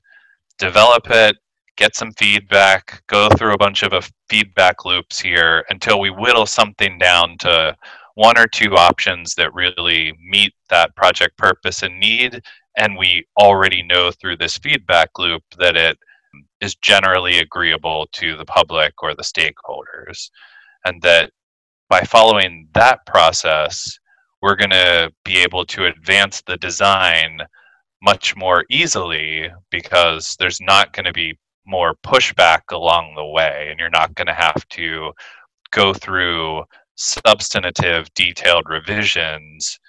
develop 0.60 1.10
it 1.10 1.36
get 1.76 1.96
some 1.96 2.12
feedback, 2.14 3.04
go 3.08 3.30
through 3.30 3.54
a 3.54 3.58
bunch 3.58 3.84
of 3.84 4.12
feedback 4.30 4.86
loops 4.86 5.20
here 5.20 5.66
until 5.70 6.00
we 6.00 6.10
whittle 6.10 6.46
something 6.46 6.98
down 6.98 7.38
to 7.40 7.76
one 8.16 8.38
or 8.38 8.46
two 8.48 8.76
options 8.76 9.34
that 9.36 9.54
really 9.54 10.14
meet 10.30 10.54
that 10.70 10.96
project 10.96 11.36
purpose 11.38 11.82
and 11.82 12.00
need. 12.00 12.42
And 12.78 12.98
we 12.98 13.26
already 13.40 13.82
know 13.82 14.12
through 14.12 14.38
this 14.38 14.58
feedback 14.58 15.10
loop 15.18 15.44
that 15.58 15.76
it 15.76 15.98
is 16.62 16.76
generally 16.76 17.40
agreeable 17.40 18.08
to 18.14 18.38
the 18.38 18.46
public 18.46 18.94
or 19.02 19.16
the 19.16 19.24
stakeholders. 19.24 20.30
And 20.86 21.02
that 21.02 21.32
by 21.90 22.02
following 22.02 22.68
that 22.74 23.06
process, 23.06 23.98
we're 24.42 24.56
going 24.56 24.72
to 24.72 25.12
be 25.24 25.38
able 25.38 25.66
to 25.68 25.86
advance 25.86 26.42
the 26.42 26.58
design 26.58 27.40
much 28.02 28.36
more 28.36 28.66
easily 28.70 29.50
because 29.72 30.36
there's 30.38 30.60
not 30.60 30.92
going 30.94 31.06
to 31.06 31.14
be 31.14 31.38
more 31.66 31.96
pushback 32.06 32.62
along 32.72 33.16
the 33.16 33.26
way, 33.26 33.68
and 33.70 33.80
you're 33.80 33.90
not 33.90 34.14
going 34.16 34.28
to 34.28 34.34
have 34.34 34.68
to 34.70 35.12
go 35.72 35.94
through 35.94 36.64
substantive, 36.96 38.14
detailed 38.14 38.66
revisions 38.68 39.80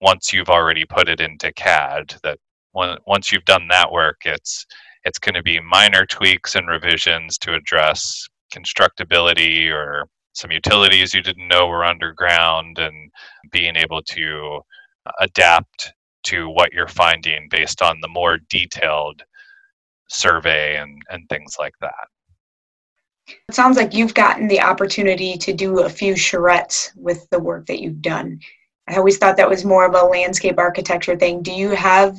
once 0.00 0.32
you've 0.32 0.48
already 0.48 0.84
put 0.84 1.08
it 1.08 1.20
into 1.20 1.52
CAD. 1.52 2.14
That 2.22 2.38
once 2.72 3.30
you've 3.30 3.44
done 3.44 3.68
that 3.68 3.92
work, 3.92 4.22
it's 4.24 4.64
it's 5.08 5.18
going 5.18 5.34
to 5.34 5.42
be 5.42 5.58
minor 5.58 6.04
tweaks 6.04 6.54
and 6.54 6.68
revisions 6.68 7.38
to 7.38 7.54
address 7.54 8.28
constructability 8.54 9.72
or 9.72 10.06
some 10.34 10.52
utilities 10.52 11.14
you 11.14 11.22
didn't 11.22 11.48
know 11.48 11.66
were 11.66 11.84
underground 11.84 12.78
and 12.78 13.10
being 13.50 13.74
able 13.74 14.02
to 14.02 14.60
uh, 15.06 15.10
adapt 15.20 15.94
to 16.24 16.50
what 16.50 16.72
you're 16.74 16.86
finding 16.86 17.48
based 17.50 17.80
on 17.80 17.98
the 18.02 18.08
more 18.08 18.38
detailed 18.50 19.22
survey 20.10 20.76
and, 20.76 21.00
and 21.08 21.26
things 21.30 21.56
like 21.58 21.74
that. 21.80 22.06
It 23.48 23.54
sounds 23.54 23.78
like 23.78 23.94
you've 23.94 24.14
gotten 24.14 24.46
the 24.46 24.60
opportunity 24.60 25.38
to 25.38 25.54
do 25.54 25.80
a 25.80 25.88
few 25.88 26.14
charrettes 26.14 26.90
with 26.96 27.28
the 27.30 27.38
work 27.38 27.66
that 27.66 27.80
you've 27.80 28.02
done. 28.02 28.40
I 28.88 28.96
always 28.96 29.16
thought 29.16 29.38
that 29.38 29.48
was 29.48 29.64
more 29.64 29.86
of 29.86 29.94
a 29.94 30.06
landscape 30.06 30.58
architecture 30.58 31.16
thing. 31.16 31.42
Do 31.42 31.52
you 31.52 31.70
have 31.70 32.18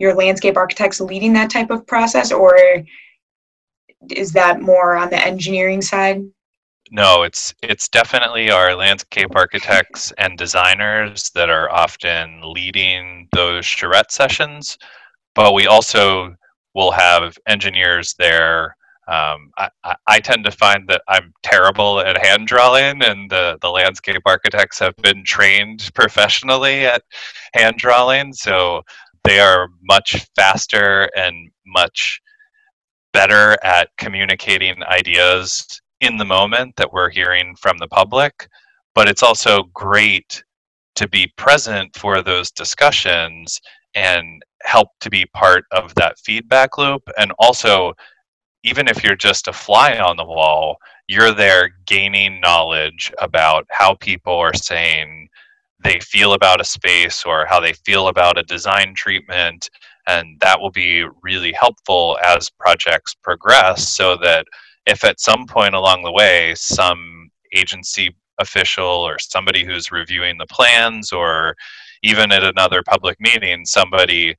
your 0.00 0.14
landscape 0.14 0.56
architects 0.56 1.00
leading 1.00 1.32
that 1.34 1.50
type 1.50 1.70
of 1.70 1.86
process, 1.86 2.32
or 2.32 2.56
is 4.10 4.32
that 4.32 4.62
more 4.62 4.96
on 4.96 5.10
the 5.10 5.24
engineering 5.24 5.82
side? 5.82 6.22
No, 6.90 7.22
it's 7.22 7.54
it's 7.62 7.88
definitely 7.88 8.50
our 8.50 8.74
landscape 8.74 9.36
architects 9.36 10.10
and 10.18 10.36
designers 10.36 11.30
that 11.34 11.50
are 11.50 11.70
often 11.70 12.40
leading 12.42 13.28
those 13.32 13.64
charrette 13.64 14.10
sessions, 14.10 14.78
but 15.34 15.54
we 15.54 15.66
also 15.66 16.34
we'll 16.74 16.90
have 16.90 17.36
engineers 17.46 18.14
there. 18.18 18.76
Um, 19.06 19.50
I, 19.58 19.96
I, 20.06 20.20
tend 20.20 20.44
to 20.44 20.52
find 20.52 20.88
that 20.88 21.02
I'm 21.08 21.32
terrible 21.42 21.98
at 21.98 22.24
hand 22.24 22.46
drawing, 22.46 23.02
and 23.02 23.28
the, 23.28 23.58
the 23.60 23.68
landscape 23.68 24.22
architects 24.24 24.78
have 24.78 24.94
been 24.98 25.24
trained 25.24 25.90
professionally 25.94 26.86
at 26.86 27.02
hand 27.54 27.76
drawing, 27.76 28.32
so 28.32 28.84
they 29.24 29.40
are 29.40 29.68
much 29.82 30.26
faster 30.36 31.10
and 31.16 31.50
much 31.66 32.20
better 33.12 33.56
at 33.62 33.88
communicating 33.98 34.82
ideas 34.84 35.80
in 36.00 36.16
the 36.16 36.24
moment 36.24 36.74
that 36.76 36.92
we're 36.92 37.10
hearing 37.10 37.54
from 37.56 37.76
the 37.78 37.88
public. 37.88 38.48
But 38.94 39.08
it's 39.08 39.22
also 39.22 39.64
great 39.74 40.42
to 40.96 41.08
be 41.08 41.32
present 41.36 41.96
for 41.96 42.22
those 42.22 42.50
discussions 42.50 43.60
and 43.94 44.42
help 44.62 44.88
to 45.00 45.10
be 45.10 45.26
part 45.26 45.64
of 45.72 45.94
that 45.94 46.18
feedback 46.18 46.78
loop 46.78 47.02
and 47.18 47.32
also 47.38 47.92
even 48.62 48.86
if 48.86 49.02
you're 49.02 49.16
just 49.16 49.48
a 49.48 49.52
fly 49.52 49.98
on 49.98 50.16
the 50.16 50.24
wall 50.24 50.76
you're 51.08 51.32
there 51.32 51.70
gaining 51.86 52.40
knowledge 52.40 53.12
about 53.18 53.66
how 53.70 53.94
people 53.94 54.34
are 54.34 54.54
saying 54.54 55.28
they 55.82 55.98
feel 56.00 56.34
about 56.34 56.60
a 56.60 56.64
space 56.64 57.24
or 57.24 57.46
how 57.46 57.60
they 57.60 57.72
feel 57.72 58.08
about 58.08 58.38
a 58.38 58.42
design 58.42 58.94
treatment 58.94 59.70
and 60.06 60.38
that 60.40 60.60
will 60.60 60.70
be 60.70 61.04
really 61.22 61.52
helpful 61.52 62.18
as 62.24 62.50
projects 62.50 63.14
progress 63.14 63.94
so 63.94 64.16
that 64.16 64.44
if 64.86 65.04
at 65.04 65.20
some 65.20 65.46
point 65.46 65.74
along 65.74 66.02
the 66.02 66.12
way 66.12 66.54
some 66.56 67.30
agency 67.54 68.14
official 68.38 68.86
or 68.86 69.18
somebody 69.18 69.64
who's 69.64 69.92
reviewing 69.92 70.38
the 70.38 70.46
plans 70.46 71.12
or 71.12 71.54
even 72.02 72.32
at 72.32 72.42
another 72.42 72.82
public 72.82 73.20
meeting 73.20 73.64
somebody 73.64 74.34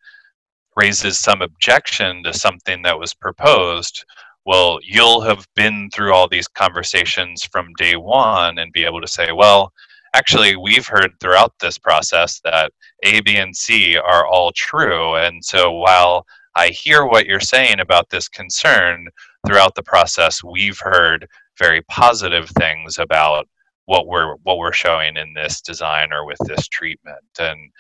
raises 0.75 1.19
some 1.19 1.41
objection 1.41 2.23
to 2.23 2.34
something 2.34 2.82
that 2.82 2.97
was 2.97 3.13
proposed, 3.13 4.06
well, 4.45 4.80
you'll 4.84 5.21
have 5.21 5.45
been 5.56 5.89
through 5.93 6.13
all 6.13 6.27
these 6.27 6.47
conversations 6.47 7.43
from 7.43 7.73
day 7.77 7.95
one 7.95 8.58
and 8.58 8.73
be 8.73 8.86
able 8.86 9.01
to 9.01 9.08
say, 9.08 9.32
well, 9.32 9.71
actually, 10.13 10.56
we've 10.56 10.88
heard 10.88 11.12
throughout 11.19 11.54
this 11.60 11.78
process 11.78 12.39
that 12.43 12.71
A, 13.04 13.21
B, 13.21 13.38
and 13.38 13.56
C 13.56 13.97
are 13.97 14.26
all 14.26 14.52
true. 14.54 15.15
And 15.15 15.43
so 15.43 15.71
while 15.71 16.26
I 16.56 16.69
hear 16.69 17.06
what 17.06 17.26
you're 17.26 17.39
saying 17.39 17.80
about 17.80 18.10
this 18.10 18.28
concern, 18.28 19.08
throughout 19.47 19.76
the 19.76 19.84
process, 19.84 20.43
we've 20.43 20.80
heard 20.80 21.28
very 21.58 21.82
positive 21.84 22.50
things 22.50 22.97
about 23.00 23.47
what 23.86 24.08
we're 24.08 24.36
what 24.43 24.58
we're 24.58 24.71
showing 24.71 25.17
in 25.17 25.34
this 25.34 25.62
design 25.62 26.13
or 26.13 26.26
with 26.26 26.38
this 26.45 26.67
treatment 26.67 27.17
and 27.39 27.71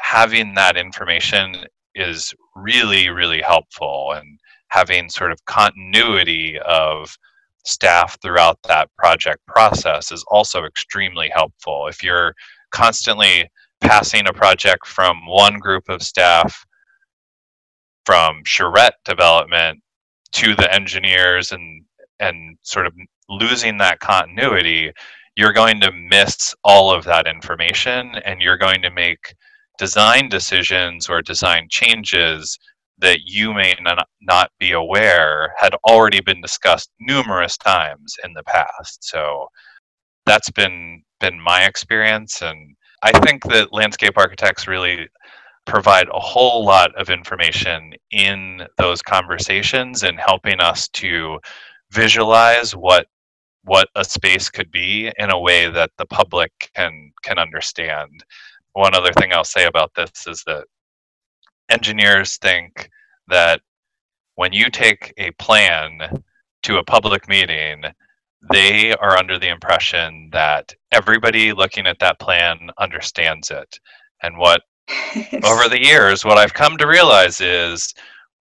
having 0.00 0.54
that 0.54 0.76
information 0.76 1.54
is 1.94 2.34
really, 2.56 3.08
really 3.08 3.40
helpful. 3.40 4.12
And 4.16 4.38
having 4.68 5.08
sort 5.08 5.30
of 5.30 5.44
continuity 5.44 6.58
of 6.60 7.16
staff 7.64 8.18
throughout 8.20 8.58
that 8.66 8.88
project 8.96 9.44
process 9.46 10.10
is 10.12 10.24
also 10.28 10.64
extremely 10.64 11.30
helpful. 11.34 11.86
If 11.88 12.02
you're 12.02 12.34
constantly 12.72 13.48
passing 13.80 14.26
a 14.26 14.32
project 14.32 14.86
from 14.86 15.26
one 15.26 15.58
group 15.58 15.88
of 15.88 16.02
staff 16.02 16.64
from 18.04 18.42
charrette 18.44 18.94
development 19.04 19.80
to 20.32 20.54
the 20.54 20.72
engineers 20.72 21.52
and 21.52 21.84
and 22.20 22.56
sort 22.62 22.86
of 22.86 22.92
losing 23.28 23.78
that 23.78 24.00
continuity 24.00 24.92
you're 25.36 25.52
going 25.52 25.80
to 25.80 25.90
miss 25.92 26.54
all 26.62 26.92
of 26.92 27.04
that 27.04 27.26
information 27.26 28.14
and 28.24 28.40
you're 28.40 28.58
going 28.58 28.82
to 28.82 28.90
make 28.90 29.34
design 29.78 30.28
decisions 30.28 31.08
or 31.08 31.22
design 31.22 31.66
changes 31.70 32.58
that 33.02 33.20
you 33.26 33.52
may 33.52 33.74
not 34.22 34.50
be 34.58 34.72
aware 34.72 35.52
had 35.58 35.74
already 35.88 36.20
been 36.20 36.40
discussed 36.40 36.90
numerous 37.00 37.58
times 37.58 38.16
in 38.24 38.32
the 38.32 38.44
past. 38.44 39.04
So 39.04 39.48
that's 40.26 40.50
been 40.50 41.02
been 41.20 41.38
my 41.40 41.64
experience 41.64 42.42
and 42.42 42.74
I 43.02 43.12
think 43.20 43.44
that 43.44 43.72
landscape 43.72 44.14
architects 44.16 44.68
really 44.68 45.08
provide 45.66 46.08
a 46.08 46.20
whole 46.20 46.64
lot 46.64 46.94
of 46.96 47.10
information 47.10 47.92
in 48.10 48.62
those 48.78 49.02
conversations 49.02 50.04
and 50.04 50.18
helping 50.18 50.60
us 50.60 50.88
to 50.90 51.38
visualize 51.90 52.74
what 52.76 53.06
what 53.64 53.88
a 53.94 54.04
space 54.04 54.50
could 54.50 54.70
be 54.72 55.12
in 55.18 55.30
a 55.30 55.38
way 55.38 55.70
that 55.70 55.90
the 55.98 56.06
public 56.06 56.52
can 56.74 57.12
can 57.22 57.38
understand. 57.38 58.24
One 58.72 58.94
other 58.94 59.12
thing 59.12 59.32
I'll 59.32 59.44
say 59.44 59.66
about 59.66 59.92
this 59.94 60.26
is 60.26 60.42
that 60.46 60.64
engineers 61.72 62.36
think 62.36 62.90
that 63.28 63.60
when 64.36 64.52
you 64.52 64.70
take 64.70 65.12
a 65.18 65.30
plan 65.32 66.22
to 66.62 66.78
a 66.78 66.84
public 66.84 67.28
meeting, 67.28 67.82
they 68.50 68.94
are 68.94 69.16
under 69.16 69.38
the 69.38 69.48
impression 69.48 70.28
that 70.32 70.74
everybody 70.90 71.52
looking 71.52 71.86
at 71.86 71.98
that 72.00 72.18
plan 72.18 72.70
understands 72.78 73.50
it. 73.50 73.78
And 74.22 74.36
what 74.36 74.62
over 75.44 75.68
the 75.68 75.82
years, 75.82 76.24
what 76.24 76.38
I've 76.38 76.54
come 76.54 76.76
to 76.76 76.86
realize 76.86 77.40
is 77.40 77.94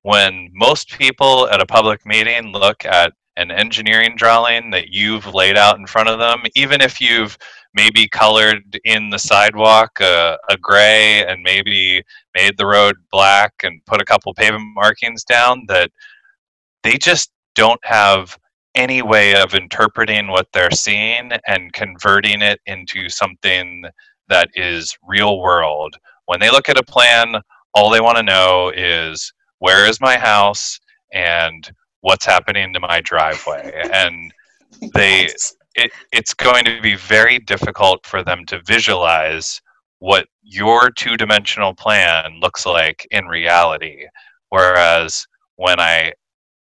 when 0.03 0.49
most 0.53 0.97
people 0.97 1.47
at 1.49 1.61
a 1.61 1.65
public 1.65 2.05
meeting 2.05 2.51
look 2.51 2.85
at 2.85 3.13
an 3.37 3.51
engineering 3.51 4.15
drawing 4.15 4.71
that 4.71 4.89
you've 4.89 5.33
laid 5.33 5.57
out 5.57 5.77
in 5.77 5.87
front 5.87 6.09
of 6.09 6.19
them, 6.19 6.43
even 6.55 6.81
if 6.81 6.99
you've 6.99 7.37
maybe 7.73 8.07
colored 8.07 8.79
in 8.83 9.09
the 9.09 9.19
sidewalk 9.19 9.99
uh, 10.01 10.35
a 10.49 10.57
gray 10.57 11.25
and 11.25 11.41
maybe 11.41 12.03
made 12.35 12.57
the 12.57 12.65
road 12.65 12.95
black 13.11 13.53
and 13.63 13.83
put 13.85 14.01
a 14.01 14.05
couple 14.05 14.33
pavement 14.33 14.65
markings 14.75 15.23
down, 15.23 15.65
that 15.67 15.89
they 16.83 16.97
just 16.97 17.31
don't 17.55 17.79
have 17.83 18.37
any 18.75 19.01
way 19.01 19.35
of 19.35 19.53
interpreting 19.53 20.27
what 20.27 20.47
they're 20.53 20.71
seeing 20.71 21.31
and 21.47 21.73
converting 21.73 22.41
it 22.41 22.59
into 22.65 23.09
something 23.09 23.83
that 24.29 24.49
is 24.55 24.97
real 25.03 25.39
world. 25.39 25.95
When 26.25 26.39
they 26.39 26.49
look 26.49 26.69
at 26.69 26.77
a 26.79 26.83
plan, 26.83 27.35
all 27.73 27.89
they 27.89 28.01
want 28.01 28.17
to 28.17 28.23
know 28.23 28.71
is 28.75 29.33
where 29.59 29.87
is 29.87 30.01
my 30.01 30.17
house 30.17 30.79
and 31.13 31.69
what's 32.01 32.25
happening 32.25 32.73
to 32.73 32.79
my 32.79 33.01
driveway. 33.01 33.83
And 33.93 34.33
they 34.93 35.29
it, 35.75 35.91
it's 36.11 36.33
going 36.33 36.65
to 36.65 36.81
be 36.81 36.95
very 36.95 37.39
difficult 37.39 38.05
for 38.05 38.23
them 38.23 38.45
to 38.47 38.61
visualize 38.63 39.61
what 39.99 40.27
your 40.41 40.89
two-dimensional 40.89 41.73
plan 41.75 42.39
looks 42.41 42.65
like 42.65 43.07
in 43.11 43.25
reality. 43.25 44.05
Whereas 44.49 45.25
when 45.61 45.79
i 45.79 46.11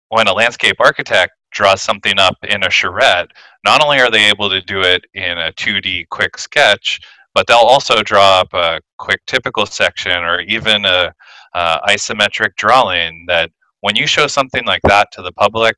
when 0.09 0.27
a 0.27 0.33
landscape 0.33 0.75
architect 0.79 1.31
draws 1.51 1.81
something 1.81 2.19
up 2.19 2.37
in 2.43 2.63
a 2.63 2.69
charrette 2.69 3.29
not 3.65 3.83
only 3.83 3.99
are 3.99 4.11
they 4.11 4.29
able 4.29 4.49
to 4.49 4.61
do 4.61 4.81
it 4.81 5.03
in 5.15 5.37
a 5.37 5.51
2d 5.53 6.07
quick 6.09 6.37
sketch 6.37 6.99
but 7.33 7.47
they'll 7.47 7.57
also 7.57 8.03
draw 8.03 8.41
up 8.41 8.53
a 8.53 8.79
quick 8.99 9.19
typical 9.25 9.65
section 9.65 10.11
or 10.11 10.41
even 10.41 10.85
a 10.85 11.11
uh, 11.55 11.79
isometric 11.87 12.55
drawing 12.55 13.25
that 13.27 13.49
when 13.83 13.97
you 13.97 14.07
show 14.07 14.27
something 14.27 14.65
like 14.65 14.81
that 14.83 15.11
to 15.11 15.21
the 15.21 15.33
public, 15.33 15.75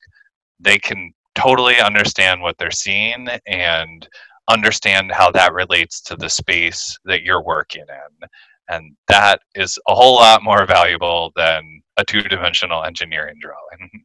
they 0.59 0.77
can 0.77 1.11
totally 1.33 1.79
understand 1.79 2.39
what 2.39 2.55
they're 2.59 2.69
seeing 2.69 3.27
and 3.47 4.07
understand 4.47 5.11
how 5.11 5.31
that 5.31 5.53
relates 5.53 6.01
to 6.01 6.15
the 6.15 6.29
space 6.29 6.95
that 7.05 7.23
you're 7.23 7.43
working 7.43 7.81
in. 7.81 8.27
And 8.69 8.95
that 9.07 9.39
is 9.55 9.79
a 9.87 9.95
whole 9.95 10.17
lot 10.17 10.43
more 10.43 10.67
valuable 10.67 11.31
than 11.35 11.81
a 11.97 12.05
two 12.05 12.21
dimensional 12.21 12.83
engineering 12.83 13.39
drawing. 13.41 13.89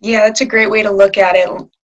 Yeah, 0.00 0.26
that's 0.26 0.42
a 0.42 0.46
great 0.46 0.70
way 0.70 0.82
to 0.82 0.90
look 0.90 1.16
at 1.16 1.34
it. 1.34 1.48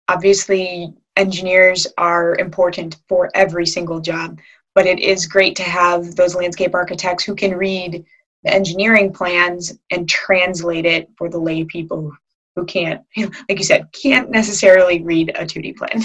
Obviously, 0.08 0.94
engineers 1.16 1.84
are 1.98 2.36
important 2.36 2.98
for 3.08 3.28
every 3.34 3.66
single 3.66 3.98
job, 3.98 4.38
but 4.72 4.86
it 4.86 5.00
is 5.00 5.26
great 5.26 5.56
to 5.56 5.64
have 5.64 6.14
those 6.14 6.36
landscape 6.36 6.74
architects 6.74 7.24
who 7.24 7.34
can 7.34 7.56
read 7.56 8.04
the 8.44 8.52
engineering 8.52 9.12
plans 9.12 9.78
and 9.90 10.08
translate 10.08 10.86
it 10.86 11.08
for 11.16 11.28
the 11.28 11.38
lay 11.38 11.64
people 11.64 12.12
who 12.54 12.64
can't, 12.64 13.02
like 13.16 13.58
you 13.58 13.64
said, 13.64 13.88
can't 13.92 14.30
necessarily 14.30 15.02
read 15.02 15.30
a 15.30 15.44
2D 15.44 15.76
plan. 15.76 16.02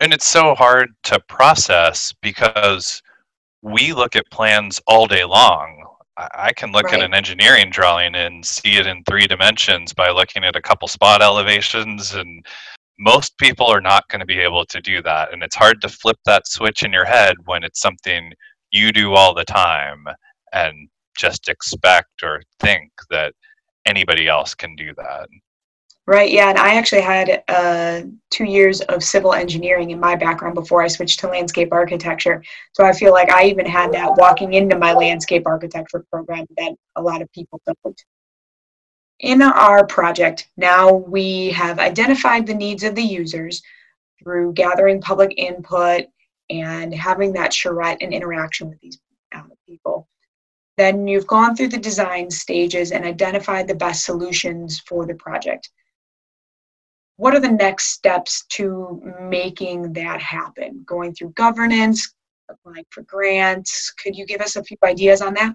And 0.00 0.12
it's 0.12 0.26
so 0.26 0.54
hard 0.54 0.90
to 1.04 1.20
process 1.28 2.12
because 2.22 3.02
we 3.62 3.92
look 3.92 4.14
at 4.14 4.30
plans 4.30 4.80
all 4.86 5.06
day 5.06 5.24
long. 5.24 5.84
I 6.16 6.52
can 6.52 6.72
look 6.72 6.86
right. 6.86 6.94
at 6.94 7.04
an 7.04 7.14
engineering 7.14 7.70
drawing 7.70 8.16
and 8.16 8.44
see 8.44 8.76
it 8.76 8.86
in 8.86 9.04
three 9.04 9.26
dimensions 9.26 9.94
by 9.94 10.10
looking 10.10 10.44
at 10.44 10.56
a 10.56 10.62
couple 10.62 10.88
spot 10.88 11.22
elevations 11.22 12.14
and 12.14 12.44
most 12.98 13.38
people 13.38 13.66
are 13.66 13.80
not 13.80 14.08
going 14.08 14.18
to 14.18 14.26
be 14.26 14.40
able 14.40 14.64
to 14.66 14.80
do 14.80 15.00
that 15.02 15.32
and 15.32 15.44
it's 15.44 15.54
hard 15.54 15.80
to 15.80 15.88
flip 15.88 16.18
that 16.24 16.48
switch 16.48 16.82
in 16.82 16.92
your 16.92 17.04
head 17.04 17.36
when 17.44 17.62
it's 17.62 17.80
something 17.80 18.32
you 18.72 18.90
do 18.90 19.14
all 19.14 19.32
the 19.32 19.44
time 19.44 20.04
and 20.52 20.88
just 21.18 21.48
expect 21.48 22.22
or 22.22 22.42
think 22.60 22.90
that 23.10 23.34
anybody 23.84 24.28
else 24.28 24.54
can 24.54 24.74
do 24.76 24.94
that. 24.96 25.28
Right, 26.06 26.30
yeah, 26.30 26.48
and 26.48 26.56
I 26.56 26.76
actually 26.76 27.02
had 27.02 27.42
uh, 27.48 28.00
two 28.30 28.44
years 28.44 28.80
of 28.80 29.02
civil 29.02 29.34
engineering 29.34 29.90
in 29.90 30.00
my 30.00 30.16
background 30.16 30.54
before 30.54 30.80
I 30.80 30.88
switched 30.88 31.20
to 31.20 31.28
landscape 31.28 31.68
architecture. 31.70 32.42
So 32.72 32.86
I 32.86 32.94
feel 32.94 33.12
like 33.12 33.30
I 33.30 33.44
even 33.44 33.66
had 33.66 33.92
that 33.92 34.16
walking 34.16 34.54
into 34.54 34.78
my 34.78 34.94
landscape 34.94 35.42
architecture 35.44 36.06
program 36.10 36.46
that 36.56 36.72
a 36.96 37.02
lot 37.02 37.20
of 37.20 37.30
people 37.32 37.60
don't. 37.66 38.02
In 39.20 39.42
our 39.42 39.86
project, 39.86 40.48
now 40.56 40.90
we 40.94 41.50
have 41.50 41.78
identified 41.78 42.46
the 42.46 42.54
needs 42.54 42.84
of 42.84 42.94
the 42.94 43.02
users 43.02 43.60
through 44.22 44.54
gathering 44.54 45.02
public 45.02 45.34
input 45.36 46.04
and 46.48 46.94
having 46.94 47.34
that 47.34 47.52
charrette 47.52 47.98
and 48.00 48.14
interaction 48.14 48.70
with 48.70 48.80
these 48.80 48.98
uh, 49.34 49.42
people. 49.68 50.08
Then 50.78 51.08
you've 51.08 51.26
gone 51.26 51.56
through 51.56 51.68
the 51.68 51.78
design 51.78 52.30
stages 52.30 52.92
and 52.92 53.04
identified 53.04 53.66
the 53.66 53.74
best 53.74 54.04
solutions 54.04 54.80
for 54.86 55.06
the 55.06 55.14
project. 55.16 55.70
What 57.16 57.34
are 57.34 57.40
the 57.40 57.50
next 57.50 57.88
steps 57.88 58.46
to 58.50 59.02
making 59.20 59.92
that 59.94 60.22
happen? 60.22 60.84
Going 60.86 61.14
through 61.14 61.30
governance, 61.30 62.14
applying 62.48 62.84
for 62.90 63.02
grants. 63.02 63.92
Could 64.00 64.14
you 64.14 64.24
give 64.24 64.40
us 64.40 64.54
a 64.54 64.62
few 64.62 64.76
ideas 64.84 65.20
on 65.20 65.34
that? 65.34 65.52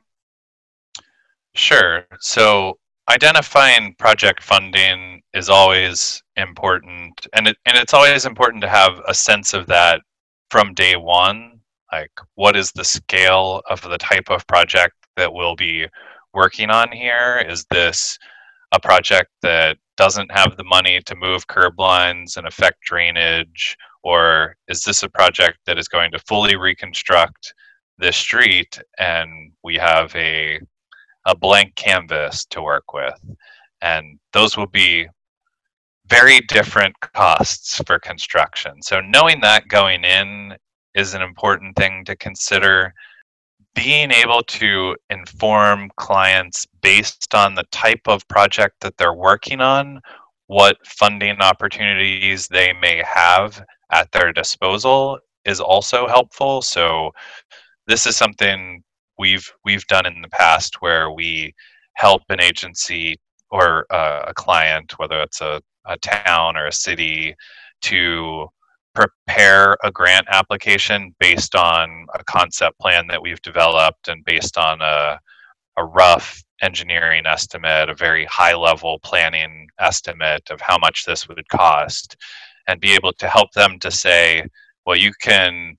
Sure. 1.55 2.05
So 2.19 2.77
identifying 3.09 3.95
project 3.95 4.43
funding 4.43 5.21
is 5.33 5.47
always 5.47 6.21
important 6.35 7.27
and 7.31 7.47
it, 7.47 7.57
and 7.65 7.77
it's 7.77 7.93
always 7.93 8.25
important 8.25 8.61
to 8.61 8.69
have 8.69 9.01
a 9.07 9.13
sense 9.13 9.53
of 9.53 9.67
that 9.67 10.01
from 10.49 10.73
day 10.73 10.95
one 10.95 11.59
like 11.91 12.11
what 12.35 12.55
is 12.55 12.71
the 12.71 12.83
scale 12.83 13.61
of 13.69 13.81
the 13.81 13.97
type 13.97 14.29
of 14.29 14.47
project 14.47 14.95
that 15.17 15.33
we'll 15.33 15.55
be 15.55 15.87
working 16.33 16.69
on 16.69 16.91
here? 16.91 17.45
Is 17.47 17.65
this 17.69 18.17
a 18.71 18.79
project 18.79 19.29
that 19.41 19.77
doesn't 19.97 20.31
have 20.31 20.57
the 20.57 20.63
money 20.63 20.99
to 21.05 21.15
move 21.15 21.47
curb 21.47 21.79
lines 21.79 22.37
and 22.37 22.47
affect 22.47 22.81
drainage? 22.81 23.77
Or 24.03 24.57
is 24.67 24.83
this 24.83 25.03
a 25.03 25.09
project 25.09 25.59
that 25.65 25.77
is 25.77 25.87
going 25.87 26.11
to 26.11 26.19
fully 26.19 26.55
reconstruct 26.55 27.53
this 27.99 28.17
street 28.17 28.79
and 28.99 29.51
we 29.63 29.75
have 29.75 30.13
a, 30.15 30.59
a 31.25 31.35
blank 31.35 31.75
canvas 31.75 32.45
to 32.47 32.61
work 32.61 32.93
with? 32.93 33.19
And 33.81 34.19
those 34.33 34.57
will 34.57 34.67
be 34.67 35.07
very 36.07 36.41
different 36.41 36.99
costs 36.99 37.81
for 37.85 37.99
construction. 37.99 38.81
So 38.81 38.99
knowing 38.99 39.39
that 39.41 39.67
going 39.67 40.03
in 40.03 40.55
is 40.95 41.13
an 41.13 41.21
important 41.21 41.75
thing 41.75 42.03
to 42.05 42.15
consider 42.15 42.93
being 43.75 44.11
able 44.11 44.43
to 44.43 44.95
inform 45.09 45.89
clients 45.97 46.67
based 46.81 47.33
on 47.33 47.55
the 47.55 47.63
type 47.71 48.01
of 48.07 48.27
project 48.27 48.75
that 48.81 48.95
they're 48.97 49.13
working 49.13 49.61
on, 49.61 49.99
what 50.47 50.77
funding 50.85 51.41
opportunities 51.41 52.47
they 52.47 52.73
may 52.73 53.01
have 53.05 53.63
at 53.91 54.11
their 54.11 54.31
disposal 54.31 55.19
is 55.45 55.59
also 55.59 56.07
helpful. 56.07 56.61
So 56.61 57.11
this 57.87 58.05
is 58.05 58.15
something 58.15 58.83
we've 59.17 59.51
we've 59.65 59.85
done 59.87 60.05
in 60.05 60.21
the 60.21 60.29
past 60.29 60.81
where 60.81 61.11
we 61.11 61.53
help 61.95 62.23
an 62.29 62.39
agency 62.39 63.17
or 63.51 63.85
uh, 63.91 64.25
a 64.27 64.33
client, 64.33 64.97
whether 64.97 65.21
it's 65.21 65.41
a, 65.41 65.61
a 65.85 65.97
town 65.97 66.57
or 66.57 66.67
a 66.67 66.71
city, 66.71 67.35
to 67.83 68.47
prepare 68.93 69.75
a 69.83 69.91
grant 69.91 70.27
application 70.29 71.15
based 71.19 71.55
on 71.55 72.05
a 72.13 72.23
concept 72.25 72.79
plan 72.79 73.07
that 73.07 73.21
we've 73.21 73.41
developed 73.41 74.07
and 74.07 74.23
based 74.25 74.57
on 74.57 74.81
a, 74.81 75.19
a 75.77 75.83
rough 75.83 76.43
engineering 76.61 77.25
estimate, 77.25 77.89
a 77.89 77.95
very 77.95 78.25
high 78.25 78.55
level 78.55 78.99
planning 79.03 79.67
estimate 79.79 80.49
of 80.49 80.61
how 80.61 80.77
much 80.77 81.05
this 81.05 81.27
would 81.27 81.47
cost, 81.49 82.15
and 82.67 82.79
be 82.79 82.93
able 82.93 83.11
to 83.13 83.27
help 83.27 83.51
them 83.51 83.77
to 83.79 83.91
say, 83.91 84.43
well, 84.85 84.95
you 84.95 85.11
can 85.21 85.75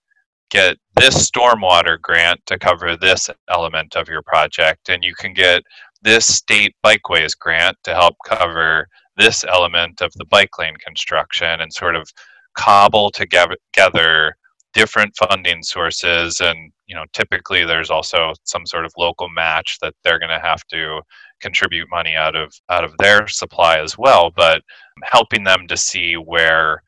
get 0.50 0.76
this 0.96 1.30
stormwater 1.30 2.00
grant 2.00 2.40
to 2.46 2.58
cover 2.58 2.96
this 2.96 3.30
element 3.48 3.96
of 3.96 4.08
your 4.08 4.22
project, 4.22 4.88
and 4.88 5.02
you 5.02 5.14
can 5.14 5.32
get 5.32 5.62
this 6.02 6.26
state 6.26 6.74
bikeways 6.84 7.36
grant 7.38 7.76
to 7.82 7.94
help 7.94 8.14
cover 8.26 8.86
this 9.16 9.44
element 9.44 10.00
of 10.00 10.12
the 10.14 10.24
bike 10.26 10.58
lane 10.58 10.76
construction 10.84 11.60
and 11.60 11.72
sort 11.72 11.96
of 11.96 12.10
cobble 12.54 13.10
together 13.10 14.36
different 14.72 15.14
funding 15.16 15.62
sources 15.62 16.40
and 16.40 16.72
you 16.86 16.94
know 16.94 17.04
typically 17.12 17.64
there's 17.64 17.90
also 17.90 18.32
some 18.44 18.66
sort 18.66 18.84
of 18.84 18.92
local 18.98 19.28
match 19.28 19.78
that 19.80 19.94
they're 20.02 20.18
going 20.18 20.30
to 20.30 20.44
have 20.44 20.64
to 20.66 21.00
contribute 21.40 21.88
money 21.90 22.14
out 22.14 22.34
of 22.34 22.52
out 22.70 22.84
of 22.84 22.92
their 22.98 23.26
supply 23.28 23.78
as 23.78 23.96
well 23.96 24.30
but 24.34 24.62
helping 25.04 25.44
them 25.44 25.66
to 25.68 25.76
see 25.76 26.14
where 26.14 26.82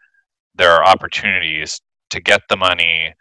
there 0.56 0.72
are 0.72 0.84
opportunities 0.84 1.80
to 2.10 2.20
get 2.20 2.40
the 2.48 2.56
money 2.56 3.12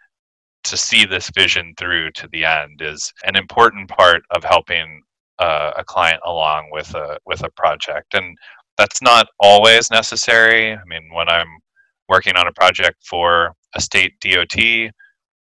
to 0.64 0.76
see 0.76 1.04
this 1.04 1.30
vision 1.34 1.74
through 1.78 2.10
to 2.12 2.28
the 2.32 2.44
end 2.44 2.82
is 2.82 3.12
an 3.24 3.36
important 3.36 3.88
part 3.88 4.22
of 4.30 4.42
helping 4.42 5.00
uh, 5.38 5.72
a 5.76 5.84
client 5.84 6.20
along 6.26 6.68
with 6.72 6.92
a 6.94 7.18
with 7.24 7.44
a 7.44 7.50
project. 7.50 8.14
And 8.14 8.36
that's 8.76 9.00
not 9.00 9.28
always 9.38 9.90
necessary. 9.90 10.72
I 10.72 10.84
mean 10.86 11.08
when 11.12 11.28
i'm 11.28 11.46
working 12.08 12.36
on 12.36 12.46
a 12.46 12.52
project 12.52 12.98
for 13.04 13.54
a 13.74 13.80
state 13.80 14.12
DOT, 14.20 14.90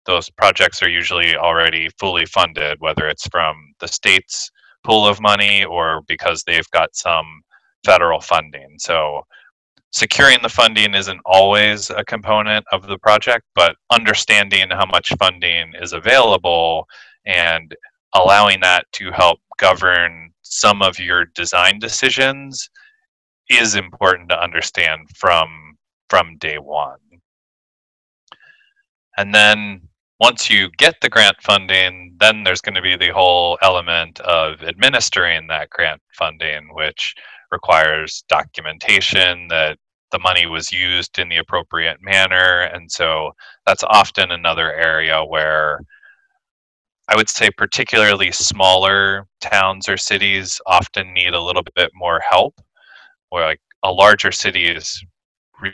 those 0.05 0.29
projects 0.31 0.81
are 0.81 0.89
usually 0.89 1.35
already 1.35 1.89
fully 1.99 2.25
funded, 2.25 2.77
whether 2.79 3.07
it's 3.07 3.27
from 3.27 3.55
the 3.79 3.87
state's 3.87 4.51
pool 4.85 5.07
of 5.07 5.21
money 5.21 5.63
or 5.63 6.01
because 6.07 6.43
they've 6.43 6.69
got 6.71 6.95
some 6.95 7.41
federal 7.85 8.19
funding. 8.19 8.75
So 8.79 9.21
securing 9.91 10.39
the 10.41 10.49
funding 10.49 10.93
isn't 10.93 11.21
always 11.25 11.89
a 11.89 12.03
component 12.03 12.65
of 12.71 12.87
the 12.87 12.97
project, 12.97 13.45
but 13.55 13.75
understanding 13.91 14.69
how 14.71 14.85
much 14.85 15.13
funding 15.19 15.73
is 15.79 15.93
available 15.93 16.85
and 17.25 17.73
allowing 18.15 18.59
that 18.61 18.85
to 18.93 19.11
help 19.11 19.39
govern 19.59 20.31
some 20.41 20.81
of 20.81 20.99
your 20.99 21.25
design 21.25 21.79
decisions 21.79 22.69
is 23.49 23.75
important 23.75 24.29
to 24.29 24.41
understand 24.41 25.07
from 25.15 25.72
from 26.13 26.37
day 26.37 26.59
one. 26.59 26.99
And 29.17 29.33
then 29.33 29.81
once 30.19 30.47
you 30.47 30.69
get 30.77 30.93
the 31.01 31.09
grant 31.09 31.37
funding, 31.41 32.15
then 32.19 32.43
there's 32.43 32.61
going 32.61 32.75
to 32.75 32.83
be 32.83 32.95
the 32.95 33.11
whole 33.11 33.57
element 33.63 34.19
of 34.19 34.61
administering 34.61 35.47
that 35.47 35.71
grant 35.71 35.99
funding, 36.15 36.69
which 36.75 37.15
requires 37.51 38.23
documentation 38.29 39.47
that 39.47 39.79
the 40.11 40.19
money 40.19 40.45
was 40.45 40.71
used 40.71 41.17
in 41.17 41.29
the 41.29 41.37
appropriate 41.37 41.97
manner. 41.99 42.69
And 42.71 42.91
so 42.91 43.31
that's 43.65 43.83
often 43.83 44.29
another 44.29 44.71
area 44.71 45.25
where 45.25 45.79
I 47.07 47.15
would 47.15 47.27
say, 47.27 47.49
particularly 47.57 48.31
smaller 48.31 49.25
towns 49.41 49.89
or 49.89 49.97
cities 49.97 50.61
often 50.67 51.11
need 51.11 51.33
a 51.33 51.41
little 51.41 51.63
bit 51.75 51.89
more 51.95 52.21
help. 52.29 52.61
Where 53.29 53.45
like 53.47 53.61
a 53.81 53.91
larger 53.91 54.31
city 54.31 54.67
is 54.67 55.03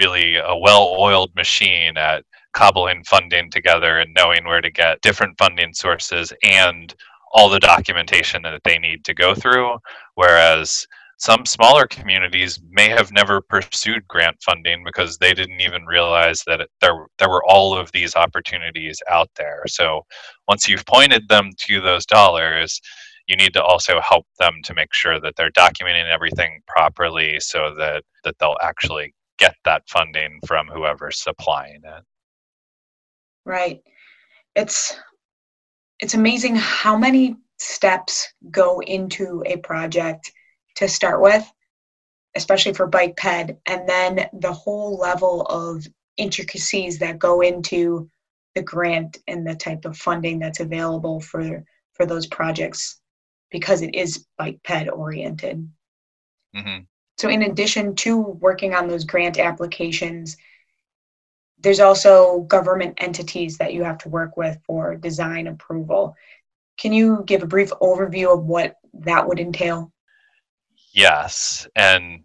really 0.02 0.36
a 0.36 0.56
well-oiled 0.56 1.34
machine 1.36 1.98
at 1.98 2.24
cobbling 2.54 3.04
funding 3.04 3.50
together 3.52 4.00
and 4.00 4.14
knowing 4.16 4.46
where 4.46 4.62
to 4.62 4.72
get 4.72 5.02
different 5.02 5.38
funding 5.38 5.74
sources 5.74 6.34
and 6.44 6.96
all 7.34 7.50
the 7.50 7.60
documentation 7.60 8.42
that 8.42 8.62
they 8.64 8.80
need 8.80 9.04
to 9.06 9.14
go 9.14 9.36
through 9.36 9.78
whereas 10.16 10.88
some 11.20 11.46
smaller 11.46 11.86
communities 11.86 12.62
may 12.72 12.88
have 12.88 13.12
never 13.12 13.42
pursued 13.42 14.08
grant 14.08 14.38
funding 14.42 14.86
because 14.86 15.18
they 15.18 15.34
didn't 15.34 15.60
even 15.60 15.86
realize 15.86 16.42
that 16.48 16.68
there 16.80 17.08
there 17.18 17.30
were 17.30 17.44
all 17.46 17.78
of 17.78 17.92
these 17.92 18.16
opportunities 18.16 19.02
out 19.10 19.30
there. 19.36 19.64
So 19.68 20.06
once 20.48 20.68
you've 20.68 20.86
pointed 20.86 21.28
them 21.28 21.52
to 21.68 21.82
those 21.82 22.06
dollars, 22.06 22.80
you 23.28 23.36
need 23.36 23.54
to 23.54 23.64
also 23.64 24.00
help 24.00 24.26
them 24.40 24.62
to 24.64 24.74
make 24.74 24.94
sure 24.94 25.20
that 25.20 25.36
they're 25.36 25.52
documenting 25.52 26.10
everything 26.10 26.62
properly 26.68 27.40
so 27.42 27.76
that 27.76 28.04
that 28.24 28.36
they'll 28.40 28.58
actually 28.62 29.14
get 29.40 29.56
that 29.66 29.84
funding 29.90 30.40
from 30.46 30.68
whoever's 30.68 31.22
supplying 31.22 31.82
it. 31.84 32.04
Right. 33.46 33.82
It's 34.56 34.98
it's 36.00 36.14
amazing 36.14 36.56
how 36.56 36.98
many 36.98 37.36
steps 37.58 38.28
go 38.52 38.80
into 38.82 39.44
a 39.46 39.58
project 39.58 40.32
to 40.76 40.88
start 40.88 41.22
with, 41.22 41.46
especially 42.36 42.74
for 42.74 42.88
bike 42.88 43.18
ped, 43.18 43.58
and 43.66 43.88
then 43.88 44.30
the 44.34 44.54
whole 44.54 44.98
level 44.98 45.42
of 45.44 45.86
intricacies 46.18 47.00
that 47.00 47.20
go 47.20 47.42
into 47.42 48.10
the 48.56 48.62
grant 48.62 49.18
and 49.28 49.46
the 49.46 49.56
type 49.56 49.86
of 49.86 49.98
funding 49.98 50.40
that's 50.40 50.60
available 50.60 51.20
for 51.20 51.64
for 51.94 52.06
those 52.06 52.28
projects 52.28 53.02
because 53.52 53.82
it 53.82 53.94
is 53.94 54.26
bike 54.38 54.60
ped 54.64 54.90
oriented. 54.90 55.70
Mm-hmm. 56.56 56.84
So, 57.20 57.28
in 57.28 57.42
addition 57.42 57.96
to 57.96 58.18
working 58.18 58.74
on 58.74 58.88
those 58.88 59.04
grant 59.04 59.40
applications, 59.40 60.38
there's 61.60 61.82
also 61.82 62.42
government 62.44 62.94
entities 63.00 63.58
that 63.58 63.74
you 63.74 63.84
have 63.84 63.98
to 64.00 64.10
work 64.10 64.38
with 64.38 64.58
for 64.66 64.96
design 64.96 65.48
approval. 65.48 66.16
Can 66.78 66.94
you 66.94 67.24
give 67.26 67.44
a 67.44 67.48
brief 67.48 67.72
overview 67.82 68.34
of 68.34 68.46
what 68.46 68.76
that 68.94 69.28
would 69.28 69.42
entail? 69.42 69.92
Yes. 70.94 71.68
And 71.76 72.24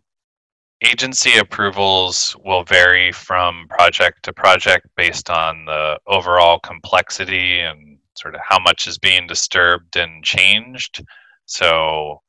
agency 0.81 1.39
approvals 1.39 2.37
will 2.45 2.63
vary 2.63 3.11
from 3.11 3.67
project 3.69 4.23
to 4.27 4.33
project 4.33 4.87
based 4.97 5.29
on 5.29 5.65
the 5.65 5.99
overall 6.07 6.61
complexity 6.61 7.59
and 7.59 7.99
sort 8.17 8.37
of 8.37 8.43
how 8.49 8.61
much 8.61 8.87
is 8.87 8.97
being 8.99 9.27
disturbed 9.27 9.97
and 9.97 10.23
changed. 10.23 11.05
So, 11.47 12.23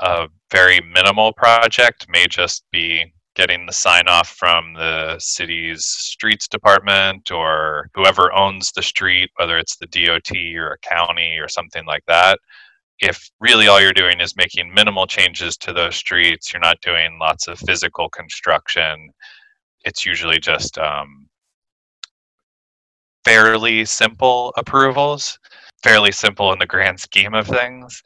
a 0.00 0.28
very 0.50 0.80
minimal 0.80 1.32
project 1.32 2.06
may 2.08 2.26
just 2.26 2.64
be 2.72 3.12
getting 3.34 3.66
the 3.66 3.72
sign 3.72 4.06
off 4.06 4.28
from 4.28 4.74
the 4.74 5.16
city's 5.18 5.84
streets 5.84 6.46
department 6.46 7.30
or 7.32 7.88
whoever 7.94 8.32
owns 8.32 8.70
the 8.72 8.82
street, 8.82 9.30
whether 9.36 9.58
it's 9.58 9.76
the 9.76 9.86
DOT 9.86 10.30
or 10.56 10.72
a 10.72 10.78
county 10.78 11.38
or 11.38 11.48
something 11.48 11.84
like 11.84 12.04
that. 12.06 12.38
If 13.00 13.28
really 13.40 13.66
all 13.66 13.80
you're 13.80 13.92
doing 13.92 14.20
is 14.20 14.36
making 14.36 14.72
minimal 14.72 15.06
changes 15.06 15.56
to 15.58 15.72
those 15.72 15.96
streets, 15.96 16.52
you're 16.52 16.60
not 16.60 16.80
doing 16.80 17.18
lots 17.20 17.48
of 17.48 17.58
physical 17.58 18.08
construction, 18.08 19.10
it's 19.84 20.06
usually 20.06 20.38
just 20.38 20.78
um, 20.78 21.28
fairly 23.24 23.84
simple 23.84 24.52
approvals, 24.56 25.38
fairly 25.82 26.12
simple 26.12 26.52
in 26.52 26.58
the 26.60 26.66
grand 26.66 27.00
scheme 27.00 27.34
of 27.34 27.48
things 27.48 28.00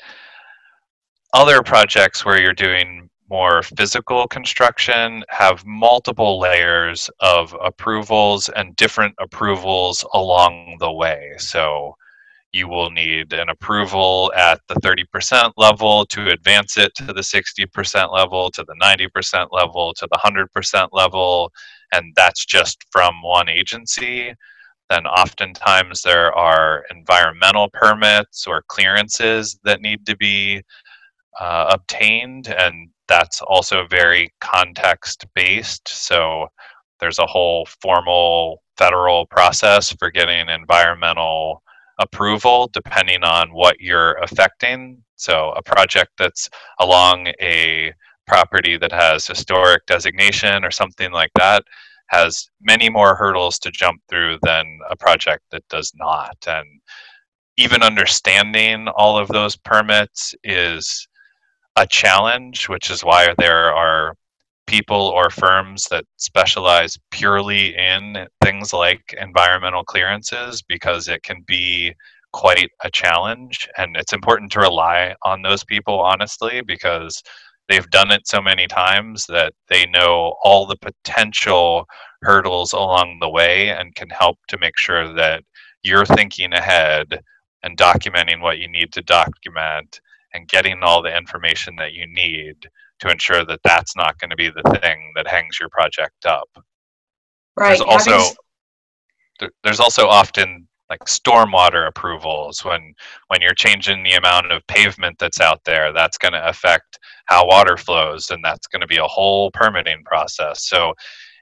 other 1.35 1.63
projects 1.63 2.25
where 2.25 2.41
you're 2.41 2.53
doing 2.53 3.09
more 3.31 3.63
physical 3.63 4.27
construction 4.27 5.23
have 5.29 5.65
multiple 5.67 6.39
layers 6.39 7.11
of 7.21 7.55
approvals 7.63 8.49
and 8.49 8.75
different 8.77 9.15
approvals 9.21 10.05
along 10.15 10.77
the 10.81 10.91
way. 10.91 11.35
So 11.39 11.95
you 12.53 12.69
will 12.69 12.91
need 12.91 13.35
an 13.35 13.51
approval 13.51 14.33
at 14.35 14.61
the 14.69 14.77
30% 14.77 15.53
level 15.59 16.07
to 16.07 16.31
advance 16.31 16.79
it 16.79 16.95
to 16.95 17.05
the 17.05 17.21
60% 17.21 18.13
level, 18.13 18.51
to 18.51 18.65
the 18.65 18.75
90% 18.81 19.49
level, 19.53 19.93
to 19.95 20.09
the 20.11 20.19
100% 20.19 20.89
level, 20.93 21.53
and 21.93 22.15
that's 22.17 22.47
just 22.47 22.85
from 22.91 23.21
one 23.23 23.51
agency. 23.51 24.33
Then 24.89 25.07
oftentimes 25.07 26.01
there 26.01 26.33
are 26.33 26.85
environmental 26.91 27.69
permits 27.75 28.47
or 28.47 28.65
clearances 28.69 29.59
that 29.65 29.83
need 29.83 30.07
to 30.07 30.17
be 30.17 30.63
uh, 31.41 31.71
obtained, 31.73 32.49
and 32.49 32.89
that's 33.07 33.41
also 33.43 33.87
very 33.89 34.33
context 34.41 35.27
based. 35.35 35.89
So 35.89 36.49
there's 37.01 37.19
a 37.19 37.27
whole 37.27 37.67
formal 37.81 38.63
federal 38.77 39.27
process 39.27 39.93
for 39.93 40.11
getting 40.11 40.49
environmental 40.49 41.63
approval 42.01 42.71
depending 42.73 43.25
on 43.25 43.53
what 43.53 43.81
you're 43.81 44.15
affecting. 44.19 45.03
So 45.17 45.53
a 45.57 45.63
project 45.63 46.13
that's 46.19 46.49
along 46.79 47.29
a 47.41 47.93
property 48.27 48.77
that 48.77 48.93
has 48.93 49.27
historic 49.27 49.85
designation 49.87 50.65
or 50.65 50.71
something 50.71 51.11
like 51.11 51.31
that 51.35 51.65
has 52.09 52.49
many 52.63 52.89
more 52.89 53.15
hurdles 53.15 53.59
to 53.59 53.71
jump 53.71 54.01
through 54.09 54.39
than 54.43 54.79
a 54.91 54.97
project 54.97 55.43
that 55.51 55.67
does 55.69 55.93
not. 55.97 56.37
And 56.47 56.67
even 57.57 57.83
understanding 57.83 58.89
all 58.89 59.19
of 59.19 59.29
those 59.29 59.57
permits 59.57 60.35
is 60.45 61.07
a 61.79 61.87
challenge, 61.87 62.69
which 62.69 62.91
is 62.91 63.05
why 63.05 63.33
there 63.39 63.73
are 63.73 64.15
people 64.67 64.97
or 64.97 65.31
firms 65.31 65.87
that 65.91 66.05
specialize 66.17 66.99
purely 67.13 67.75
in 67.77 68.27
things 68.43 68.73
like 68.73 69.15
environmental 69.19 69.85
clearances 69.85 70.61
because 70.61 71.09
it 71.09 71.23
can 71.23 71.43
be 71.47 71.95
quite 72.33 72.69
a 72.85 72.91
challenge. 72.91 73.69
And 73.79 73.97
it's 73.97 74.13
important 74.13 74.51
to 74.53 74.61
rely 74.61 75.15
on 75.23 75.41
those 75.41 75.65
people 75.65 76.01
honestly 76.01 76.63
because 76.63 77.23
they've 77.69 77.89
done 77.91 78.11
it 78.11 78.27
so 78.27 78.43
many 78.43 78.67
times 78.67 79.25
that 79.29 79.53
they 79.69 79.87
know 79.87 80.35
all 80.43 80.67
the 80.67 80.77
potential 80.77 81.87
hurdles 82.23 82.73
along 82.73 83.19
the 83.21 83.31
way 83.31 83.71
and 83.71 83.95
can 83.95 84.11
help 84.11 84.37
to 84.49 84.59
make 84.59 84.77
sure 84.77 85.15
that 85.15 85.45
you're 85.83 86.07
thinking 86.07 86.53
ahead 86.53 87.21
and 87.63 87.79
documenting 87.79 88.41
what 88.43 88.59
you 88.59 88.69
need 88.69 88.93
to 88.93 89.03
document 89.03 90.01
and 90.35 90.49
getting 90.49 90.83
all 90.83 91.03
the 91.03 91.17
information 91.17 91.77
that 91.77 91.93
you 91.93 92.07
need 92.07 92.57
to 93.01 93.11
ensure 93.11 93.45
that 93.45 93.61
that's 93.65 93.97
not 93.97 94.19
going 94.19 94.31
to 94.31 94.37
be 94.37 94.51
the 94.51 94.79
thing 94.81 95.13
that 95.15 95.29
hangs 95.29 95.59
your 95.59 95.69
project 95.69 96.27
up. 96.27 96.49
Right. 97.57 97.79
There's 97.79 97.81
also 97.81 98.35
there's 99.63 99.81
also 99.81 100.07
often 100.07 100.67
like 100.91 101.01
stormwater 101.05 101.87
approvals 101.87 102.65
when 102.65 102.95
when 103.29 103.41
you're 103.41 103.55
changing 103.55 104.03
the 104.03 104.15
amount 104.15 104.51
of 104.51 104.67
pavement 104.67 105.17
that's 105.19 105.41
out 105.41 105.63
there 105.65 105.93
that's 105.93 106.19
going 106.19 106.33
to 106.33 106.49
affect 106.49 106.99
how 107.27 107.47
water 107.47 107.77
flows 107.77 108.31
and 108.31 108.43
that's 108.43 108.67
going 108.67 108.81
to 108.81 108.87
be 108.87 108.97
a 108.97 109.05
whole 109.05 109.51
permitting 109.53 110.03
process 110.05 110.67
so 110.67 110.95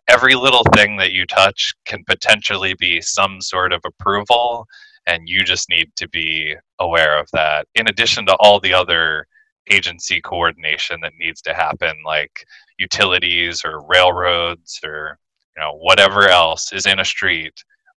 every 0.08 0.34
little 0.34 0.64
thing 0.74 0.96
that 0.96 1.12
you 1.12 1.24
touch 1.26 1.74
can 1.84 2.02
potentially 2.04 2.74
be 2.78 3.00
some 3.00 3.40
sort 3.40 3.72
of 3.72 3.80
approval 3.84 4.66
and 5.06 5.28
you 5.28 5.44
just 5.44 5.68
need 5.68 5.90
to 5.96 6.08
be 6.08 6.54
aware 6.80 7.18
of 7.18 7.28
that 7.32 7.66
in 7.74 7.88
addition 7.88 8.26
to 8.26 8.36
all 8.36 8.60
the 8.60 8.74
other 8.74 9.26
agency 9.70 10.20
coordination 10.20 11.00
that 11.00 11.12
needs 11.18 11.42
to 11.42 11.54
happen 11.54 11.96
like 12.04 12.44
utilities 12.78 13.62
or 13.64 13.84
railroads 13.88 14.78
or 14.84 15.18
you 15.56 15.62
know 15.62 15.72
whatever 15.78 16.28
else 16.28 16.72
is 16.72 16.86
in 16.86 17.00
a 17.00 17.04
street 17.04 17.54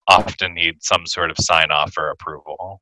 often 0.07 0.55
need 0.55 0.83
some 0.83 1.07
sort 1.07 1.31
of 1.31 1.37
sign 1.39 1.71
off 1.71 1.93
or 1.99 2.11
approval. 2.11 2.81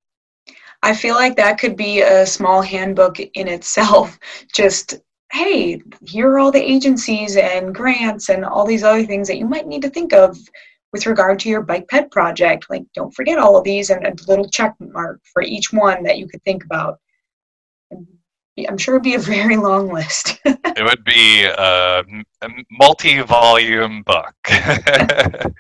I 0.83 0.95
feel 0.95 1.16
like 1.16 1.35
that 1.37 1.59
could 1.59 1.77
be 1.77 2.03
a 2.03 2.24
small 2.24 2.62
handbook 2.62 3.18
in 3.18 3.49
itself. 3.49 4.18
Just 4.55 4.95
hey 5.33 5.83
here 6.07 6.31
are 6.31 6.39
all 6.39 6.53
the 6.53 6.62
agencies 6.62 7.37
and 7.37 7.74
grants 7.74 8.29
and 8.29 8.45
all 8.45 8.64
these 8.64 8.85
other 8.85 9.05
things 9.05 9.27
that 9.27 9.39
you 9.39 9.45
might 9.45 9.66
need 9.66 9.83
to 9.83 9.91
think 9.91 10.12
of 10.12 10.39
with 10.93 11.07
regard 11.07 11.39
to 11.41 11.49
your 11.49 11.62
bike 11.62 11.89
ped 11.89 12.11
project. 12.11 12.66
Like, 12.70 12.84
don't 12.95 13.14
forget 13.14 13.39
all 13.39 13.57
of 13.57 13.64
these 13.64 13.91
and 13.91 14.07
a 14.07 14.14
little 14.28 14.49
check 14.49 14.74
mark 14.80 15.20
for 15.32 15.43
each 15.43 15.72
one 15.72 16.03
that 16.05 16.18
you 16.18 16.28
could 16.28 16.43
think 16.45 16.64
about. 16.64 16.99
I'm 17.93 18.78
sure 18.78 18.95
it'd 18.95 19.03
be 19.03 19.14
a 19.14 19.18
very 19.37 19.57
long 19.57 19.93
list. 19.93 20.39
it 20.45 20.84
would 20.84 21.05
be 21.05 21.45
a, 21.45 22.05
a 22.43 22.49
multi-volume 22.70 24.03
book. 24.03 24.34
the 24.45 25.53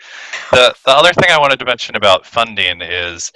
the 0.50 0.74
other 0.86 1.12
thing 1.12 1.30
I 1.30 1.38
wanted 1.38 1.58
to 1.58 1.64
mention 1.64 1.96
about 1.96 2.26
funding 2.26 2.80
is 2.80 3.32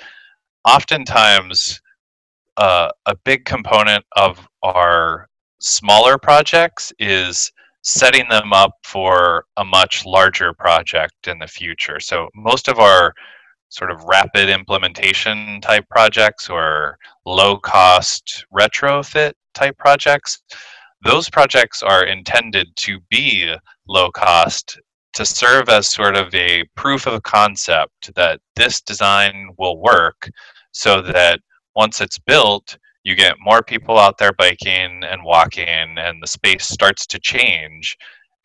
oftentimes 0.64 1.80
uh, 2.56 2.90
a 3.06 3.14
big 3.24 3.44
component 3.44 4.04
of 4.16 4.46
our 4.62 5.26
smaller 5.60 6.18
projects 6.18 6.92
is 6.98 7.50
setting 7.82 8.28
them 8.28 8.52
up 8.52 8.72
for 8.84 9.44
a 9.56 9.64
much 9.64 10.04
larger 10.04 10.52
project 10.52 11.28
in 11.28 11.38
the 11.38 11.46
future. 11.46 12.00
So 12.00 12.28
most 12.34 12.68
of 12.68 12.78
our 12.78 13.14
sort 13.70 13.90
of 13.90 14.02
rapid 14.04 14.48
implementation 14.48 15.60
type 15.60 15.88
projects 15.88 16.50
or 16.50 16.98
low 17.24 17.56
cost 17.56 18.44
retrofit 18.52 19.32
type 19.54 19.78
projects, 19.78 20.42
those 21.04 21.30
projects 21.30 21.82
are 21.82 22.04
intended 22.04 22.68
to 22.76 22.98
be 23.10 23.54
low 23.88 24.10
cost 24.10 24.78
to 25.12 25.24
serve 25.24 25.68
as 25.68 25.88
sort 25.88 26.16
of 26.16 26.32
a 26.34 26.64
proof 26.76 27.06
of 27.06 27.22
concept 27.22 28.14
that 28.14 28.40
this 28.54 28.80
design 28.80 29.48
will 29.58 29.78
work 29.78 30.30
so 30.72 31.00
that 31.00 31.40
once 31.74 32.00
it's 32.00 32.18
built, 32.18 32.78
you 33.02 33.14
get 33.14 33.36
more 33.40 33.62
people 33.62 33.98
out 33.98 34.18
there 34.18 34.32
biking 34.32 35.02
and 35.04 35.24
walking 35.24 35.66
and 35.98 36.22
the 36.22 36.26
space 36.26 36.66
starts 36.66 37.06
to 37.06 37.18
change 37.18 37.96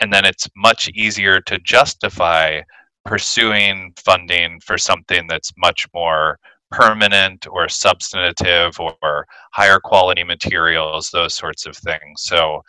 and 0.02 0.12
then 0.12 0.26
it's 0.26 0.48
much 0.56 0.90
easier 0.90 1.40
to 1.42 1.60
justify 1.60 2.62
pursuing 3.06 3.94
funding 3.98 4.60
for 4.60 4.78
something 4.78 5.28
that's 5.28 5.54
much 5.58 5.88
more 5.94 6.38
permanent 6.72 7.48
or 7.50 7.70
substantive 7.70 8.78
or 8.80 9.26
higher 9.54 9.80
quality 9.80 10.24
materials 10.24 11.10
those 11.12 11.34
sorts 11.34 11.66
of 11.66 11.78
things. 11.78 12.24
So 12.24 12.62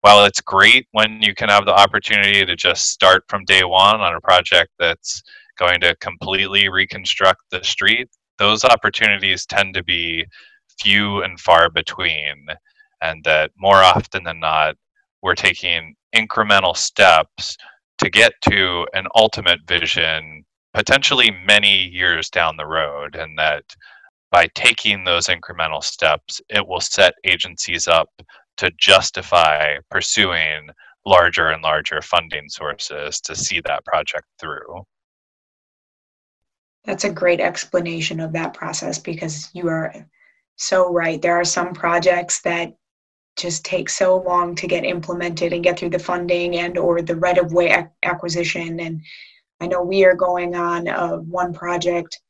while 0.00 0.24
it's 0.24 0.40
great 0.40 0.88
when 0.92 1.22
you 1.22 1.34
can 1.34 1.48
have 1.48 1.66
the 1.66 1.74
opportunity 1.74 2.44
to 2.44 2.56
just 2.56 2.90
start 2.90 3.24
from 3.28 3.44
day 3.44 3.62
one 3.62 4.00
on 4.00 4.14
a 4.14 4.20
project 4.20 4.70
that's 4.78 5.22
going 5.58 5.80
to 5.80 5.94
completely 6.00 6.68
reconstruct 6.68 7.40
the 7.50 7.62
street 7.62 8.08
those 8.38 8.64
opportunities 8.64 9.46
tend 9.46 9.74
to 9.74 9.84
be 9.84 10.24
few 10.82 11.22
and 11.22 11.38
far 11.38 11.70
between, 11.70 12.46
and 13.00 13.22
that 13.24 13.50
more 13.56 13.82
often 13.82 14.24
than 14.24 14.40
not, 14.40 14.74
we're 15.22 15.34
taking 15.34 15.94
incremental 16.14 16.76
steps 16.76 17.56
to 17.98 18.10
get 18.10 18.32
to 18.42 18.86
an 18.94 19.06
ultimate 19.14 19.60
vision, 19.66 20.44
potentially 20.74 21.30
many 21.46 21.84
years 21.86 22.28
down 22.28 22.56
the 22.56 22.66
road, 22.66 23.14
and 23.14 23.38
that 23.38 23.64
by 24.30 24.48
taking 24.54 25.04
those 25.04 25.28
incremental 25.28 25.82
steps, 25.84 26.40
it 26.48 26.66
will 26.66 26.80
set 26.80 27.14
agencies 27.24 27.86
up 27.86 28.08
to 28.56 28.70
justify 28.78 29.76
pursuing 29.90 30.68
larger 31.04 31.48
and 31.48 31.62
larger 31.62 32.00
funding 32.00 32.48
sources 32.48 33.20
to 33.20 33.34
see 33.36 33.60
that 33.60 33.84
project 33.84 34.26
through. 34.40 34.82
That's 36.84 37.04
a 37.04 37.10
great 37.10 37.40
explanation 37.40 38.20
of 38.20 38.32
that 38.32 38.54
process 38.54 38.98
because 38.98 39.50
you 39.52 39.68
are 39.68 39.94
so 40.56 40.92
right. 40.92 41.20
There 41.20 41.36
are 41.36 41.44
some 41.44 41.72
projects 41.72 42.40
that 42.42 42.74
just 43.36 43.64
take 43.64 43.88
so 43.88 44.18
long 44.18 44.54
to 44.56 44.66
get 44.66 44.84
implemented 44.84 45.52
and 45.52 45.64
get 45.64 45.78
through 45.78 45.90
the 45.90 45.98
funding 45.98 46.56
and 46.56 46.76
or 46.76 47.00
the 47.00 47.16
right 47.16 47.38
of 47.38 47.52
way 47.52 47.70
ac- 47.70 47.88
acquisition 48.02 48.78
and 48.80 49.00
i 49.60 49.66
know 49.66 49.82
we 49.82 50.04
are 50.04 50.14
going 50.14 50.54
on 50.54 50.86
uh, 50.88 51.16
one 51.16 51.52
project 51.52 52.20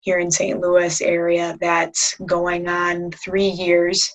here 0.00 0.18
in 0.18 0.30
st 0.30 0.60
louis 0.60 1.00
area 1.00 1.56
that's 1.60 2.14
going 2.26 2.68
on 2.68 3.10
three 3.12 3.48
years 3.48 4.14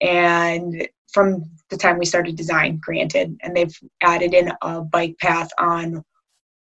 and 0.00 0.86
from 1.12 1.44
the 1.70 1.76
time 1.76 1.98
we 1.98 2.04
started 2.04 2.36
design 2.36 2.78
granted 2.82 3.34
and 3.42 3.56
they've 3.56 3.78
added 4.02 4.34
in 4.34 4.52
a 4.62 4.82
bike 4.82 5.16
path 5.18 5.48
on 5.58 6.04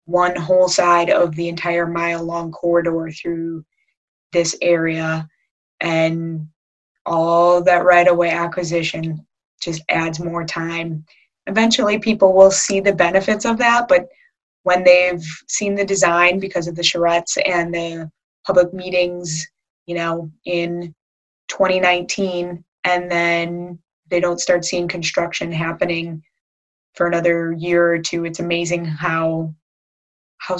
one 0.07 0.35
whole 0.37 0.69
side 0.69 1.11
of 1.11 1.35
the 1.35 1.49
entire 1.49 1.87
mile 1.87 2.25
long 2.25 2.51
corridor 2.51 3.11
through 3.11 3.65
this 4.33 4.57
area 4.63 5.29
and 5.81 6.47
all 7.05 7.63
that 7.63 7.85
right 7.85 8.09
away 8.09 8.31
acquisition 8.31 9.25
just 9.61 9.83
adds 9.89 10.21
more 10.21 10.45
time. 10.45 11.05
Eventually, 11.47 11.99
people 11.99 12.35
will 12.35 12.51
see 12.51 12.81
the 12.81 12.95
benefits 12.95 13.45
of 13.45 13.59
that, 13.59 13.89
but 13.89 14.09
when 14.65 14.83
they've 14.83 15.25
seen 15.49 15.75
the 15.75 15.85
design 15.85 16.41
because 16.41 16.67
of 16.67 16.75
the 16.75 16.83
charrettes 16.83 17.39
and 17.47 17.73
the 17.73 18.11
public 18.45 18.73
meetings, 18.75 19.47
you 19.87 19.95
know, 19.95 20.31
in 20.45 20.93
2019, 21.49 22.65
and 22.85 23.11
then 23.11 23.79
they 24.11 24.21
don't 24.21 24.41
start 24.41 24.65
seeing 24.65 24.89
construction 24.89 25.53
happening 25.53 26.23
for 26.95 27.07
another 27.07 27.53
year 27.53 27.93
or 27.93 27.99
two, 27.99 28.25
it's 28.25 28.41
amazing 28.41 28.85
how 28.85 29.55
how 30.39 30.57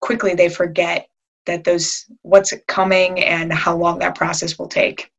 quickly 0.00 0.34
they 0.34 0.48
forget 0.48 1.08
that 1.46 1.64
those 1.64 2.06
what's 2.22 2.52
coming 2.68 3.20
and 3.20 3.52
how 3.52 3.76
long 3.76 3.98
that 3.98 4.14
process 4.14 4.58
will 4.58 4.68
take. 4.68 5.10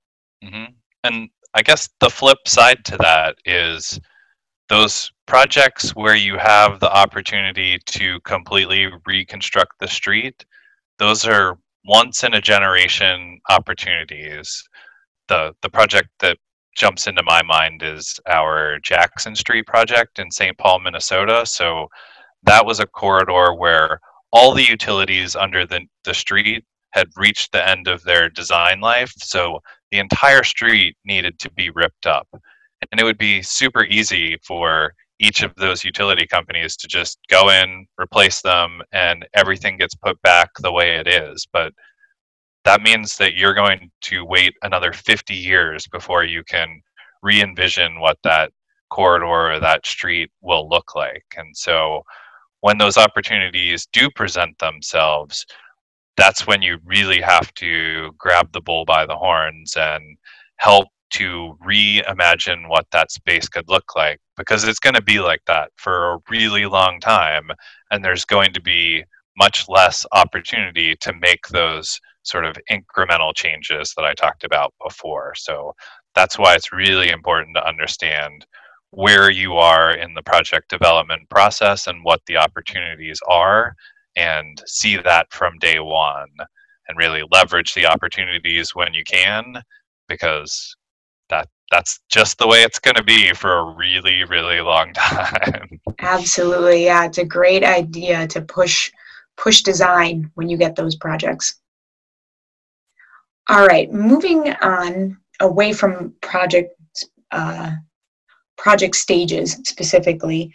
Mm-hmm. 0.44 0.74
And 1.04 1.30
I 1.54 1.62
guess 1.62 1.90
the 2.00 2.10
flip 2.10 2.40
side 2.46 2.86
to 2.86 2.98
that 2.98 3.36
is 3.46 4.00
those 4.70 5.12
projects 5.26 5.92
where 5.96 6.16
you 6.16 6.38
have 6.38 6.80
the 6.80 6.92
opportunity 6.92 7.80
to 7.86 8.20
completely 8.22 8.90
reconstruct 9.06 9.74
the 9.80 9.88
street. 9.88 10.46
Those 11.00 11.26
are 11.26 11.58
once 11.86 12.24
in 12.24 12.34
a 12.34 12.42
generation 12.42 13.40
opportunities. 13.50 14.64
The 15.30 15.54
the 15.62 15.70
project 15.70 16.10
that 16.20 16.38
jumps 16.76 17.08
into 17.08 17.24
my 17.24 17.42
mind 17.42 17.82
is 17.82 18.20
our 18.28 18.80
Jackson 18.80 19.36
Street 19.36 19.66
project 19.66 20.20
in 20.20 20.30
St. 20.30 20.58
Paul, 20.58 20.80
Minnesota. 20.80 21.46
So 21.46 21.88
that 22.44 22.66
was 22.66 22.80
a 22.80 22.86
corridor 22.86 23.54
where 23.54 24.00
all 24.32 24.54
the 24.54 24.68
utilities 24.68 25.36
under 25.36 25.66
the, 25.66 25.82
the 26.04 26.14
street 26.14 26.66
had 26.92 27.08
reached 27.16 27.52
the 27.52 27.68
end 27.68 27.88
of 27.88 28.04
their 28.04 28.30
design 28.30 28.80
life. 28.82 29.14
So 29.18 29.60
the 29.92 30.00
entire 30.00 30.44
street 30.44 30.96
needed 31.06 31.40
to 31.40 31.52
be 31.52 31.70
ripped 31.70 32.06
up. 32.06 32.28
And 32.92 33.00
it 33.00 33.04
would 33.04 33.18
be 33.18 33.42
super 33.42 33.84
easy 33.86 34.38
for 34.46 34.94
each 35.20 35.42
of 35.42 35.56
those 35.56 35.84
utility 35.84 36.28
companies 36.28 36.78
to 36.78 36.88
just 36.88 37.18
go 37.30 37.50
in, 37.50 37.88
replace 38.00 38.42
them, 38.42 38.82
and 38.92 39.28
everything 39.34 39.78
gets 39.78 39.96
put 39.96 40.22
back 40.22 40.50
the 40.60 40.72
way 40.72 40.98
it 40.98 41.08
is. 41.08 41.48
But 41.52 41.74
that 42.66 42.82
means 42.82 43.18
that 43.18 43.36
you're 43.36 43.54
going 43.54 43.90
to 44.02 44.26
wait 44.26 44.54
another 44.62 44.94
50 44.94 45.34
years 45.34 45.88
before 45.88 46.24
you 46.24 46.44
can 46.44 46.82
re 47.24 47.42
envision 47.42 48.00
what 48.00 48.18
that 48.24 48.52
corridor 48.90 49.26
or 49.26 49.60
that 49.60 49.86
street 49.86 50.30
will 50.42 50.70
look 50.70 50.96
like. 50.96 51.26
And 51.36 51.56
so 51.56 52.04
when 52.68 52.78
those 52.78 52.98
opportunities 52.98 53.88
do 53.94 54.10
present 54.10 54.60
themselves, 54.60 55.46
that's 56.18 56.46
when 56.46 56.62
you 56.62 56.80
really 56.84 57.22
have 57.22 57.54
to 57.54 58.12
grab 58.18 58.52
the 58.52 58.60
bull 58.60 58.84
by 58.84 59.06
the 59.06 59.16
horns 59.16 59.78
and 59.78 60.18
help 60.58 60.90
to 61.12 61.58
reimagine 61.66 62.68
what 62.68 62.86
that 62.92 63.10
space 63.10 63.48
could 63.48 63.70
look 63.70 63.96
like 63.96 64.20
because 64.36 64.66
it's 64.66 64.82
going 64.82 64.96
to 64.96 65.02
be 65.02 65.22
like 65.22 65.40
that 65.48 65.72
for 65.78 66.12
a 66.12 66.20
really 66.30 66.66
long 66.66 67.00
time 67.00 67.50
and 67.92 68.04
there's 68.04 68.26
going 68.26 68.52
to 68.52 68.62
be 68.62 69.02
much 69.38 69.70
less 69.70 70.06
opportunity 70.12 70.94
to 70.98 71.14
make 71.22 71.48
those 71.48 72.02
sort 72.24 72.44
of 72.44 72.58
incremental 72.70 73.34
changes 73.34 73.94
that 73.96 74.04
I 74.04 74.14
talked 74.14 74.44
about 74.44 74.74
before. 74.86 75.36
So 75.38 75.74
that's 76.16 76.38
why 76.38 76.56
it's 76.56 76.74
really 76.74 77.12
important 77.12 77.56
to 77.56 77.66
understand 77.66 78.46
where 78.98 79.30
you 79.30 79.54
are 79.54 79.92
in 79.92 80.16
the 80.16 80.24
project 80.24 80.72
development 80.72 81.30
process 81.30 81.86
and 81.86 82.04
what 82.04 82.20
the 82.26 82.36
opportunities 82.36 83.20
are 83.28 83.76
and 84.16 84.64
see 84.66 84.98
that 84.98 85.32
from 85.32 85.56
day 85.60 85.80
one 85.80 86.28
and 86.88 86.98
really 86.98 87.22
leverage 87.32 87.76
the 87.76 87.86
opportunities 87.86 88.74
when 88.74 88.96
you 88.96 89.04
can 89.04 89.62
because 90.10 90.76
that 91.30 91.48
that's 91.70 92.00
just 92.10 92.40
the 92.40 92.48
way 92.48 92.64
it's 92.64 92.80
going 92.80 92.96
to 92.96 93.04
be 93.04 93.32
for 93.36 93.60
a 93.60 93.76
really 93.76 94.24
really 94.24 94.62
long 94.62 94.92
time. 94.96 95.80
Absolutely 96.00 96.86
yeah 96.86 97.06
it's 97.06 97.20
a 97.20 97.24
great 97.26 97.64
idea 97.64 98.26
to 98.26 98.42
push 98.42 98.92
push 99.38 99.62
design 99.62 100.32
when 100.34 100.50
you 100.50 100.58
get 100.58 100.76
those 100.76 100.96
projects. 100.96 101.60
All 103.48 103.68
right 103.68 103.94
moving 103.94 104.54
on 104.54 105.20
away 105.40 105.72
from 105.72 106.16
project 106.22 106.74
uh, 107.32 107.74
project 108.58 108.96
stages 108.96 109.54
specifically 109.66 110.54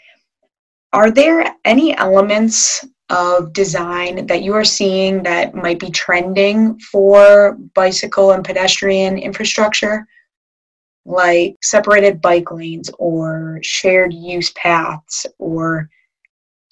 are 0.93 1.11
there 1.11 1.55
any 1.65 1.97
elements 1.97 2.85
of 3.09 3.53
design 3.53 4.27
that 4.27 4.43
you 4.43 4.55
are 4.55 4.65
seeing 4.65 5.23
that 5.23 5.55
might 5.55 5.79
be 5.79 5.91
trending 5.91 6.79
for 6.79 7.57
bicycle 7.75 8.33
and 8.33 8.45
pedestrian 8.45 9.19
infrastructure 9.19 10.07
like 11.05 11.57
separated 11.63 12.21
bike 12.21 12.51
lanes 12.51 12.91
or 12.99 13.59
shared 13.63 14.13
use 14.13 14.51
paths 14.51 15.27
or 15.39 15.89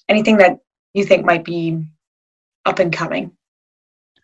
anything 0.09 0.37
that 0.37 0.59
you 0.95 1.05
think 1.05 1.25
might 1.25 1.45
be 1.45 1.83
up 2.67 2.79
and 2.79 2.93
coming 2.93 3.33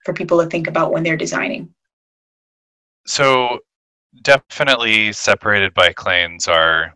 for 0.04 0.12
people 0.12 0.42
to 0.42 0.48
think 0.48 0.68
about 0.68 0.92
when 0.92 1.02
they're 1.02 1.16
designing? 1.16 1.74
So, 3.06 3.60
definitely 4.22 5.12
separated 5.12 5.74
bike 5.74 6.04
lanes 6.04 6.48
are 6.48 6.94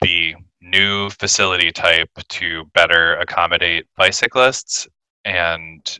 the 0.00 0.34
new 0.60 1.10
facility 1.10 1.70
type 1.70 2.10
to 2.28 2.64
better 2.74 3.16
accommodate 3.16 3.86
bicyclists. 3.96 4.86
And 5.24 5.98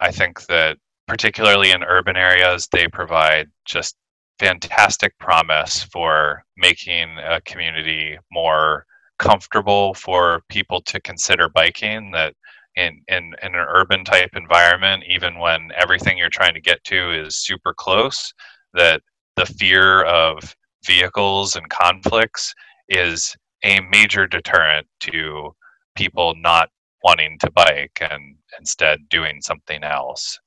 I 0.00 0.10
think 0.10 0.46
that 0.46 0.78
particularly 1.06 1.70
in 1.70 1.82
urban 1.84 2.16
areas, 2.16 2.68
they 2.72 2.88
provide 2.88 3.48
just 3.64 3.96
fantastic 4.38 5.16
promise 5.18 5.84
for 5.84 6.44
making 6.56 7.16
a 7.18 7.40
community 7.42 8.18
more 8.30 8.84
comfortable 9.18 9.94
for 9.94 10.42
people 10.48 10.82
to 10.82 11.00
consider 11.00 11.48
biking 11.48 12.10
that 12.10 12.34
in, 12.76 13.00
in, 13.08 13.34
in 13.42 13.54
an 13.54 13.66
urban 13.68 14.04
type 14.04 14.28
environment 14.34 15.02
even 15.08 15.38
when 15.38 15.70
everything 15.74 16.18
you're 16.18 16.28
trying 16.28 16.52
to 16.52 16.60
get 16.60 16.84
to 16.84 17.18
is 17.24 17.36
super 17.36 17.72
close 17.72 18.34
that 18.74 19.00
the 19.36 19.46
fear 19.46 20.04
of 20.04 20.54
vehicles 20.84 21.56
and 21.56 21.68
conflicts 21.68 22.54
is 22.88 23.36
a 23.64 23.80
major 23.80 24.26
deterrent 24.26 24.86
to 25.00 25.54
people 25.96 26.34
not 26.36 26.68
wanting 27.02 27.38
to 27.38 27.50
bike 27.50 27.98
and 28.00 28.36
instead 28.58 28.98
doing 29.08 29.40
something 29.40 29.82
else 29.84 30.38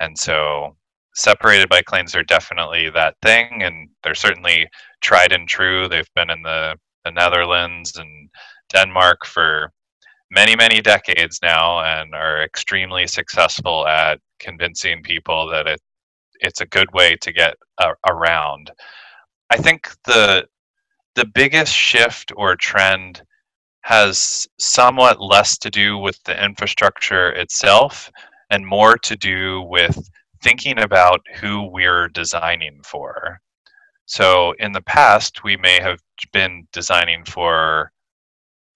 and 0.00 0.18
so 0.18 0.76
separated 1.14 1.68
bike 1.68 1.90
lanes 1.92 2.14
are 2.14 2.22
definitely 2.22 2.90
that 2.90 3.16
thing, 3.22 3.62
and 3.62 3.88
they're 4.02 4.14
certainly 4.14 4.68
tried 5.00 5.32
and 5.32 5.48
true. 5.48 5.88
They've 5.88 6.14
been 6.14 6.30
in 6.30 6.42
the, 6.42 6.76
the 7.04 7.10
Netherlands 7.10 7.96
and 7.96 8.28
Denmark 8.72 9.24
for 9.24 9.72
many, 10.30 10.54
many 10.56 10.80
decades 10.80 11.38
now, 11.42 11.80
and 11.80 12.14
are 12.14 12.42
extremely 12.42 13.06
successful 13.06 13.86
at 13.86 14.20
convincing 14.38 15.02
people 15.02 15.48
that 15.48 15.66
it 15.66 15.80
it's 16.40 16.60
a 16.60 16.66
good 16.66 16.92
way 16.92 17.16
to 17.16 17.32
get 17.32 17.56
uh, 17.78 17.92
around. 18.08 18.70
I 19.50 19.56
think 19.56 19.88
the 20.04 20.46
the 21.14 21.24
biggest 21.24 21.72
shift 21.72 22.30
or 22.36 22.56
trend 22.56 23.22
has 23.80 24.46
somewhat 24.58 25.20
less 25.20 25.56
to 25.58 25.70
do 25.70 25.96
with 25.96 26.22
the 26.24 26.44
infrastructure 26.44 27.30
itself 27.32 28.10
and 28.50 28.66
more 28.66 28.96
to 28.98 29.16
do 29.16 29.62
with 29.62 30.10
thinking 30.42 30.78
about 30.80 31.20
who 31.36 31.62
we're 31.70 32.08
designing 32.08 32.80
for. 32.84 33.40
So 34.04 34.52
in 34.58 34.72
the 34.72 34.82
past, 34.82 35.42
we 35.42 35.56
may 35.56 35.80
have 35.80 36.00
been 36.32 36.66
designing 36.72 37.24
for, 37.24 37.92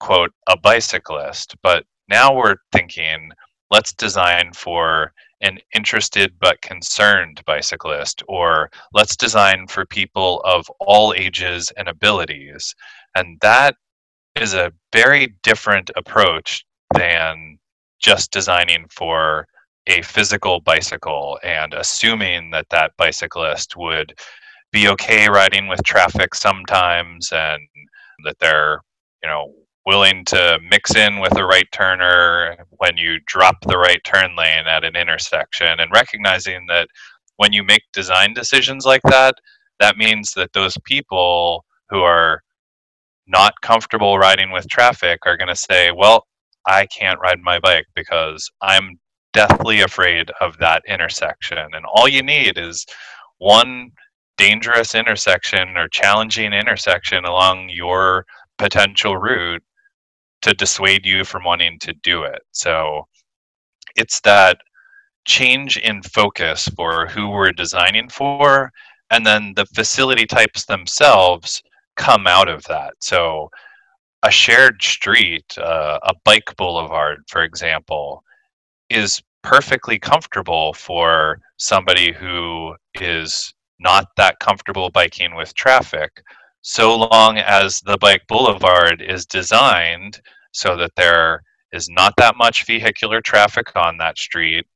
quote, 0.01 0.33
a 0.49 0.57
bicyclist, 0.57 1.57
but 1.63 1.85
now 2.09 2.35
we're 2.35 2.57
thinking, 2.73 3.31
let's 3.71 3.93
design 3.93 4.53
for 4.55 5.13
an 5.41 5.59
interested 5.75 6.35
but 6.41 6.61
concerned 6.63 7.43
bicyclist, 7.47 8.23
or 8.29 8.71
let's 8.93 9.17
design 9.17 9.67
for 9.67 9.87
people 9.87 10.41
of 10.45 10.71
all 10.81 11.15
ages 11.17 11.73
and 11.77 11.89
abilities. 11.89 12.75
And 13.15 13.39
that 13.41 13.77
is 14.37 14.55
a 14.55 14.73
very 14.93 15.35
different 15.43 15.91
approach 15.97 16.65
than 16.95 17.59
just 18.01 18.31
designing 18.31 18.87
for 18.91 19.47
a 19.87 20.03
physical 20.03 20.61
bicycle 20.61 21.39
and 21.43 21.75
assuming 21.75 22.51
that 22.51 22.69
that 22.71 22.93
bicyclist 22.97 23.77
would 23.77 24.15
be 24.73 24.89
okay 24.89 25.29
riding 25.29 25.67
with 25.67 25.83
traffic 25.83 26.35
sometimes 26.35 27.33
and 27.33 27.61
that 28.25 28.39
they're 28.39 28.81
you 29.23 29.29
know 29.29 29.53
willing 29.87 30.25
to 30.27 30.59
mix 30.69 30.95
in 30.95 31.21
with 31.21 31.37
a 31.37 31.45
right 31.45 31.69
turner 31.73 32.57
when 32.79 32.97
you 32.97 33.19
drop 33.27 33.57
the 33.63 33.79
right 33.79 34.03
turn 34.05 34.37
lane 34.37 34.67
at 34.67 34.85
an 34.85 34.97
intersection 34.97 35.81
and 35.81 35.91
recognizing 35.93 36.67
that 36.69 36.89
when 37.37 37.53
you 37.53 37.63
make 37.63 37.83
design 37.93 38.35
decisions 38.35 38.85
like 38.85 39.03
that 39.05 39.35
that 39.79 39.97
means 39.97 40.33
that 40.33 40.53
those 40.53 40.77
people 40.85 41.65
who 41.89 42.01
are 42.01 42.43
not 43.27 43.55
comfortable 43.63 44.19
riding 44.19 44.51
with 44.51 44.69
traffic 44.69 45.21
are 45.25 45.37
going 45.37 45.49
to 45.49 45.57
say 45.57 45.91
well 45.91 46.27
I 46.67 46.87
can't 46.87 47.21
ride 47.21 47.41
my 47.41 47.59
bike 47.59 47.87
because 47.95 48.51
I'm 48.61 48.99
deathly 49.33 49.81
afraid 49.81 50.31
of 50.41 50.59
that 50.59 50.83
intersection. 50.87 51.59
And 51.59 51.85
all 51.87 52.09
you 52.09 52.23
need 52.23 52.59
is 52.59 52.85
one 53.39 53.91
dangerous 54.37 54.95
intersection 54.95 55.77
or 55.77 55.89
challenging 55.89 56.53
intersection 56.53 57.25
along 57.25 57.69
your 57.71 58.27
potential 58.59 59.17
route 59.17 59.63
to 60.43 60.55
dissuade 60.55 61.05
you 61.07 61.25
from 61.25 61.45
wanting 61.45 61.79
to 61.81 61.93
do 62.03 62.23
it. 62.23 62.43
So 62.53 63.07
it's 63.97 64.21
that 64.23 64.59
change 65.27 65.77
in 65.77 66.03
focus 66.03 66.69
for 66.77 67.07
who 67.07 67.29
we're 67.29 67.53
designing 67.53 68.09
for, 68.09 68.73
and 69.11 69.27
then 69.27 69.53
the 69.57 69.67
facility 69.67 70.27
types 70.27 70.65
themselves 70.65 71.63
come 71.97 72.27
out 72.27 72.49
of 72.49 72.65
that. 72.65 72.95
So 73.01 73.51
a 74.23 74.31
shared 74.31 74.83
street, 74.83 75.47
uh, 75.59 75.99
a 76.03 76.15
bike 76.25 76.55
boulevard, 76.57 77.23
for 77.29 77.43
example, 77.43 78.23
is 78.89 79.23
perfectly 79.43 79.99
comfortable 79.99 80.73
for 80.75 81.41
somebody 81.59 82.13
who 82.13 82.75
is 82.95 83.55
not 83.79 84.09
that 84.17 84.39
comfortable 84.41 84.91
biking 84.91 85.35
with 85.35 85.55
traffic 85.55 86.23
so 86.63 86.97
long 86.97 87.39
as 87.39 87.81
the 87.81 87.99
bike 87.99 88.23
boulevard 88.29 89.03
is 89.03 89.27
designed 89.27 90.21
so 90.53 90.77
that 90.77 90.93
there 90.97 91.43
is 91.73 91.89
not 91.89 92.13
that 92.17 92.37
much 92.37 92.67
vehicular 92.67 93.21
traffic 93.21 93.75
on 93.77 93.97
that 93.97 94.19
street 94.19 94.67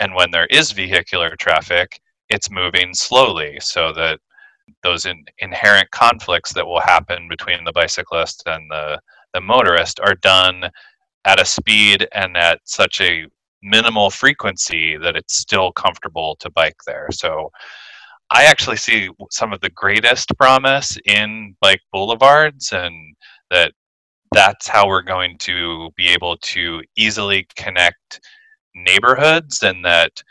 and 0.00 0.14
when 0.14 0.30
there 0.30 0.46
is 0.46 0.72
vehicular 0.72 1.34
traffic 1.36 2.00
it's 2.28 2.50
moving 2.50 2.94
slowly 2.94 3.58
so 3.60 3.92
that 3.92 4.18
those 4.82 5.06
in, 5.06 5.24
inherent 5.38 5.90
conflicts 5.90 6.52
that 6.52 6.66
will 6.66 6.80
happen 6.80 7.28
between 7.28 7.64
the 7.64 7.72
bicyclist 7.72 8.42
and 8.46 8.70
the, 8.70 9.00
the 9.34 9.40
motorist 9.40 10.00
are 10.00 10.14
done 10.16 10.70
at 11.24 11.40
a 11.40 11.44
speed 11.44 12.06
and 12.12 12.36
at 12.36 12.60
such 12.64 13.00
a 13.00 13.26
minimal 13.62 14.10
frequency 14.10 14.96
that 14.96 15.16
it's 15.16 15.36
still 15.36 15.72
comfortable 15.72 16.36
to 16.40 16.50
bike 16.50 16.76
there. 16.86 17.08
So 17.12 17.50
I 18.34 18.44
actually 18.44 18.78
see 18.78 19.10
some 19.30 19.52
of 19.52 19.60
the 19.60 19.68
greatest 19.70 20.30
promise 20.38 20.96
in 21.04 21.54
bike 21.60 21.82
boulevards 21.92 22.72
and 22.72 23.14
that 23.50 23.72
that's 24.32 24.66
how 24.66 24.88
we're 24.88 25.02
going 25.02 25.36
to 25.40 25.90
be 25.96 26.08
able 26.08 26.38
to 26.38 26.82
easily 26.96 27.46
connect 27.56 28.20
neighborhoods 28.74 29.62
and 29.62 29.84
that 29.84 30.22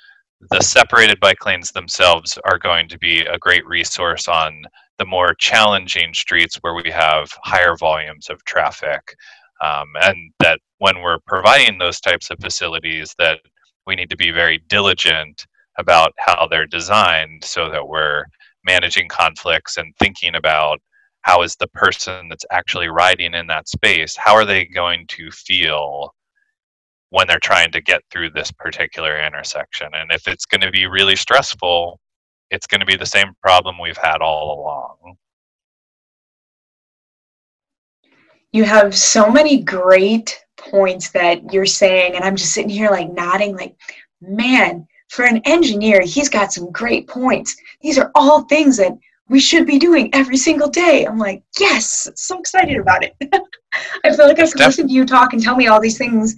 the 0.50 0.62
separated 0.62 1.20
bike 1.20 1.46
lanes 1.46 1.72
themselves 1.72 2.40
are 2.46 2.58
going 2.58 2.90
to 2.90 2.98
be 2.98 3.20
a 3.22 3.38
great 3.38 3.66
resource 3.68 4.28
on 4.28 4.64
the 4.98 5.06
more 5.06 5.36
challenging 5.36 6.12
streets 6.16 6.56
where 6.62 6.74
we 6.74 6.90
have 6.90 7.30
higher 7.44 7.76
volumes 7.78 8.32
of 8.32 8.44
traffic. 8.46 9.16
Um, 9.64 9.88
and 10.02 10.32
that 10.40 10.60
when 10.80 11.02
we're 11.02 11.20
providing 11.28 11.78
those 11.78 12.02
types 12.02 12.32
of 12.32 12.40
facilities 12.40 13.14
that 13.20 13.42
we 13.86 13.96
need 13.96 14.10
to 14.10 14.18
be 14.18 14.32
very 14.32 14.60
diligent 14.70 15.46
about 15.78 16.14
how 16.18 16.48
they're 16.48 16.68
designed 16.68 17.44
so 17.44 17.70
that 17.70 17.88
we're 17.88 18.26
managing 18.66 19.08
conflicts 19.08 19.78
and 19.78 19.94
thinking 19.98 20.36
about 20.36 20.80
how 21.22 21.42
is 21.44 21.56
the 21.56 21.68
person 21.68 22.28
that's 22.30 22.46
actually 22.52 22.88
riding 22.88 23.34
in 23.34 23.48
that 23.48 23.68
space 23.68 24.16
how 24.16 24.34
are 24.34 24.46
they 24.46 24.66
going 24.66 25.06
to 25.08 25.30
feel 25.32 26.14
when 27.10 27.28
they're 27.28 27.40
trying 27.40 27.72
to 27.72 27.82
get 27.82 28.02
through 28.10 28.30
this 28.30 28.52
particular 28.54 29.20
intersection? 29.20 29.90
And 29.94 30.12
if 30.12 30.28
it's 30.30 30.46
going 30.46 30.62
to 30.62 30.72
be 30.72 30.88
really 30.88 31.16
stressful 31.16 32.00
it's 32.52 32.68
going 32.68 32.82
to 32.82 32.86
be 32.86 32.98
the 32.98 33.06
same 33.06 33.34
problem 33.42 33.80
we've 33.80 33.98
had 33.98 34.22
all 34.22 34.60
along. 34.60 35.16
You 38.52 38.66
have 38.66 38.94
so 38.94 39.32
many 39.32 39.64
great 39.64 40.44
points 40.58 41.10
that 41.12 41.52
you're 41.52 41.66
saying 41.66 42.16
and 42.16 42.24
i'm 42.24 42.36
just 42.36 42.54
sitting 42.54 42.70
here 42.70 42.92
like 42.92 43.12
nodding 43.12 43.56
like 43.56 43.76
man 44.22 44.88
for 45.12 45.26
an 45.26 45.42
engineer 45.44 46.02
he's 46.02 46.30
got 46.30 46.54
some 46.54 46.72
great 46.72 47.08
points. 47.08 47.56
These 47.82 47.98
are 47.98 48.12
all 48.16 48.44
things 48.44 48.78
that 48.78 48.98
we 49.28 49.40
should 49.40 49.66
be 49.68 49.78
doing 49.78 50.10
every 50.14 50.38
single 50.38 50.70
day. 50.70 51.06
I'm 51.06 51.20
like 51.20 51.44
yes 51.60 52.10
so 52.16 52.40
excited 52.40 52.78
about 52.78 53.04
it. 53.04 53.16
I 54.04 54.16
feel 54.16 54.28
like 54.28 54.40
i 54.40 54.48
could 54.48 54.58
def- 54.58 54.68
listen 54.68 54.88
to 54.88 54.94
you 54.94 55.06
talk 55.06 55.34
and 55.34 55.42
tell 55.42 55.56
me 55.56 55.68
all 55.68 55.82
these 55.82 55.98
things 55.98 56.36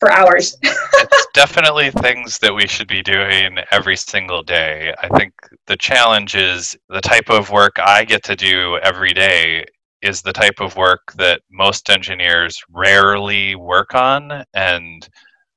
for 0.00 0.10
hours. 0.10 0.56
It's 0.96 1.26
definitely 1.34 1.90
things 1.90 2.38
that 2.38 2.54
we 2.54 2.66
should 2.68 2.86
be 2.86 3.02
doing 3.02 3.58
every 3.72 3.96
single 3.96 4.42
day. 4.42 4.94
I 5.02 5.08
think 5.18 5.32
the 5.66 5.76
challenge 5.76 6.36
is 6.36 6.76
the 6.88 7.00
type 7.00 7.28
of 7.28 7.50
work 7.50 7.72
i 7.78 8.04
get 8.04 8.22
to 8.24 8.36
do 8.36 8.78
every 8.82 9.12
day 9.12 9.64
is 10.04 10.20
the 10.20 10.32
type 10.32 10.60
of 10.60 10.76
work 10.76 11.12
that 11.16 11.40
most 11.50 11.88
engineers 11.90 12.62
rarely 12.68 13.54
work 13.56 13.94
on 13.94 14.44
and 14.52 15.08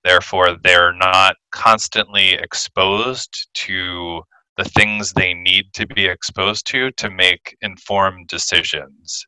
therefore 0.07 0.55
they're 0.63 0.93
not 0.93 1.35
constantly 1.51 2.33
exposed 2.33 3.47
to 3.53 4.21
the 4.57 4.65
things 4.65 5.13
they 5.13 5.33
need 5.33 5.65
to 5.73 5.85
be 5.85 6.05
exposed 6.05 6.65
to 6.67 6.91
to 6.91 7.09
make 7.09 7.55
informed 7.61 8.27
decisions. 8.27 9.25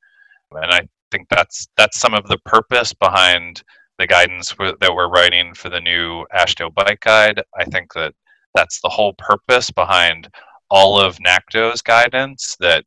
And 0.52 0.72
i 0.72 0.82
think 1.12 1.28
that's 1.30 1.68
that's 1.78 2.00
some 2.00 2.14
of 2.14 2.28
the 2.28 2.38
purpose 2.46 2.94
behind 2.94 3.64
the 3.98 4.08
guidance 4.08 4.56
that 4.58 4.94
we're 4.96 5.10
writing 5.10 5.54
for 5.54 5.70
the 5.70 5.82
new 5.82 6.26
AASHTO 6.34 6.74
bike 6.74 7.02
guide. 7.02 7.42
I 7.58 7.66
think 7.66 7.94
that 7.94 8.14
that's 8.56 8.80
the 8.82 8.90
whole 8.90 9.14
purpose 9.18 9.70
behind 9.72 10.30
all 10.72 11.00
of 11.00 11.18
NACTO's 11.20 11.82
guidance 11.82 12.56
that 12.60 12.86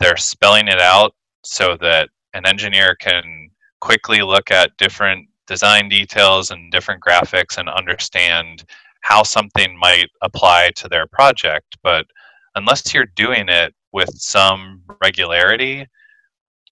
they're 0.00 0.18
spelling 0.18 0.68
it 0.68 0.80
out 0.80 1.14
so 1.44 1.76
that 1.80 2.10
an 2.34 2.46
engineer 2.46 2.94
can 2.96 3.50
quickly 3.80 4.20
look 4.20 4.50
at 4.50 4.76
different 4.76 5.28
design 5.46 5.88
details 5.88 6.50
and 6.50 6.70
different 6.72 7.02
graphics 7.02 7.58
and 7.58 7.68
understand 7.68 8.64
how 9.02 9.22
something 9.22 9.78
might 9.78 10.08
apply 10.22 10.70
to 10.76 10.88
their 10.88 11.06
project. 11.06 11.76
But 11.82 12.06
unless 12.54 12.94
you're 12.94 13.06
doing 13.16 13.48
it 13.48 13.74
with 13.92 14.10
some 14.14 14.82
regularity, 15.02 15.86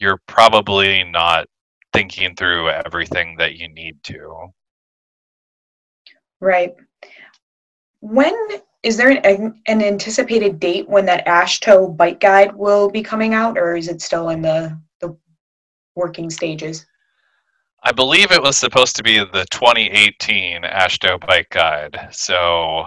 you're 0.00 0.20
probably 0.26 1.04
not 1.04 1.46
thinking 1.92 2.34
through 2.34 2.70
everything 2.70 3.36
that 3.38 3.56
you 3.56 3.68
need 3.68 4.02
to. 4.04 4.52
Right. 6.40 6.74
When 8.00 8.34
is 8.82 8.96
there 8.96 9.10
an, 9.10 9.60
an 9.66 9.82
anticipated 9.82 10.58
date 10.58 10.88
when 10.88 11.04
that 11.06 11.26
AASHTO 11.26 11.96
bike 11.96 12.18
guide 12.18 12.54
will 12.54 12.90
be 12.90 13.02
coming 13.02 13.32
out, 13.32 13.56
or 13.56 13.76
is 13.76 13.88
it 13.88 14.02
still 14.02 14.30
in 14.30 14.42
the, 14.42 14.76
the 15.00 15.16
working 15.94 16.30
stages? 16.30 16.86
I 17.84 17.90
believe 17.90 18.30
it 18.30 18.40
was 18.40 18.56
supposed 18.56 18.94
to 18.96 19.02
be 19.02 19.18
the 19.18 19.44
2018 19.50 20.62
AASHTO 20.62 21.26
bike 21.26 21.48
guide, 21.50 22.10
so 22.12 22.86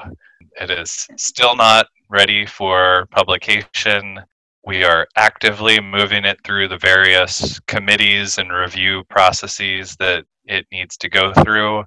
it 0.62 0.72
is 0.72 1.06
still 1.18 1.54
not 1.54 1.88
ready 2.10 2.46
for 2.46 3.06
publication. 3.12 4.22
We 4.66 4.86
are 4.86 5.06
actively 5.18 5.82
moving 5.82 6.24
it 6.24 6.41
through 6.46 6.70
the 6.70 6.78
various 6.78 7.60
committees 7.68 8.38
and 8.38 8.54
review 8.54 9.04
processes 9.10 9.98
that 9.98 10.24
it 10.46 10.66
needs 10.72 10.96
to 10.98 11.10
go 11.10 11.34
through, 11.43 11.84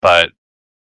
but 0.00 0.30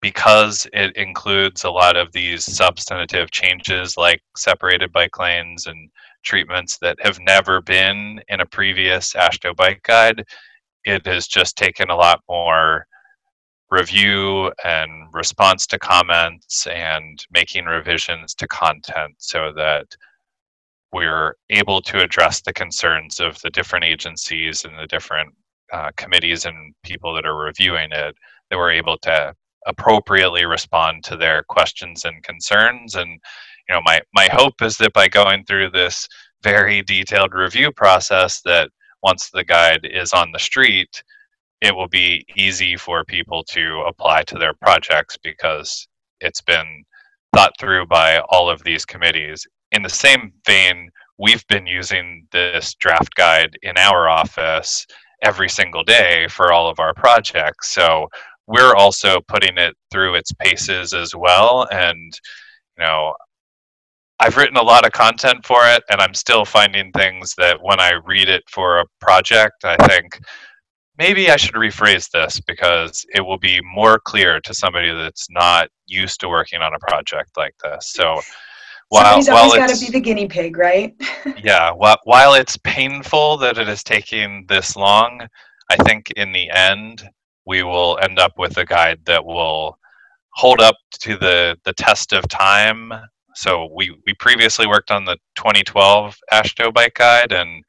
because 0.03 0.66
it 0.74 0.94
includes 0.96 1.64
a 1.64 1.70
lot 1.70 1.96
of 1.96 2.12
these 2.12 2.44
substantive 2.44 3.30
changes 3.30 3.96
like 3.96 4.20
separated 4.36 4.92
bike 4.92 5.18
lanes 5.18 5.66
and 5.66 5.88
treatments 6.22 6.76
that 6.82 6.99
have 7.01 7.18
never 7.20 7.62
been 7.62 8.20
in 8.28 8.40
a 8.40 8.46
previous 8.46 9.14
AASHTO 9.14 9.57
bike 9.57 9.82
guide, 9.82 10.26
it 10.89 11.07
has 11.07 11.26
just 11.26 11.57
taken 11.57 11.91
a 11.91 11.97
lot 11.97 12.20
more 12.28 12.86
review 13.70 14.51
and 14.64 14.91
response 15.12 15.66
to 15.66 15.78
comments 15.78 16.66
and 16.66 17.24
making 17.30 17.66
revisions 17.66 18.34
to 18.34 18.47
content 18.49 19.14
so 19.18 19.53
that 19.55 19.86
we're 20.93 21.34
able 21.51 21.82
to 21.82 22.03
address 22.03 22.41
the 22.41 22.53
concerns 22.53 23.20
of 23.20 23.39
the 23.43 23.51
different 23.51 23.84
agencies 23.84 24.64
and 24.64 24.78
the 24.78 24.86
different 24.86 25.30
uh, 25.72 25.91
committees 25.97 26.47
and 26.47 26.74
people 26.82 27.12
that 27.14 27.26
are 27.26 27.36
reviewing 27.36 27.91
it 27.93 28.16
that 28.49 28.57
we're 28.57 28.72
able 28.72 28.97
to 28.97 29.34
appropriately 29.66 30.47
respond 30.47 31.05
to 31.05 31.14
their 31.14 31.43
questions 31.51 32.07
and 32.07 32.22
concerns. 32.22 32.95
And 32.95 33.11
you 33.11 33.74
know 33.74 33.82
my 33.84 34.01
my 34.14 34.28
hope 34.32 34.62
is 34.62 34.78
that 34.78 34.95
by 34.95 35.09
going 35.09 35.45
through 35.45 35.70
this 35.70 36.09
very 36.43 36.82
detailed 36.82 37.34
review 37.34 37.70
process 37.72 38.41
that 38.47 38.70
once 39.03 39.30
the 39.30 39.44
guide 39.44 39.80
is 39.84 40.12
on 40.12 40.30
the 40.32 40.38
street 40.38 41.03
it 41.61 41.74
will 41.74 41.88
be 41.88 42.24
easy 42.36 42.76
for 42.76 43.05
people 43.05 43.42
to 43.42 43.82
apply 43.88 44.22
to 44.22 44.38
their 44.38 44.55
projects 44.55 45.16
because 45.22 45.88
it's 46.20 46.40
been 46.40 46.84
thought 47.34 47.53
through 47.59 47.84
by 47.86 48.20
all 48.28 48.49
of 48.49 48.62
these 48.62 48.84
committees 48.84 49.46
in 49.72 49.82
the 49.82 49.88
same 49.88 50.32
vein 50.46 50.88
we've 51.18 51.46
been 51.49 51.66
using 51.66 52.26
this 52.32 52.74
draft 52.74 53.14
guide 53.16 53.57
in 53.62 53.76
our 53.76 54.09
office 54.09 54.86
every 55.22 55.49
single 55.49 55.82
day 55.82 56.26
for 56.28 56.53
all 56.53 56.70
of 56.70 56.78
our 56.78 56.94
projects 56.94 57.70
so 57.70 58.09
we're 58.49 58.74
also 58.74 59.20
putting 59.28 59.59
it 59.59 59.76
through 59.90 60.14
its 60.14 60.32
paces 60.32 60.94
as 60.94 61.14
well. 61.14 61.68
And, 61.70 62.18
you 62.78 62.84
know, 62.84 63.14
I've 64.20 64.36
written 64.36 64.56
a 64.56 64.62
lot 64.62 64.84
of 64.84 64.92
content 64.92 65.46
for 65.46 65.60
it, 65.64 65.82
and 65.90 66.00
I'm 66.00 66.14
still 66.14 66.44
finding 66.44 66.90
things 66.92 67.34
that 67.38 67.62
when 67.62 67.78
I 67.78 67.92
read 68.04 68.28
it 68.28 68.42
for 68.48 68.80
a 68.80 68.86
project, 69.00 69.64
I 69.64 69.76
think 69.86 70.18
maybe 70.98 71.30
I 71.30 71.36
should 71.36 71.54
rephrase 71.54 72.10
this 72.10 72.40
because 72.40 73.06
it 73.14 73.20
will 73.20 73.38
be 73.38 73.60
more 73.62 74.00
clear 74.00 74.40
to 74.40 74.52
somebody 74.52 74.92
that's 74.92 75.28
not 75.30 75.68
used 75.86 76.20
to 76.20 76.28
working 76.28 76.60
on 76.60 76.74
a 76.74 76.78
project 76.80 77.36
like 77.36 77.54
this. 77.62 77.92
So, 77.92 78.20
while, 78.88 79.22
Somebody's 79.22 79.28
always 79.28 79.54
got 79.54 79.68
to 79.68 79.86
be 79.86 79.92
the 79.92 80.00
guinea 80.00 80.26
pig, 80.26 80.56
right? 80.56 80.96
yeah. 81.42 81.70
While, 81.70 81.98
while 82.04 82.34
it's 82.34 82.56
painful 82.58 83.36
that 83.38 83.58
it 83.58 83.68
is 83.68 83.82
taking 83.84 84.46
this 84.48 84.76
long, 84.76 85.28
I 85.70 85.76
think 85.76 86.10
in 86.12 86.32
the 86.32 86.50
end, 86.50 87.08
we 87.44 87.62
will 87.62 87.98
end 88.02 88.18
up 88.18 88.32
with 88.38 88.56
a 88.56 88.64
guide 88.64 89.00
that 89.04 89.24
will 89.24 89.78
hold 90.30 90.60
up 90.60 90.76
to 91.00 91.16
the, 91.18 91.56
the 91.64 91.74
test 91.74 92.12
of 92.12 92.26
time. 92.28 92.92
So 93.39 93.68
we, 93.72 93.97
we 94.05 94.14
previously 94.14 94.66
worked 94.66 94.91
on 94.91 95.05
the 95.05 95.16
2012 95.36 96.16
AASHTO 96.32 96.74
bike 96.74 96.95
guide 96.95 97.32
and 97.32 97.64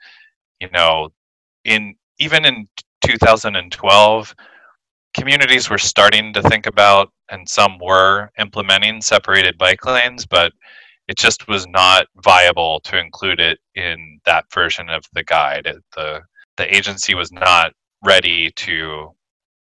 you 0.59 0.70
know 0.72 1.09
in 1.63 1.95
even 2.17 2.43
in 2.43 2.67
2012 3.05 4.36
communities 5.13 5.70
were 5.70 5.78
starting 5.78 6.34
to 6.34 6.41
think 6.41 6.65
about 6.65 7.11
and 7.30 7.47
some 7.47 7.78
were 7.80 8.30
implementing 8.39 8.99
separated 9.01 9.57
bike 9.57 9.86
lanes 9.86 10.26
but 10.26 10.51
it 11.09 11.17
just 11.17 11.47
was 11.47 11.67
not 11.67 12.05
viable 12.24 12.80
to 12.82 12.97
include 12.99 13.39
it 13.39 13.59
in 13.74 14.20
that 14.26 14.45
version 14.53 14.89
of 14.89 15.03
the 15.13 15.24
guide. 15.24 15.65
It, 15.65 15.78
the 15.95 16.22
the 16.57 16.76
agency 16.76 17.15
was 17.15 17.32
not 17.32 17.74
ready 18.03 18.51
to 18.57 19.11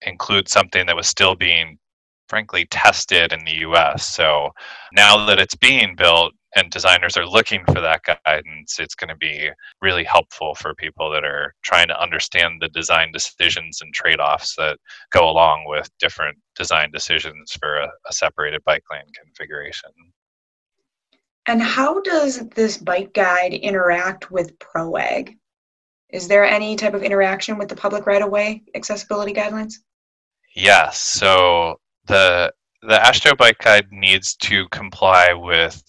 include 0.03 0.49
something 0.49 0.87
that 0.87 0.97
was 0.97 1.07
still 1.07 1.37
being 1.37 1.79
frankly 2.29 2.67
tested 2.71 3.33
in 3.33 3.45
the 3.45 3.67
US. 3.69 4.07
So 4.15 4.51
now 4.93 5.27
that 5.27 5.39
it's 5.39 5.55
being 5.55 5.95
built 5.97 6.33
and 6.57 6.71
designers 6.71 7.17
are 7.17 7.27
looking 7.27 7.65
for 7.67 7.81
that 7.81 8.03
guidance, 8.25 8.81
it's 8.81 8.95
going 8.95 9.09
to 9.09 9.17
be 9.17 9.51
really 9.83 10.05
helpful 10.05 10.55
for 10.55 10.75
people 10.75 11.11
that 11.11 11.25
are 11.25 11.55
trying 11.63 11.89
to 11.89 12.01
understand 12.01 12.61
the 12.61 12.69
design 12.69 13.13
decisions 13.13 13.83
and 13.83 13.93
trade 13.93 14.21
offs 14.21 14.57
that 14.57 14.79
go 15.11 15.29
along 15.29 15.65
with 15.67 15.91
different 15.99 16.39
design 16.57 16.91
decisions 16.91 17.53
for 17.61 17.77
a, 17.77 17.91
a 18.09 18.13
separated 18.13 18.65
bike 18.65 18.85
lane 18.91 19.03
configuration. 19.23 19.91
And 21.47 21.63
how 21.63 22.01
does 22.01 22.49
this 22.49 22.79
bike 22.79 23.13
guide 23.13 23.53
interact 23.53 24.31
with 24.31 24.59
PROWAG? 24.59 25.37
Is 26.11 26.27
there 26.27 26.45
any 26.45 26.77
type 26.77 26.95
of 26.95 27.03
interaction 27.03 27.59
with 27.59 27.69
the 27.69 27.77
public 27.77 28.07
right 28.07 28.23
of 28.23 28.31
way 28.31 28.63
accessibility 28.75 29.33
guidelines? 29.33 29.75
Yes. 30.55 31.01
So 31.01 31.79
the 32.07 32.53
the 32.83 32.99
AASHTO 32.99 33.37
Bike 33.37 33.59
Guide 33.59 33.87
needs 33.91 34.37
to 34.37 34.69
comply 34.69 35.33
with 35.33 35.83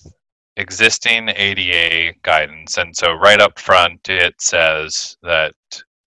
existing 0.56 1.30
ADA 1.30 2.14
guidance, 2.24 2.78
and 2.78 2.96
so 2.96 3.14
right 3.14 3.40
up 3.40 3.60
front 3.60 4.10
it 4.10 4.34
says 4.40 5.16
that 5.22 5.54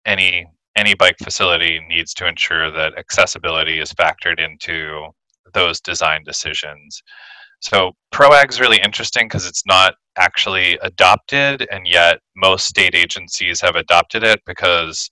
any 0.06 0.46
any 0.76 0.94
bike 0.94 1.16
facility 1.22 1.80
needs 1.88 2.14
to 2.14 2.26
ensure 2.26 2.70
that 2.70 2.98
accessibility 2.98 3.78
is 3.78 3.92
factored 3.92 4.40
into 4.40 5.06
those 5.52 5.80
design 5.80 6.22
decisions. 6.24 7.02
So 7.60 7.92
PROWAG 8.10 8.50
is 8.50 8.60
really 8.60 8.80
interesting 8.82 9.26
because 9.26 9.46
it's 9.46 9.66
not 9.66 9.94
actually 10.18 10.78
adopted, 10.82 11.66
and 11.70 11.86
yet 11.86 12.18
most 12.36 12.66
state 12.66 12.94
agencies 12.94 13.60
have 13.60 13.76
adopted 13.76 14.24
it 14.24 14.40
because 14.46 15.10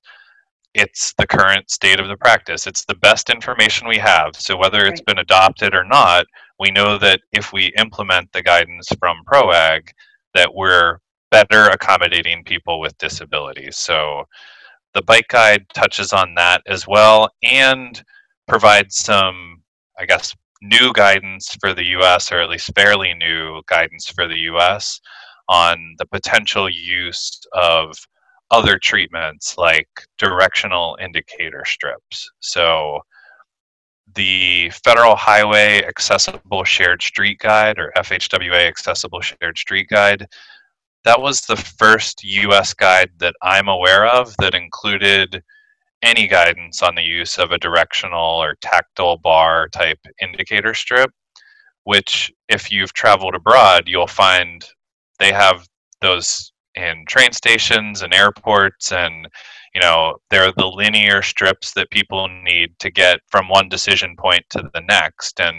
it's 0.75 1.13
the 1.19 1.27
current 1.27 1.71
state 1.71 2.01
of 2.01 2.09
the 2.09 2.17
practice. 2.17 2.67
It's 2.67 2.85
the 2.85 2.95
best 2.97 3.31
information 3.31 3.89
we 3.89 3.99
have. 3.99 4.37
So 4.37 4.57
whether 4.57 4.85
it's 4.87 5.01
been 5.01 5.19
adopted 5.19 5.75
or 5.75 5.85
not, 5.85 6.27
we 6.59 6.71
know 6.71 6.99
that 6.99 7.21
if 7.33 7.53
we 7.53 7.73
implement 7.79 8.33
the 8.33 8.43
guidance 8.43 8.89
from 8.99 9.25
PROWAG, 9.27 9.89
that 10.35 10.55
we're 10.55 10.99
better 11.31 11.67
accommodating 11.67 12.45
people 12.45 12.81
with 12.81 12.97
disabilities. 12.99 13.77
So 13.77 14.25
the 14.95 15.03
bike 15.03 15.29
guide 15.29 15.67
touches 15.75 16.13
on 16.13 16.35
that 16.35 16.63
as 16.67 16.87
well 16.87 17.31
and 17.43 18.03
provides 18.47 18.97
some, 18.97 19.63
I 19.99 20.07
guess, 20.07 20.35
new 20.63 20.93
guidance 20.93 21.57
for 21.61 21.75
the 21.75 21.85
US, 21.99 22.31
or 22.31 22.41
at 22.41 22.51
least 22.51 22.71
fairly 22.75 23.15
new 23.15 23.63
guidance 23.67 24.09
for 24.09 24.29
the 24.29 24.39
US, 24.53 25.01
on 25.49 25.95
the 25.99 26.07
potential 26.07 26.69
use 26.69 27.41
of 27.55 27.93
other 28.51 28.79
treatments 28.79 29.57
like 29.57 29.89
directional 30.19 30.99
indicator 31.01 31.65
strips. 31.65 32.31
So, 32.41 33.01
the 34.15 34.71
Federal 34.85 35.15
Highway 35.15 35.85
Accessible 35.85 36.65
Shared 36.65 37.01
Street 37.01 37.39
Guide, 37.39 37.79
or 37.79 37.93
FHWA 37.97 38.67
Accessible 38.67 39.21
Shared 39.21 39.57
Street 39.57 39.89
Guide, 39.89 40.27
that 41.05 41.21
was 41.21 41.43
the 41.43 41.57
first 41.57 42.25
US 42.25 42.75
guide 42.75 43.11
that 43.19 43.35
I'm 43.43 43.69
aware 43.69 44.07
of 44.07 44.35
that 44.39 44.55
included 44.55 45.43
any 46.03 46.27
guidance 46.27 46.83
on 46.83 46.95
the 46.95 47.03
use 47.03 47.39
of 47.39 47.53
a 47.53 47.59
directional 47.59 48.43
or 48.43 48.57
tactile 48.61 49.19
bar 49.19 49.69
type 49.69 49.99
indicator 50.21 50.75
strip, 50.75 51.11
which, 51.85 52.33
if 52.49 52.71
you've 52.73 52.93
traveled 52.93 53.35
abroad, 53.35 53.85
you'll 53.87 54.07
find 54.07 54.65
they 55.19 55.33
have 55.33 55.67
those 56.01 56.53
in 56.75 57.05
train 57.07 57.33
stations 57.33 58.03
and 58.03 58.15
airports 58.15 58.93
and 58.93 59.29
you 59.75 59.81
know 59.81 60.17
they're 60.31 60.53
the 60.53 60.67
linear 60.67 61.23
strips 61.23 61.73
that 61.75 61.91
people 61.91 62.29
need 62.45 62.79
to 62.79 62.91
get 62.91 63.21
from 63.29 63.49
one 63.49 63.69
decision 63.69 64.17
point 64.17 64.45
to 64.51 64.69
the 64.75 64.83
next. 64.83 65.41
And 65.41 65.57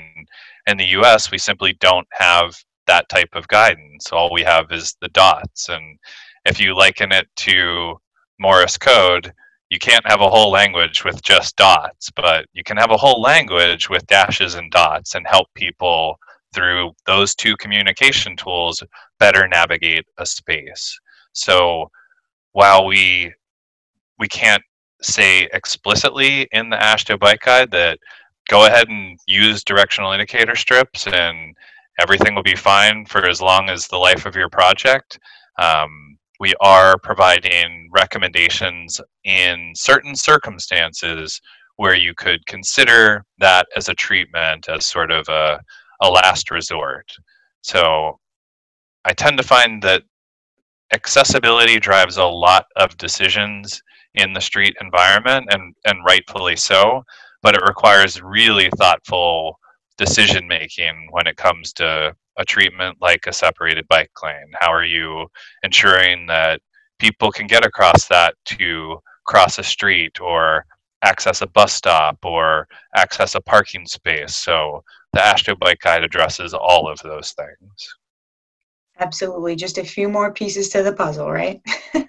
in 0.67 0.77
the 0.77 0.87
US 0.99 1.31
we 1.31 1.37
simply 1.37 1.73
don't 1.79 2.07
have 2.11 2.55
that 2.87 3.09
type 3.09 3.29
of 3.33 3.47
guidance. 3.47 4.11
All 4.11 4.31
we 4.31 4.41
have 4.43 4.71
is 4.71 4.95
the 5.01 5.09
dots. 5.09 5.69
And 5.69 5.97
if 6.45 6.59
you 6.59 6.75
liken 6.75 7.11
it 7.11 7.27
to 7.37 7.95
Morse 8.39 8.77
code 8.77 9.33
you 9.71 9.79
can't 9.79 10.05
have 10.05 10.19
a 10.19 10.29
whole 10.29 10.51
language 10.51 11.05
with 11.05 11.23
just 11.23 11.55
dots, 11.55 12.11
but 12.11 12.45
you 12.51 12.61
can 12.61 12.75
have 12.75 12.91
a 12.91 12.97
whole 12.97 13.21
language 13.21 13.89
with 13.89 14.05
dashes 14.05 14.55
and 14.55 14.69
dots 14.69 15.15
and 15.15 15.25
help 15.25 15.47
people 15.55 16.19
through 16.53 16.91
those 17.05 17.35
two 17.35 17.55
communication 17.57 18.35
tools 18.35 18.83
better 19.19 19.47
navigate 19.47 20.05
a 20.17 20.25
space. 20.25 20.99
So 21.33 21.89
while 22.53 22.85
we 22.85 23.33
we 24.19 24.27
can't 24.27 24.63
say 25.01 25.49
explicitly 25.53 26.47
in 26.51 26.69
the 26.69 26.77
AASHTO 26.77 27.19
bike 27.19 27.41
guide 27.41 27.71
that 27.71 27.97
go 28.49 28.67
ahead 28.67 28.87
and 28.89 29.17
use 29.27 29.63
directional 29.63 30.11
indicator 30.11 30.55
strips 30.55 31.07
and 31.07 31.55
everything 31.99 32.35
will 32.35 32.43
be 32.43 32.55
fine 32.55 33.05
for 33.05 33.25
as 33.27 33.41
long 33.41 33.69
as 33.69 33.87
the 33.87 33.97
life 33.97 34.25
of 34.25 34.35
your 34.35 34.49
project. 34.49 35.17
Um, 35.57 36.17
we 36.39 36.53
are 36.61 36.97
providing 36.97 37.89
recommendations 37.91 38.99
in 39.23 39.73
certain 39.75 40.15
circumstances 40.15 41.39
where 41.77 41.95
you 41.95 42.13
could 42.15 42.45
consider 42.45 43.25
that 43.39 43.67
as 43.75 43.89
a 43.89 43.95
treatment 43.95 44.67
as 44.69 44.85
sort 44.85 45.11
of 45.11 45.27
a, 45.29 45.59
a 46.01 46.09
last 46.09 46.51
resort. 46.51 47.11
So 47.61 48.19
I 49.05 49.13
tend 49.13 49.37
to 49.37 49.43
find 49.43 49.81
that 49.83 50.03
accessibility 50.93 51.79
drives 51.79 52.17
a 52.17 52.25
lot 52.25 52.65
of 52.75 52.97
decisions 52.97 53.81
in 54.15 54.33
the 54.33 54.41
street 54.41 54.75
environment 54.81 55.47
and, 55.51 55.73
and 55.85 56.05
rightfully 56.05 56.55
so, 56.55 57.03
but 57.41 57.55
it 57.55 57.61
requires 57.65 58.21
really 58.21 58.69
thoughtful 58.77 59.57
decision 59.97 60.47
making 60.47 61.07
when 61.11 61.27
it 61.27 61.37
comes 61.37 61.71
to 61.73 62.13
a 62.37 62.45
treatment 62.45 62.97
like 63.01 63.27
a 63.27 63.33
separated 63.33 63.87
bike 63.87 64.11
lane? 64.23 64.51
How 64.59 64.71
are 64.71 64.85
you 64.85 65.27
ensuring 65.63 66.27
that 66.27 66.61
people 66.99 67.31
can 67.31 67.47
get 67.47 67.65
across 67.65 68.07
that 68.07 68.35
to 68.45 68.99
cross 69.25 69.59
a 69.59 69.63
street 69.63 70.19
or 70.19 70.65
access 71.03 71.41
a 71.41 71.47
bus 71.47 71.73
stop 71.73 72.17
or 72.23 72.67
access 72.95 73.35
a 73.35 73.41
parking 73.41 73.85
space? 73.85 74.35
So 74.35 74.83
the 75.13 75.19
AASHTO 75.19 75.59
Bike 75.59 75.79
Guide 75.79 76.03
addresses 76.03 76.53
all 76.53 76.89
of 76.89 76.99
those 76.99 77.33
things. 77.33 77.95
Absolutely. 78.99 79.55
Just 79.55 79.77
a 79.77 79.83
few 79.83 80.07
more 80.07 80.31
pieces 80.31 80.69
to 80.69 80.83
the 80.83 80.93
puzzle, 80.93 81.31
right? 81.31 81.61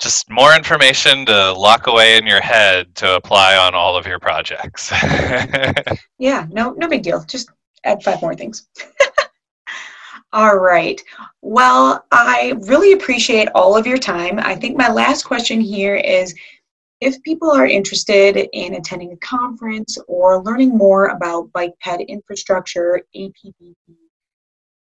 Just 0.00 0.28
more 0.30 0.54
information 0.54 1.24
to 1.26 1.52
lock 1.52 1.86
away 1.86 2.16
in 2.16 2.26
your 2.26 2.40
head 2.40 2.94
to 2.96 3.16
apply 3.16 3.56
on 3.56 3.74
all 3.74 3.96
of 3.96 4.06
your 4.06 4.18
projects. 4.18 4.90
yeah, 6.18 6.46
no, 6.50 6.72
no 6.72 6.88
big 6.88 7.02
deal. 7.02 7.24
Just 7.24 7.50
add 7.84 8.02
five 8.02 8.20
more 8.20 8.34
things. 8.34 8.66
all 10.32 10.56
right. 10.58 11.00
Well, 11.42 12.04
I 12.10 12.54
really 12.62 12.92
appreciate 12.92 13.48
all 13.54 13.76
of 13.76 13.86
your 13.86 13.98
time. 13.98 14.38
I 14.38 14.56
think 14.56 14.76
my 14.76 14.90
last 14.90 15.24
question 15.24 15.60
here 15.60 15.96
is 15.96 16.34
if 17.04 17.22
people 17.22 17.50
are 17.50 17.66
interested 17.66 18.48
in 18.54 18.74
attending 18.74 19.12
a 19.12 19.16
conference 19.18 19.98
or 20.08 20.42
learning 20.42 20.76
more 20.76 21.08
about 21.08 21.52
bike 21.52 21.74
ped 21.80 22.00
infrastructure, 22.08 23.02
APBP, 23.14 23.74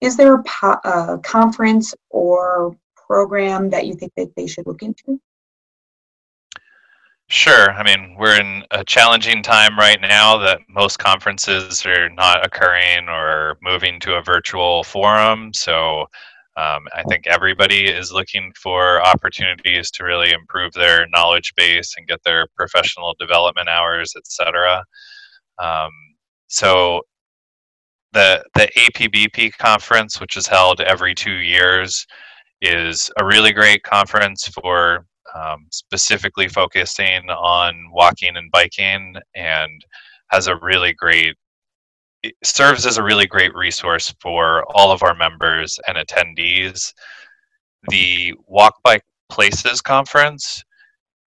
is 0.03 0.17
there 0.17 0.35
a, 0.35 0.43
po- 0.43 0.81
a 0.85 1.19
conference 1.23 1.95
or 2.11 2.77
program 2.95 3.71
that 3.71 3.87
you 3.87 3.95
think 3.95 4.13
that 4.19 4.35
they 4.37 4.47
should 4.47 4.67
look 4.67 4.83
into? 4.83 5.19
Sure. 7.29 7.71
I 7.71 7.83
mean, 7.83 8.15
we're 8.19 8.39
in 8.39 8.63
a 8.73 8.85
challenging 8.85 9.43
time 9.43 9.79
right 9.79 10.01
now 10.03 10.37
that 10.37 10.61
most 10.69 10.99
conferences 10.99 11.87
are 11.87 12.11
not 12.11 12.45
occurring 12.45 13.09
or 13.09 13.57
moving 13.63 13.99
to 14.01 14.17
a 14.17 14.23
virtual 14.23 14.85
forum. 14.85 15.55
So 15.55 16.11
um, 16.57 16.87
I 16.95 17.03
think 17.09 17.27
everybody 17.27 17.87
is 17.87 18.13
looking 18.13 18.53
for 18.61 19.03
opportunities 19.07 19.91
to 19.93 20.05
really 20.05 20.33
improve 20.33 20.73
their 20.73 21.07
knowledge 21.09 21.55
base 21.57 21.95
and 21.97 22.07
get 22.07 22.23
their 22.25 22.47
professional 22.57 23.15
development 23.19 23.69
hours, 23.69 24.13
etc. 24.17 24.85
Um, 25.59 25.91
so 26.49 27.01
the 28.13 28.45
the 28.55 28.69
APBP 28.77 29.57
conference, 29.59 30.21
which 30.21 30.37
is 30.37 30.47
held 30.47 30.83
every 30.83 31.15
two 31.15 31.37
years, 31.37 32.07
is 32.61 33.11
a 33.19 33.25
really 33.25 33.53
great 33.53 33.83
conference 33.83 34.47
for 34.49 35.07
um, 35.35 35.67
specifically 35.71 36.49
focusing 36.49 37.31
on 37.31 37.91
walking 37.93 38.37
and 38.37 38.51
biking 38.51 39.15
and 39.35 39.85
has 40.31 40.49
a 40.49 40.57
really 40.57 40.93
great 40.93 41.35
serves 42.45 42.87
as 42.87 42.99
a 42.99 43.03
really 43.03 43.27
great 43.27 43.55
resource 43.55 44.15
for 44.21 44.65
all 44.75 44.91
of 44.91 45.03
our 45.03 45.15
members 45.15 45.79
and 45.87 45.97
attendees 45.97 46.93
the 47.89 48.35
walk 48.47 48.75
bike 48.85 49.05
places 49.29 49.81
conference 49.81 50.63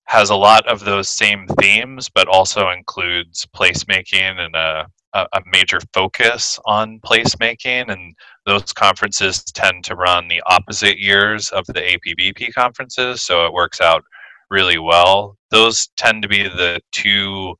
has 0.05 0.29
a 0.29 0.35
lot 0.35 0.67
of 0.67 0.81
those 0.81 1.09
same 1.09 1.47
themes 1.59 2.09
but 2.13 2.27
also 2.27 2.69
includes 2.69 3.47
placemaking 3.55 4.39
and 4.39 4.55
a, 4.55 4.85
a 5.13 5.41
major 5.45 5.79
focus 5.93 6.59
on 6.65 6.99
placemaking 6.99 7.91
and 7.91 8.15
those 8.45 8.73
conferences 8.73 9.43
tend 9.43 9.83
to 9.85 9.95
run 9.95 10.27
the 10.27 10.41
opposite 10.47 10.97
years 10.97 11.49
of 11.49 11.65
the 11.67 11.73
APBP 11.73 12.53
conferences, 12.53 13.21
so 13.21 13.45
it 13.45 13.53
works 13.53 13.79
out 13.79 14.03
really 14.49 14.79
well. 14.79 15.37
Those 15.51 15.87
tend 15.97 16.23
to 16.23 16.27
be 16.27 16.43
the 16.43 16.79
two 16.91 17.55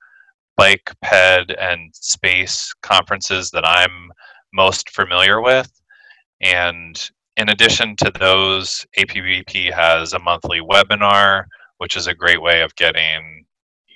bike, 0.57 0.91
ped, 1.03 1.51
and 1.59 1.93
space 1.95 2.73
conferences 2.81 3.51
that 3.51 3.67
I'm 3.67 4.11
most 4.53 4.89
familiar 4.91 5.41
with. 5.41 5.71
And 6.41 6.99
in 7.37 7.49
addition 7.49 7.95
to 7.97 8.11
those, 8.19 8.85
APBP 8.97 9.73
has 9.73 10.13
a 10.13 10.19
monthly 10.19 10.59
webinar, 10.59 11.45
which 11.77 11.97
is 11.97 12.07
a 12.07 12.13
great 12.13 12.41
way 12.41 12.61
of 12.61 12.75
getting 12.75 13.45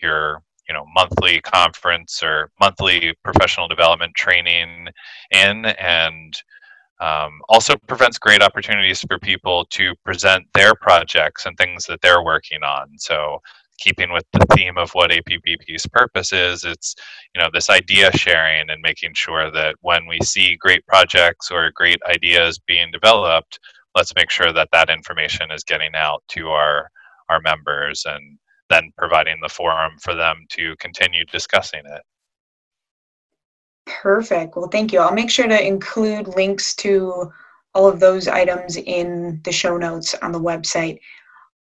your 0.01 0.41
you 0.67 0.73
know 0.73 0.85
monthly 0.93 1.39
conference 1.41 2.21
or 2.21 2.51
monthly 2.59 3.13
professional 3.23 3.67
development 3.67 4.13
training 4.15 4.87
in 5.31 5.65
and 5.65 6.33
um, 6.99 7.41
also 7.47 7.75
prevents 7.87 8.17
great 8.17 8.41
opportunities 8.41 9.01
for 9.07 9.19
people 9.19 9.65
to 9.65 9.93
present 10.03 10.45
their 10.53 10.73
projects 10.73 11.45
and 11.45 11.55
things 11.57 11.85
that 11.85 12.01
they're 12.01 12.23
working 12.23 12.63
on. 12.63 12.87
So 12.97 13.39
keeping 13.77 14.11
with 14.11 14.25
the 14.33 14.45
theme 14.55 14.77
of 14.77 14.91
what 14.91 15.11
APBP's 15.11 15.87
purpose 15.87 16.33
is, 16.33 16.63
it's 16.63 16.95
you 17.33 17.41
know 17.41 17.49
this 17.53 17.69
idea 17.69 18.11
sharing 18.11 18.69
and 18.69 18.81
making 18.81 19.13
sure 19.13 19.51
that 19.51 19.75
when 19.81 20.05
we 20.07 20.19
see 20.23 20.57
great 20.59 20.85
projects 20.87 21.51
or 21.51 21.71
great 21.75 21.99
ideas 22.07 22.59
being 22.67 22.91
developed, 22.91 23.59
let's 23.95 24.13
make 24.15 24.29
sure 24.29 24.53
that 24.53 24.69
that 24.71 24.89
information 24.89 25.51
is 25.51 25.63
getting 25.63 25.95
out 25.95 26.23
to 26.29 26.49
our 26.49 26.89
our 27.29 27.41
members 27.41 28.05
and 28.05 28.37
then 28.69 28.91
providing 28.97 29.39
the 29.41 29.49
forum 29.49 29.93
for 30.01 30.13
them 30.13 30.45
to 30.49 30.75
continue 30.77 31.23
discussing 31.25 31.83
it. 31.85 32.01
Perfect. 33.85 34.55
Well, 34.55 34.67
thank 34.67 34.91
you. 34.91 34.99
I'll 34.99 35.13
make 35.13 35.29
sure 35.29 35.47
to 35.47 35.65
include 35.65 36.27
links 36.35 36.75
to 36.77 37.31
all 37.73 37.87
of 37.87 37.99
those 37.99 38.27
items 38.27 38.75
in 38.75 39.39
the 39.43 39.51
show 39.51 39.77
notes 39.77 40.13
on 40.21 40.31
the 40.31 40.39
website. 40.39 40.99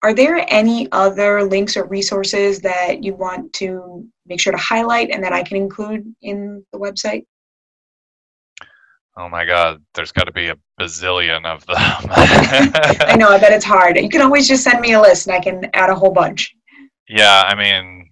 Are 0.04 0.12
there 0.12 0.44
any 0.48 0.90
other 0.90 1.44
links 1.44 1.76
or 1.76 1.84
resources 1.84 2.60
that 2.60 3.04
you 3.04 3.14
want 3.14 3.52
to 3.54 4.04
make 4.26 4.40
sure 4.40 4.52
to 4.52 4.58
highlight 4.58 5.10
and 5.10 5.22
that 5.22 5.32
I 5.32 5.44
can 5.44 5.56
include 5.56 6.12
in 6.22 6.64
the 6.72 6.78
website? 6.78 7.24
Oh 9.16 9.28
my 9.28 9.44
God, 9.44 9.80
there's 9.94 10.10
got 10.10 10.24
to 10.24 10.32
be 10.32 10.48
a 10.48 10.56
bazillion 10.80 11.44
of 11.44 11.64
them. 11.66 11.76
I 11.76 13.14
know, 13.16 13.28
I 13.28 13.38
bet 13.38 13.52
it's 13.52 13.64
hard. 13.64 13.96
You 13.96 14.08
can 14.08 14.22
always 14.22 14.48
just 14.48 14.64
send 14.64 14.80
me 14.80 14.94
a 14.94 15.00
list 15.00 15.26
and 15.26 15.36
I 15.36 15.40
can 15.40 15.68
add 15.74 15.90
a 15.90 15.94
whole 15.94 16.12
bunch. 16.12 16.52
Yeah, 17.08 17.44
I 17.46 17.54
mean, 17.54 18.08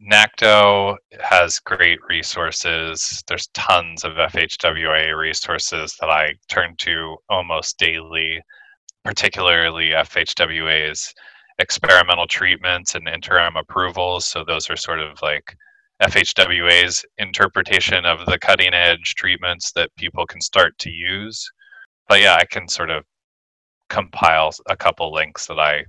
NACTO 0.00 0.96
has 1.20 1.58
great 1.58 1.98
resources. 2.08 3.22
There's 3.26 3.48
tons 3.54 4.04
of 4.04 4.12
FHWA 4.12 5.16
resources 5.18 5.96
that 6.00 6.10
I 6.10 6.34
turn 6.48 6.76
to 6.78 7.16
almost 7.30 7.78
daily, 7.78 8.40
particularly 9.04 9.88
FHWA's 9.88 11.14
experimental 11.62 12.26
treatments 12.26 12.94
and 12.94 13.08
interim 13.08 13.56
approvals. 13.56 14.26
So 14.26 14.44
those 14.44 14.68
are 14.68 14.76
sort 14.76 14.98
of 14.98 15.22
like 15.22 15.56
FHWA's 16.02 17.04
interpretation 17.18 18.04
of 18.04 18.26
the 18.26 18.38
cutting 18.38 18.74
edge 18.74 19.14
treatments 19.14 19.72
that 19.72 19.94
people 19.96 20.26
can 20.26 20.40
start 20.40 20.76
to 20.80 20.90
use. 20.90 21.48
But 22.08 22.20
yeah, 22.20 22.34
I 22.34 22.44
can 22.44 22.68
sort 22.68 22.90
of 22.90 23.04
compile 23.88 24.50
a 24.68 24.76
couple 24.76 25.12
links 25.12 25.46
that 25.46 25.60
I 25.60 25.84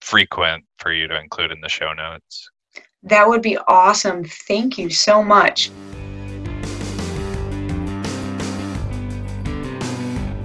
frequent 0.00 0.64
for 0.78 0.92
you 0.92 1.06
to 1.08 1.20
include 1.20 1.52
in 1.52 1.60
the 1.60 1.68
show 1.68 1.92
notes. 1.92 2.48
That 3.02 3.28
would 3.28 3.42
be 3.42 3.58
awesome. 3.68 4.24
Thank 4.24 4.78
you 4.78 4.88
so 4.88 5.22
much. 5.22 5.70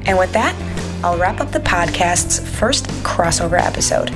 And 0.05 0.17
with 0.17 0.33
that, 0.33 0.72
I'll 1.03 1.17
wrap 1.17 1.41
up 1.41 1.51
the 1.51 1.59
podcast's 1.59 2.39
first 2.57 2.87
crossover 3.03 3.59
episode. 3.59 4.09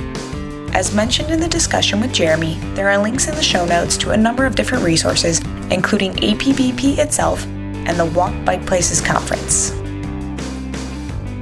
As 0.74 0.94
mentioned 0.94 1.30
in 1.30 1.38
the 1.38 1.48
discussion 1.48 2.00
with 2.00 2.14
Jeremy, 2.14 2.54
there 2.74 2.88
are 2.88 2.96
links 2.96 3.28
in 3.28 3.34
the 3.34 3.42
show 3.42 3.66
notes 3.66 3.98
to 3.98 4.12
a 4.12 4.16
number 4.16 4.46
of 4.46 4.54
different 4.54 4.84
resources, 4.84 5.40
including 5.70 6.14
APBP 6.14 6.96
itself 6.96 7.44
and 7.44 7.98
the 7.98 8.06
Walk 8.06 8.32
Bike 8.46 8.64
Places 8.64 9.02
Conference. 9.02 9.70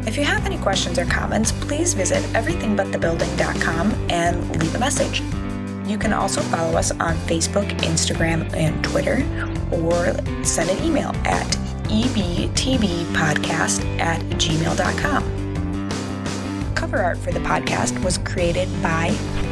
If 0.06 0.16
you 0.16 0.24
have 0.24 0.44
any 0.46 0.58
questions 0.58 0.98
or 0.98 1.04
comments, 1.04 1.52
please 1.52 1.94
visit 1.94 2.22
everythingbutthebuilding.com 2.32 3.92
and 4.10 4.60
leave 4.60 4.74
a 4.74 4.78
message. 4.80 5.20
You 5.88 5.96
can 5.96 6.12
also 6.12 6.40
follow 6.40 6.76
us 6.76 6.90
on 6.90 7.16
Facebook, 7.28 7.68
Instagram, 7.82 8.52
and 8.52 8.82
Twitter, 8.82 9.22
or 9.70 10.12
send 10.44 10.70
an 10.70 10.84
email 10.84 11.12
at 11.24 11.56
ebtbpodcast 11.88 13.84
at 13.98 14.20
gmail.com. 14.22 15.36
Cover 16.74 16.98
art 16.98 17.18
for 17.18 17.32
the 17.32 17.40
podcast 17.40 18.02
was 18.04 18.18
created 18.18 18.68
by 18.82 19.08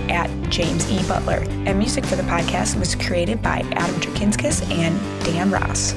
at 0.09 0.31
James 0.51 0.91
E. 0.91 1.03
Butler, 1.09 1.45
and 1.67 1.79
music 1.79 2.05
for 2.05 2.17
the 2.17 2.23
podcast 2.25 2.79
was 2.79 2.95
created 2.95 3.43
by 3.43 3.61
Adam 3.73 3.97
Drakinskis 4.01 4.71
and 4.71 5.25
Dan 5.25 5.51
Ross. 5.51 5.95